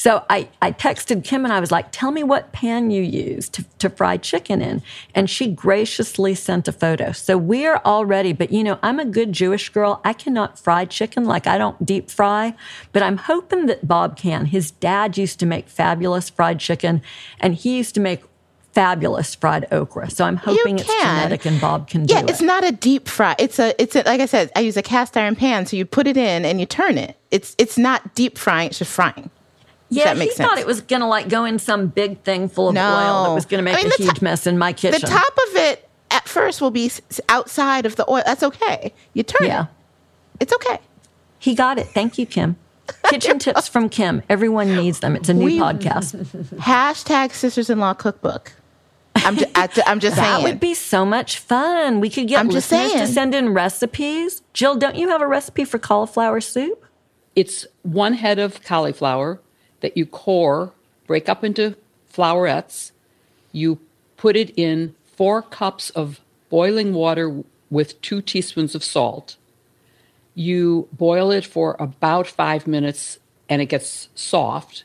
So 0.00 0.24
I, 0.30 0.48
I 0.62 0.72
texted 0.72 1.24
Kim 1.24 1.44
and 1.44 1.52
I 1.52 1.60
was 1.60 1.70
like, 1.70 1.92
tell 1.92 2.10
me 2.10 2.22
what 2.22 2.52
pan 2.52 2.90
you 2.90 3.02
use 3.02 3.50
to, 3.50 3.64
to 3.80 3.90
fry 3.90 4.16
chicken 4.16 4.62
in. 4.62 4.82
And 5.14 5.28
she 5.28 5.46
graciously 5.46 6.34
sent 6.34 6.66
a 6.68 6.72
photo. 6.72 7.12
So 7.12 7.36
we're 7.36 7.82
all 7.84 8.06
ready. 8.06 8.32
But 8.32 8.50
you 8.50 8.64
know, 8.64 8.78
I'm 8.82 8.98
a 8.98 9.04
good 9.04 9.34
Jewish 9.34 9.68
girl. 9.68 10.00
I 10.02 10.14
cannot 10.14 10.58
fry 10.58 10.86
chicken 10.86 11.26
like 11.26 11.46
I 11.46 11.58
don't 11.58 11.84
deep 11.84 12.10
fry, 12.10 12.54
but 12.92 13.02
I'm 13.02 13.18
hoping 13.18 13.66
that 13.66 13.86
Bob 13.86 14.16
can. 14.16 14.46
His 14.46 14.70
dad 14.70 15.18
used 15.18 15.38
to 15.40 15.46
make 15.46 15.68
fabulous 15.68 16.30
fried 16.30 16.60
chicken 16.60 17.02
and 17.38 17.54
he 17.54 17.76
used 17.76 17.94
to 17.96 18.00
make 18.00 18.22
fabulous 18.80 19.34
fried 19.34 19.66
okra. 19.72 20.08
So 20.10 20.24
I'm 20.24 20.36
hoping 20.36 20.78
it's 20.78 20.88
genetic 20.88 21.44
and 21.44 21.60
Bob 21.60 21.88
can 21.88 22.06
do 22.06 22.14
it. 22.14 22.16
Yeah, 22.16 22.30
it's 22.30 22.40
not 22.40 22.64
a 22.64 22.72
deep 22.72 23.08
fry. 23.08 23.34
It's 23.38 23.58
a 23.58 23.80
it's 23.80 23.94
a, 23.94 24.02
like 24.04 24.20
I 24.20 24.26
said, 24.26 24.50
I 24.56 24.60
use 24.60 24.76
a 24.76 24.82
cast 24.82 25.16
iron 25.16 25.36
pan, 25.36 25.66
so 25.66 25.76
you 25.76 25.84
put 25.84 26.06
it 26.06 26.16
in 26.16 26.46
and 26.46 26.58
you 26.60 26.66
turn 26.66 26.96
it. 26.96 27.16
It's 27.30 27.54
it's 27.58 27.76
not 27.76 28.14
deep 28.14 28.38
frying, 28.38 28.68
it's 28.68 28.78
just 28.78 28.90
frying. 28.92 29.28
Yeah, 29.90 30.14
he 30.14 30.30
sense. 30.30 30.36
thought 30.36 30.58
it 30.58 30.66
was 30.66 30.80
going 30.80 31.00
to 31.00 31.06
like 31.06 31.28
go 31.28 31.44
in 31.44 31.58
some 31.58 31.88
big 31.88 32.22
thing 32.22 32.48
full 32.48 32.68
of 32.68 32.74
no. 32.74 32.80
oil 32.80 33.24
that 33.24 33.34
was 33.34 33.44
going 33.44 33.58
to 33.58 33.64
make 33.64 33.74
I 33.76 33.82
mean, 33.82 33.92
a 33.98 34.02
huge 34.02 34.22
mess 34.22 34.46
in 34.46 34.56
my 34.56 34.72
kitchen. 34.72 35.00
The 35.00 35.06
top 35.06 35.32
of 35.48 35.56
it 35.56 35.88
at 36.12 36.28
first 36.28 36.60
will 36.60 36.70
be 36.70 36.90
outside 37.28 37.86
of 37.86 37.96
the 37.96 38.08
oil. 38.08 38.22
That's 38.24 38.42
okay. 38.44 38.94
You 39.14 39.24
turn 39.24 39.48
Yeah. 39.48 39.62
it. 39.62 39.68
It's 40.40 40.52
okay. 40.54 40.78
He 41.40 41.54
got 41.54 41.78
it. 41.78 41.88
Thank 41.88 42.18
you, 42.18 42.24
Kim. 42.24 42.56
Kitchen 43.10 43.38
tips 43.40 43.66
from 43.68 43.88
Kim. 43.88 44.22
Everyone 44.28 44.74
needs 44.74 45.00
them. 45.00 45.16
It's 45.16 45.28
a 45.28 45.34
new 45.34 45.44
We- 45.46 45.58
podcast. 45.58 46.14
Hashtag 46.60 47.32
sisters-in-law 47.32 47.94
cookbook. 47.94 48.52
I'm 49.24 49.36
just, 49.36 49.88
I'm 49.88 50.00
just 50.00 50.16
That 50.16 50.36
saying. 50.36 50.44
would 50.44 50.60
be 50.60 50.74
so 50.74 51.04
much 51.04 51.38
fun. 51.38 52.00
We 52.00 52.10
could 52.10 52.28
get 52.28 52.40
I'm 52.40 52.50
just 52.50 52.70
listeners 52.70 53.00
to 53.00 53.06
send 53.06 53.34
in 53.34 53.50
recipes. 53.54 54.42
Jill, 54.52 54.76
don't 54.76 54.96
you 54.96 55.08
have 55.08 55.20
a 55.20 55.26
recipe 55.26 55.64
for 55.64 55.78
cauliflower 55.78 56.40
soup? 56.40 56.84
It's 57.36 57.66
one 57.82 58.14
head 58.14 58.38
of 58.38 58.62
cauliflower 58.62 59.40
that 59.80 59.96
you 59.96 60.06
core, 60.06 60.72
break 61.06 61.28
up 61.28 61.44
into 61.44 61.76
flowerets. 62.12 62.92
You 63.52 63.78
put 64.16 64.36
it 64.36 64.52
in 64.56 64.94
four 65.04 65.42
cups 65.42 65.90
of 65.90 66.20
boiling 66.48 66.92
water 66.92 67.42
with 67.70 68.00
two 68.02 68.20
teaspoons 68.20 68.74
of 68.74 68.82
salt. 68.82 69.36
You 70.34 70.88
boil 70.92 71.30
it 71.30 71.44
for 71.44 71.76
about 71.78 72.26
five 72.26 72.66
minutes 72.66 73.18
and 73.48 73.60
it 73.62 73.66
gets 73.66 74.08
soft. 74.14 74.84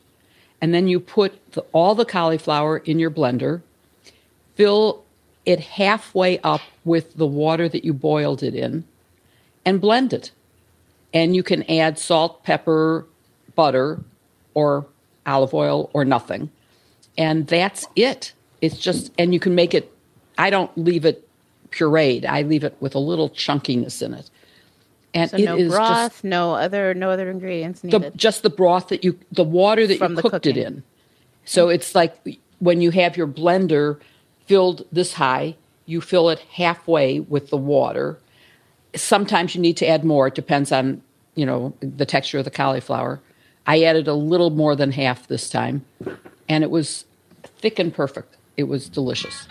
And 0.61 0.73
then 0.73 0.87
you 0.87 0.99
put 0.99 1.51
the, 1.51 1.61
all 1.71 1.95
the 1.95 2.05
cauliflower 2.05 2.77
in 2.79 2.99
your 2.99 3.11
blender, 3.11 3.61
fill 4.55 5.03
it 5.45 5.59
halfway 5.59 6.39
up 6.39 6.61
with 6.83 7.15
the 7.15 7.25
water 7.27 7.69
that 7.69 7.85
you 7.85 7.93
boiled 7.93 8.41
it 8.41 8.55
in, 8.55 8.83
and 9.63 9.79
blend 9.79 10.13
it 10.13 10.31
and 11.15 11.33
you 11.33 11.41
can 11.41 11.63
add 11.71 11.97
salt, 11.97 12.43
pepper, 12.43 13.07
butter, 13.55 14.01
or 14.53 14.85
olive 15.25 15.53
oil, 15.53 15.89
or 15.93 16.03
nothing. 16.03 16.51
And 17.17 17.47
that's 17.47 17.87
it. 17.95 18.33
It's 18.61 18.77
just, 18.77 19.13
and 19.17 19.33
you 19.33 19.39
can 19.39 19.55
make 19.55 19.73
it, 19.73 19.91
I 20.37 20.49
don't 20.49 20.77
leave 20.77 21.05
it 21.05 21.25
pureed, 21.71 22.25
I 22.25 22.41
leave 22.41 22.65
it 22.65 22.75
with 22.81 22.95
a 22.95 22.99
little 22.99 23.29
chunkiness 23.29 24.01
in 24.01 24.13
it. 24.13 24.29
And 25.13 25.31
so 25.31 25.37
it 25.37 25.45
no 25.45 25.55
is 25.55 25.71
broth, 25.71 26.11
just 26.11 26.23
no 26.25 26.53
other, 26.53 26.93
no 26.93 27.09
other 27.09 27.31
ingredients 27.31 27.79
the, 27.79 27.87
needed. 27.87 28.17
just 28.17 28.43
the 28.43 28.49
broth 28.49 28.89
that 28.89 29.05
you, 29.05 29.17
the 29.31 29.45
water 29.45 29.87
that 29.87 29.97
From 29.97 30.11
you 30.11 30.15
the 30.17 30.29
cooked 30.29 30.45
it 30.45 30.57
in. 30.57 30.83
So 31.45 31.69
it's 31.69 31.95
like 31.95 32.37
when 32.59 32.81
you 32.81 32.91
have 32.91 33.15
your 33.15 33.27
blender 33.27 34.01
filled 34.45 34.85
this 34.91 35.13
high, 35.13 35.55
you 35.85 36.01
fill 36.01 36.29
it 36.29 36.39
halfway 36.53 37.19
with 37.19 37.49
the 37.49 37.57
water. 37.57 38.17
Sometimes 38.95 39.55
you 39.55 39.61
need 39.61 39.77
to 39.77 39.87
add 39.87 40.03
more. 40.03 40.27
It 40.27 40.35
depends 40.35 40.71
on, 40.71 41.01
you 41.35 41.45
know, 41.45 41.73
the 41.79 42.05
texture 42.05 42.39
of 42.39 42.45
the 42.45 42.51
cauliflower. 42.51 43.19
I 43.67 43.83
added 43.83 44.07
a 44.07 44.13
little 44.13 44.51
more 44.51 44.75
than 44.75 44.91
half 44.91 45.27
this 45.27 45.49
time, 45.49 45.85
and 46.47 46.63
it 46.63 46.69
was 46.69 47.05
thick 47.43 47.79
and 47.79 47.93
perfect. 47.93 48.35
It 48.57 48.65
was 48.65 48.87
delicious. 48.87 49.47